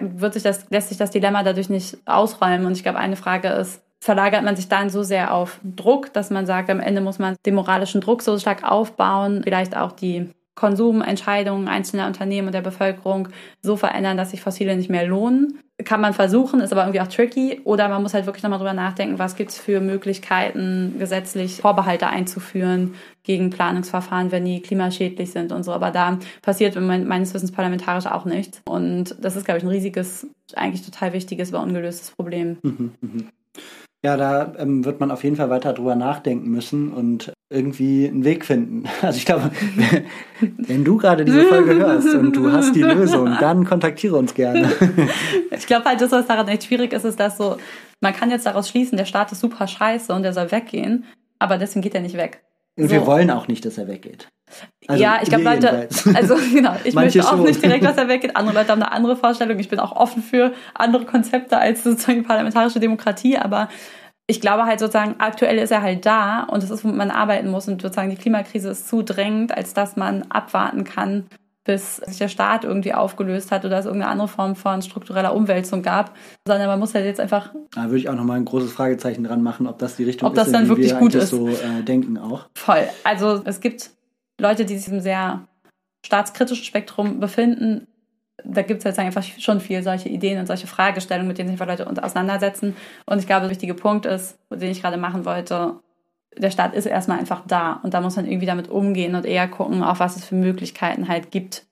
[0.00, 2.66] wird sich das, lässt sich das Dilemma dadurch nicht ausräumen.
[2.66, 6.30] Und ich glaube, eine Frage ist, verlagert man sich dann so sehr auf Druck, dass
[6.30, 10.30] man sagt, am Ende muss man den moralischen Druck so stark aufbauen, vielleicht auch die
[10.54, 13.28] Konsumentscheidungen einzelner Unternehmen und der Bevölkerung
[13.62, 15.58] so verändern, dass sich Fossile nicht mehr lohnen.
[15.84, 17.60] Kann man versuchen, ist aber irgendwie auch tricky.
[17.64, 22.06] Oder man muss halt wirklich nochmal drüber nachdenken, was gibt es für Möglichkeiten, gesetzlich Vorbehalte
[22.06, 22.94] einzuführen
[23.24, 25.72] gegen Planungsverfahren, wenn die klimaschädlich sind und so.
[25.72, 28.62] Aber da passiert meines Wissens parlamentarisch auch nichts.
[28.68, 32.58] Und das ist, glaube ich, ein riesiges, eigentlich total wichtiges, aber ungelöstes Problem.
[32.62, 33.24] Mhm, mh.
[34.04, 38.24] Ja, da ähm, wird man auf jeden Fall weiter drüber nachdenken müssen und irgendwie einen
[38.24, 38.84] Weg finden.
[39.00, 39.50] Also ich glaube,
[40.58, 44.70] wenn du gerade diese Folge hörst und du hast die Lösung, dann kontaktiere uns gerne.
[45.56, 47.56] Ich glaube halt, das, was daran echt schwierig ist, ist, dass so,
[48.00, 51.04] man kann jetzt daraus schließen, der Staat ist super scheiße und der soll weggehen,
[51.38, 52.44] aber deswegen geht er nicht weg.
[52.76, 52.90] Und so.
[52.90, 54.28] wir wollen auch nicht, dass er weggeht.
[54.86, 57.44] Also ja, ich glaube, Leute, also genau, ich möchte auch schon.
[57.44, 58.36] nicht direkt, dass er weggeht.
[58.36, 59.58] Andere Leute haben eine andere Vorstellung.
[59.58, 63.68] Ich bin auch offen für andere Konzepte als sozusagen parlamentarische Demokratie, aber
[64.26, 67.50] ich glaube halt sozusagen, aktuell ist er halt da und es ist, womit man arbeiten
[67.50, 71.26] muss und sozusagen die Klimakrise ist zu drängend, als dass man abwarten kann,
[71.64, 75.82] bis sich der Staat irgendwie aufgelöst hat oder es irgendeine andere Form von struktureller Umwälzung
[75.82, 76.14] gab,
[76.46, 77.54] sondern man muss halt jetzt einfach.
[77.74, 80.34] Da würde ich auch nochmal ein großes Fragezeichen dran machen, ob das die Richtung ob
[80.34, 81.30] das ist, dann wirklich gut ist.
[81.30, 82.46] so äh, denken auch.
[82.54, 82.86] Voll.
[83.02, 83.90] Also es gibt
[84.38, 85.46] Leute, die sich im sehr
[86.04, 87.86] staatskritischen Spektrum befinden,
[88.44, 91.58] da gibt es jetzt einfach schon viel solche Ideen und solche Fragestellungen, mit denen sich
[91.58, 92.76] Leute auseinandersetzen.
[93.06, 95.76] Und ich glaube, der wichtige Punkt ist, den ich gerade machen wollte,
[96.36, 99.48] der Staat ist erstmal einfach da und da muss man irgendwie damit umgehen und eher
[99.48, 101.66] gucken, auf was es für Möglichkeiten halt gibt,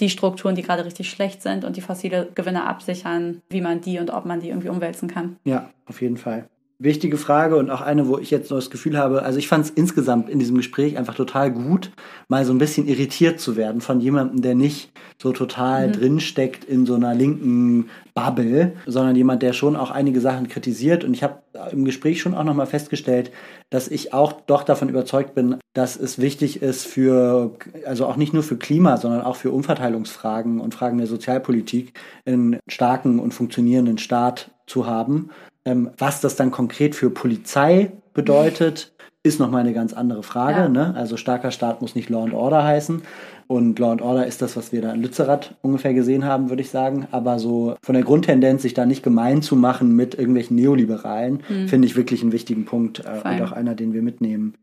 [0.00, 3.98] die Strukturen, die gerade richtig schlecht sind und die fossile Gewinne absichern, wie man die
[3.98, 5.36] und ob man die irgendwie umwälzen kann.
[5.44, 6.48] Ja, auf jeden Fall.
[6.84, 9.64] Wichtige Frage und auch eine, wo ich jetzt so das Gefühl habe, also ich fand
[9.64, 11.90] es insgesamt in diesem Gespräch einfach total gut,
[12.28, 15.92] mal so ein bisschen irritiert zu werden von jemandem, der nicht so total mhm.
[15.92, 21.02] drinsteckt in so einer linken Bubble, sondern jemand, der schon auch einige Sachen kritisiert.
[21.02, 21.40] Und ich habe
[21.72, 23.32] im Gespräch schon auch nochmal festgestellt,
[23.70, 27.56] dass ich auch doch davon überzeugt bin, dass es wichtig ist für,
[27.86, 32.58] also auch nicht nur für Klima, sondern auch für Umverteilungsfragen und Fragen der Sozialpolitik, einen
[32.68, 35.30] starken und funktionierenden Staat zu haben.
[35.64, 38.92] Ähm, was das dann konkret für Polizei bedeutet,
[39.22, 40.60] ist nochmal eine ganz andere Frage.
[40.60, 40.68] Ja.
[40.68, 40.94] Ne?
[40.94, 43.02] Also starker Staat muss nicht Law and Order heißen.
[43.46, 46.62] Und Law and Order ist das, was wir da in Lützerath ungefähr gesehen haben, würde
[46.62, 47.08] ich sagen.
[47.10, 51.68] Aber so von der Grundtendenz, sich da nicht gemein zu machen mit irgendwelchen Neoliberalen, mhm.
[51.68, 54.54] finde ich wirklich einen wichtigen Punkt äh, und auch einer, den wir mitnehmen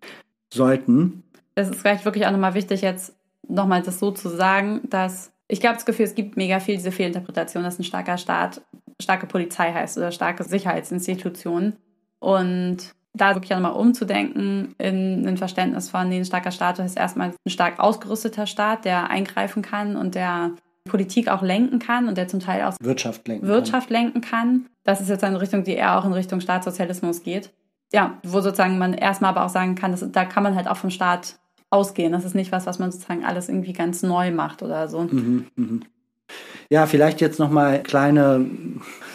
[0.53, 1.23] sollten.
[1.55, 3.15] Es ist vielleicht wirklich auch nochmal wichtig, jetzt
[3.47, 6.91] nochmal das so zu sagen, dass ich glaube das Gefühl, es gibt mega viel diese
[6.91, 8.61] Fehlinterpretation, dass ein starker Staat
[9.01, 11.77] starke Polizei heißt oder starke Sicherheitsinstitutionen.
[12.19, 17.29] Und da wirklich nochmal umzudenken in ein Verständnis von, nee, ein starker Staat ist erstmal
[17.29, 20.51] ein stark ausgerüsteter Staat, der eingreifen kann und der
[20.85, 23.97] Politik auch lenken kann und der zum Teil auch Wirtschaft lenken, Wirtschaft kann.
[23.97, 24.65] lenken kann.
[24.83, 27.51] Das ist jetzt eine Richtung, die eher auch in Richtung Staatssozialismus geht.
[27.93, 30.77] Ja, wo sozusagen man erstmal aber auch sagen kann, dass, da kann man halt auch
[30.77, 31.37] vom Staat
[31.69, 32.13] ausgehen.
[32.13, 35.01] Das ist nicht was, was man sozusagen alles irgendwie ganz neu macht oder so.
[35.01, 35.79] Mhm, mh.
[36.71, 38.45] Ja, vielleicht jetzt nochmal kleine,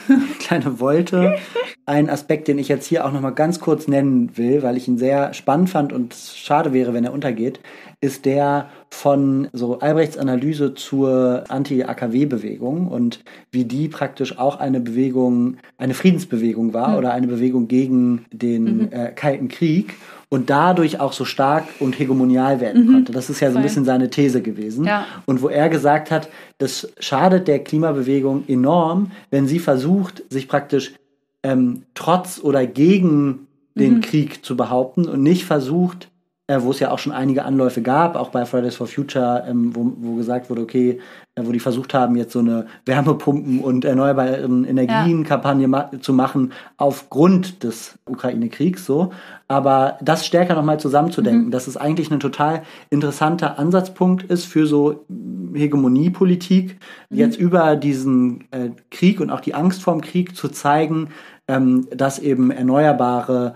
[0.41, 1.39] kleine Wolte.
[1.87, 4.99] Ein Aspekt, den ich jetzt hier auch nochmal ganz kurz nennen will, weil ich ihn
[4.99, 7.61] sehr spannend fand und schade wäre, wenn er untergeht,
[8.03, 15.57] ist der von so Albrechts Analyse zur Anti-AKW-Bewegung und wie die praktisch auch eine Bewegung,
[15.78, 16.97] eine Friedensbewegung war mhm.
[16.97, 18.89] oder eine Bewegung gegen den mhm.
[18.93, 19.95] äh, Kalten Krieg
[20.28, 22.93] und dadurch auch so stark und hegemonial werden mhm.
[22.93, 23.12] konnte.
[23.12, 24.85] Das ist ja so ein bisschen seine These gewesen.
[24.85, 25.07] Ja.
[25.24, 26.28] Und wo er gesagt hat,
[26.59, 30.94] das schadet der Klimabewegung enorm, wenn sie versucht, sich praktisch
[31.43, 33.47] ähm, trotz oder gegen
[33.77, 34.01] den mhm.
[34.01, 36.09] Krieg zu behaupten und nicht versucht,
[36.48, 39.93] wo es ja auch schon einige Anläufe gab, auch bei Fridays for Future, ähm, wo,
[39.97, 41.01] wo gesagt wurde, okay,
[41.35, 46.52] äh, wo die versucht haben, jetzt so eine Wärmepumpen- und erneuerbaren Energien-Kampagne ma zu machen
[46.77, 49.12] aufgrund des Ukraine-Kriegs so.
[49.48, 51.51] Aber das stärker nochmal zusammenzudenken, mhm.
[51.51, 55.05] dass es eigentlich ein total interessanter Ansatzpunkt ist für so
[55.52, 56.78] Hegemoniepolitik,
[57.10, 57.16] mhm.
[57.16, 61.09] jetzt über diesen äh, Krieg und auch die Angst vorm Krieg zu zeigen,
[61.48, 63.55] ähm, dass eben erneuerbare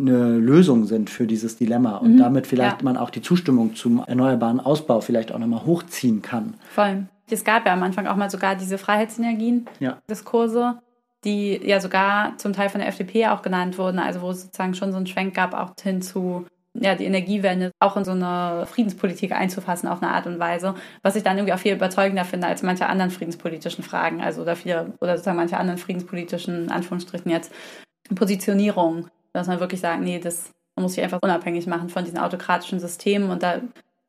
[0.00, 2.18] eine Lösung sind für dieses Dilemma und mhm.
[2.18, 2.84] damit vielleicht ja.
[2.84, 6.54] man auch die Zustimmung zum erneuerbaren Ausbau vielleicht auch nochmal hochziehen kann.
[6.70, 7.08] Vor allem.
[7.32, 10.82] Es gab ja am Anfang auch mal sogar diese Freiheitsenergien-Diskurse, ja.
[11.24, 14.74] die ja sogar zum Teil von der FDP auch genannt wurden, also wo es sozusagen
[14.74, 18.66] schon so einen Schwenk gab, auch hin zu ja, die Energiewende auch in so eine
[18.66, 22.46] Friedenspolitik einzufassen auf eine Art und Weise, was ich dann irgendwie auch viel überzeugender finde
[22.46, 27.52] als manche anderen friedenspolitischen Fragen, also oder viele, oder sozusagen manche anderen friedenspolitischen, Anführungsstrichen jetzt,
[28.14, 32.80] Positionierungen dass man wirklich sagt, nee, das muss sich einfach unabhängig machen von diesen autokratischen
[32.80, 33.60] Systemen und da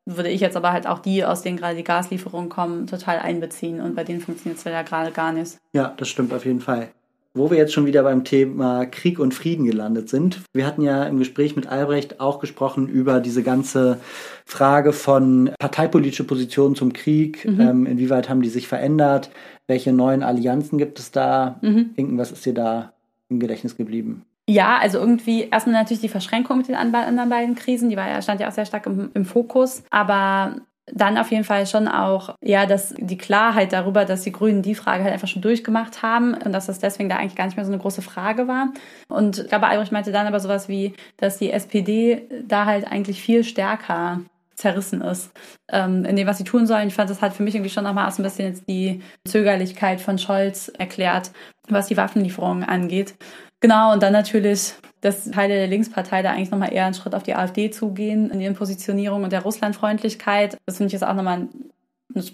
[0.05, 3.81] würde ich jetzt aber halt auch die, aus denen gerade die Gaslieferungen kommen, total einbeziehen
[3.81, 5.57] und bei denen funktioniert es ja gerade gar nicht.
[5.73, 6.89] Ja, das stimmt auf jeden Fall.
[7.33, 10.41] Wo wir jetzt schon wieder beim Thema Krieg und Frieden gelandet sind.
[10.51, 14.01] Wir hatten ja im Gespräch mit Albrecht auch gesprochen über diese ganze
[14.45, 17.45] Frage von parteipolitische Positionen zum Krieg.
[17.45, 17.61] Mhm.
[17.61, 19.29] Ähm, inwieweit haben die sich verändert?
[19.67, 21.57] Welche neuen Allianzen gibt es da?
[21.61, 21.91] Mhm.
[21.95, 22.91] Irgendwas ist dir da
[23.29, 24.25] im Gedächtnis geblieben?
[24.51, 28.21] Ja, also irgendwie erstmal natürlich die Verschränkung mit den anderen beiden Krisen, die war ja,
[28.21, 29.83] stand ja auch sehr stark im, im Fokus.
[29.91, 30.57] Aber
[30.91, 34.75] dann auf jeden Fall schon auch, ja, dass die Klarheit darüber, dass die Grünen die
[34.75, 37.65] Frage halt einfach schon durchgemacht haben und dass das deswegen da eigentlich gar nicht mehr
[37.65, 38.73] so eine große Frage war.
[39.07, 43.21] Und ich glaube, Albrecht meinte dann aber sowas wie, dass die SPD da halt eigentlich
[43.21, 44.19] viel stärker
[44.55, 45.31] zerrissen ist
[45.71, 46.89] ähm, in dem, was sie tun sollen.
[46.89, 50.01] Ich fand, das hat für mich irgendwie schon nochmal so ein bisschen jetzt die Zögerlichkeit
[50.01, 51.31] von Scholz erklärt,
[51.69, 53.15] was die Waffenlieferungen angeht.
[53.61, 57.23] Genau, und dann natürlich, dass Teile der Linkspartei da eigentlich nochmal eher einen Schritt auf
[57.23, 60.57] die AfD zugehen in ihren Positionierungen und der Russlandfreundlichkeit.
[60.65, 61.47] Das finde ich jetzt auch nochmal,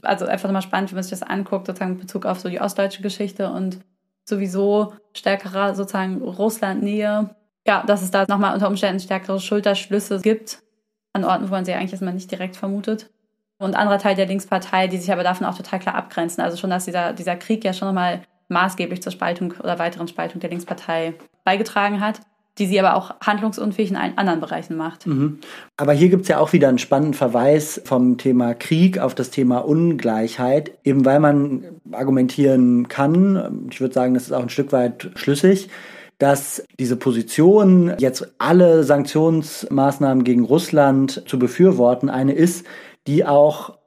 [0.03, 2.61] also einfach nochmal spannend, wenn man sich das anguckt, sozusagen in Bezug auf so die
[2.61, 3.79] ostdeutsche Geschichte und
[4.23, 7.35] sowieso stärkerer sozusagen Russlandnähe.
[7.67, 10.59] Ja, dass es da nochmal unter Umständen stärkere Schulterschlüsse gibt
[11.11, 13.09] an Orten, wo man sie eigentlich erstmal nicht direkt vermutet.
[13.59, 16.41] Und anderer Teil der Linkspartei, die sich aber davon auch total klar abgrenzen.
[16.41, 20.39] Also schon, dass dieser, dieser Krieg ja schon nochmal maßgeblich zur Spaltung oder weiteren Spaltung
[20.39, 21.13] der Linkspartei
[21.43, 22.21] beigetragen hat,
[22.57, 25.05] die sie aber auch handlungsunfähig in allen anderen Bereichen macht.
[25.05, 25.39] Mhm.
[25.77, 29.29] Aber hier gibt es ja auch wieder einen spannenden Verweis vom Thema Krieg auf das
[29.29, 34.71] Thema Ungleichheit, eben weil man argumentieren kann, ich würde sagen, das ist auch ein Stück
[34.71, 35.69] weit schlüssig,
[36.17, 42.65] dass diese Position, jetzt alle Sanktionsmaßnahmen gegen Russland zu befürworten, eine ist,
[43.05, 43.77] die auch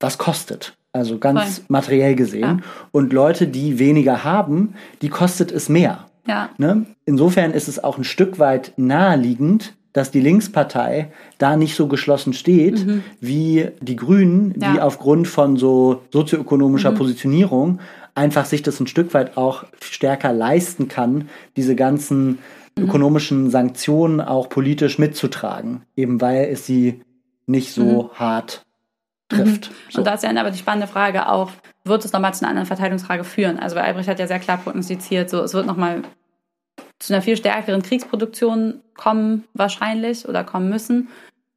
[0.00, 0.77] was kostet.
[0.98, 1.64] Also ganz Voll.
[1.68, 2.40] materiell gesehen.
[2.42, 2.56] Ja.
[2.92, 6.06] Und Leute, die weniger haben, die kostet es mehr.
[6.26, 6.50] Ja.
[6.58, 6.86] Ne?
[7.06, 12.32] Insofern ist es auch ein Stück weit naheliegend, dass die Linkspartei da nicht so geschlossen
[12.34, 12.86] steht
[13.20, 14.82] wie die Grünen, die Ja.
[14.82, 17.80] aufgrund von so sozioökonomischer Positionierung
[18.14, 22.38] einfach sich das ein Stück weit auch stärker leisten kann, diese ganzen
[22.78, 27.00] ökonomischen Sanktionen auch politisch mitzutragen, eben weil es sie
[27.46, 28.62] nicht so hart
[29.28, 29.70] trifft.
[29.90, 29.98] So.
[29.98, 31.50] Und da ist ja aber die spannende Frage auch,
[31.84, 33.58] wird es nochmal zu einer anderen Verteilungsfrage führen?
[33.58, 36.02] Also weil Albrecht hat ja sehr klar prognostiziert, so es wird nochmal
[36.98, 41.08] zu einer viel stärkeren Kriegsproduktion kommen, wahrscheinlich, oder kommen müssen.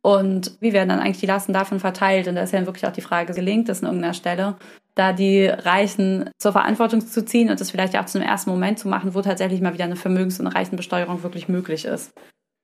[0.03, 2.27] Und wie werden dann eigentlich die Lasten davon verteilt?
[2.27, 4.55] Und da ist ja wirklich auch die Frage, gelingt es an irgendeiner Stelle,
[4.95, 8.79] da die Reichen zur Verantwortung zu ziehen und das vielleicht auch zu einem ersten Moment
[8.79, 12.13] zu machen, wo tatsächlich mal wieder eine Vermögens- und Reichenbesteuerung wirklich möglich ist.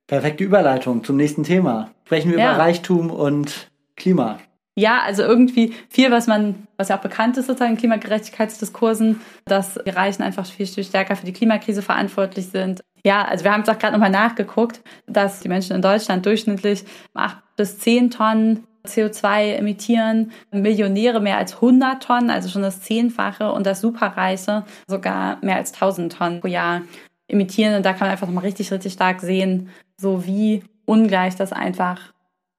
[0.08, 1.90] Perfekte Überleitung zum nächsten Thema.
[2.06, 2.52] Sprechen wir Ja.
[2.52, 4.38] über Reichtum und Klima.
[4.78, 9.74] Ja, also irgendwie viel, was man, was ja auch bekannt ist sozusagen in Klimagerechtigkeitsdiskursen, dass
[9.84, 12.84] die Reichen einfach viel, viel stärker für die Klimakrise verantwortlich sind.
[13.04, 16.84] Ja, also wir haben jetzt auch gerade nochmal nachgeguckt, dass die Menschen in Deutschland durchschnittlich
[17.12, 23.50] acht bis zehn Tonnen CO2 emittieren, Millionäre mehr als 100 Tonnen, also schon das Zehnfache
[23.50, 26.82] und das Superreiche sogar mehr als 1000 Tonnen pro Jahr
[27.26, 27.74] emittieren.
[27.74, 32.12] Und da kann man einfach nochmal richtig, richtig stark sehen, so wie ungleich das einfach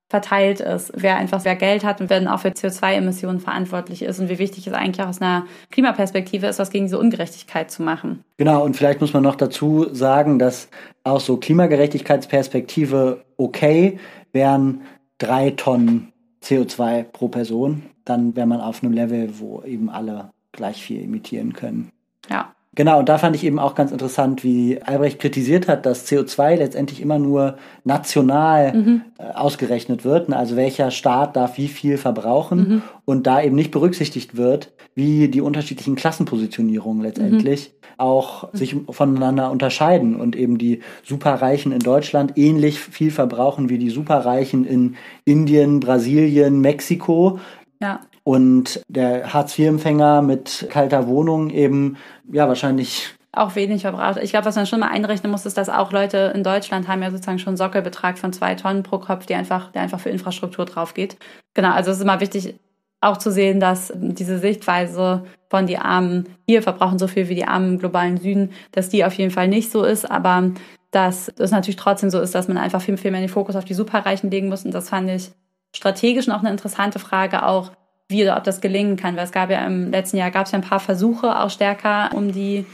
[0.09, 4.19] verteilt ist, wer einfach wer Geld hat und wer dann auch für CO2-Emissionen verantwortlich ist
[4.19, 7.83] und wie wichtig es eigentlich auch aus einer Klimaperspektive ist, was gegen diese Ungerechtigkeit zu
[7.83, 8.23] machen.
[8.37, 10.67] Genau, und vielleicht muss man noch dazu sagen, dass
[11.03, 13.99] auch so Klimagerechtigkeitsperspektive okay
[14.33, 14.81] wären
[15.19, 16.11] drei Tonnen
[16.43, 21.53] CO2 pro Person, dann wäre man auf einem Level, wo eben alle gleich viel emittieren
[21.53, 21.91] können.
[22.29, 22.53] Ja.
[22.79, 26.55] Genau, und da fand ich eben auch ganz interessant, wie Albrecht kritisiert hat, dass CO2
[26.55, 28.73] letztendlich immer nur national
[29.17, 30.29] äh, ausgerechnet wird.
[30.29, 30.37] ne?
[30.37, 35.41] Also welcher Staat darf wie viel verbrauchen und da eben nicht berücksichtigt wird, wie die
[35.41, 43.11] unterschiedlichen Klassenpositionierungen letztendlich auch sich voneinander unterscheiden und eben die Superreichen in Deutschland ähnlich viel
[43.11, 44.95] verbrauchen wie die Superreichen in
[45.25, 47.39] Indien, Brasilien, Mexiko
[47.81, 47.99] Ja.
[48.29, 51.97] Und der Hartz-IV-Empfänger mit kalter Wohnung eben,
[52.31, 54.19] ja, wahrscheinlich, Auch wenig verbraucht.
[54.21, 57.01] Ich glaube, was man schon mal einrechnen muss, ist, dass auch Leute in Deutschland haben
[57.01, 60.11] ja sozusagen schon einen Sockelbetrag von zwei Tonnen pro Kopf, die einfach, der einfach für
[60.11, 61.17] Infrastruktur drauf geht.
[61.55, 62.53] Genau, also es ist immer wichtig,
[63.01, 67.47] auch zu sehen, dass diese Sichtweise von die Armen, hier verbrauchen so viel wie die
[67.47, 70.51] Armen im globalen Süden, dass die auf jeden Fall nicht so ist, aber
[70.91, 73.65] dass es natürlich trotzdem so ist, dass man einfach viel, viel mehr den Fokus auf
[73.65, 74.65] die Superreichen legen muss.
[74.65, 75.31] Und das fand ich
[75.75, 77.71] strategisch noch eine interessante Frage auch,
[78.09, 79.15] wie ob das gelingen kann.
[79.15, 82.09] Weil es gab ja im letzten Jahr gab es ja ein paar Versuche auch stärker,
[82.13, 82.65] um die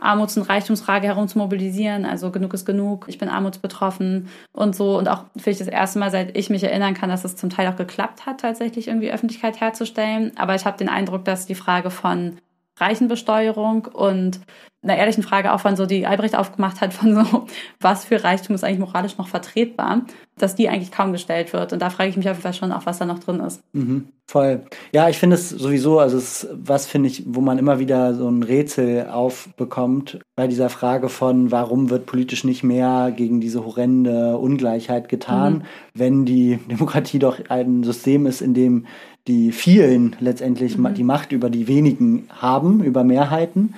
[0.00, 2.04] Armuts- und Reichtumsfrage herum zu mobilisieren.
[2.04, 4.98] Also genug ist genug, ich bin armutsbetroffen und so.
[4.98, 7.50] Und auch finde ich das erste Mal, seit ich mich erinnern kann, dass es zum
[7.50, 10.32] Teil auch geklappt hat, tatsächlich irgendwie Öffentlichkeit herzustellen.
[10.36, 12.38] Aber ich habe den Eindruck, dass die Frage von
[12.78, 14.40] Reichenbesteuerung und
[14.82, 17.46] einer ehrlichen Frage auch von so, die Albrecht aufgemacht hat, von so,
[17.80, 20.02] was für Reichtum ist eigentlich moralisch noch vertretbar,
[20.36, 21.72] dass die eigentlich kaum gestellt wird.
[21.72, 23.60] Und da frage ich mich auf jeden Fall schon auch, was da noch drin ist.
[23.72, 24.62] mhm, voll.
[24.92, 28.14] Ja, ich finde es sowieso, also es ist was finde ich, wo man immer wieder
[28.14, 33.64] so ein Rätsel aufbekommt bei dieser Frage von, warum wird politisch nicht mehr gegen diese
[33.64, 38.86] horrende Ungleichheit getan, wenn die Demokratie doch ein System ist, in dem
[39.28, 43.74] die vielen letztendlich ma- die Macht über die wenigen haben, über Mehrheiten.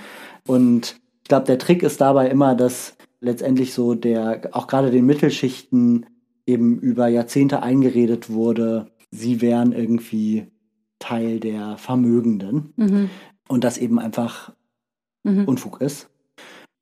[0.46, 5.06] Und ich glaube, der Trick ist dabei immer, dass letztendlich so der, auch gerade den
[5.06, 6.06] Mittelschichten
[6.46, 10.46] eben über Jahrzehnte eingeredet wurde, sie wären irgendwie
[10.98, 13.10] Teil der Vermögenden Mhm.
[13.48, 14.52] und das eben einfach
[15.24, 15.44] Mhm.
[15.46, 16.08] Unfug ist.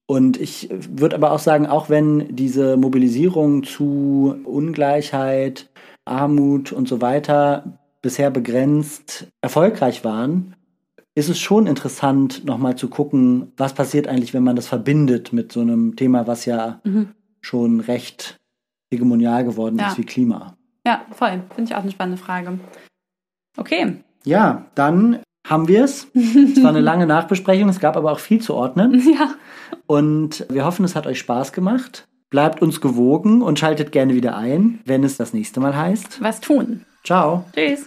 [0.07, 5.71] Und ich würde aber auch sagen, auch wenn diese Mobilisierung zu Ungleichheit,
[6.05, 10.55] Armut und so weiter bisher begrenzt erfolgreich waren,
[11.15, 15.53] ist es schon interessant, nochmal zu gucken, was passiert eigentlich, wenn man das verbindet mit
[15.53, 17.09] so einem Thema, was ja Mhm.
[17.41, 18.39] schon recht
[18.91, 19.89] hegemonial geworden Ja.
[19.89, 20.57] ist wie Klima.
[20.87, 21.43] Ja, voll.
[21.55, 22.59] Finde ich auch eine spannende Frage.
[23.57, 23.99] Okay.
[24.25, 26.07] Ja, dann haben wir es.
[26.15, 29.01] Es war eine lange Nachbesprechung, es gab aber auch viel zu ordnen.
[29.15, 29.35] Ja.
[29.87, 32.07] Und wir hoffen, es hat euch Spaß gemacht.
[32.31, 36.23] Bleibt uns gewogen und schaltet gerne wieder ein, wenn es das nächste Mal heißt.
[36.23, 36.85] Was tun?
[37.05, 37.45] Ciao.
[37.55, 37.87] Tschüss.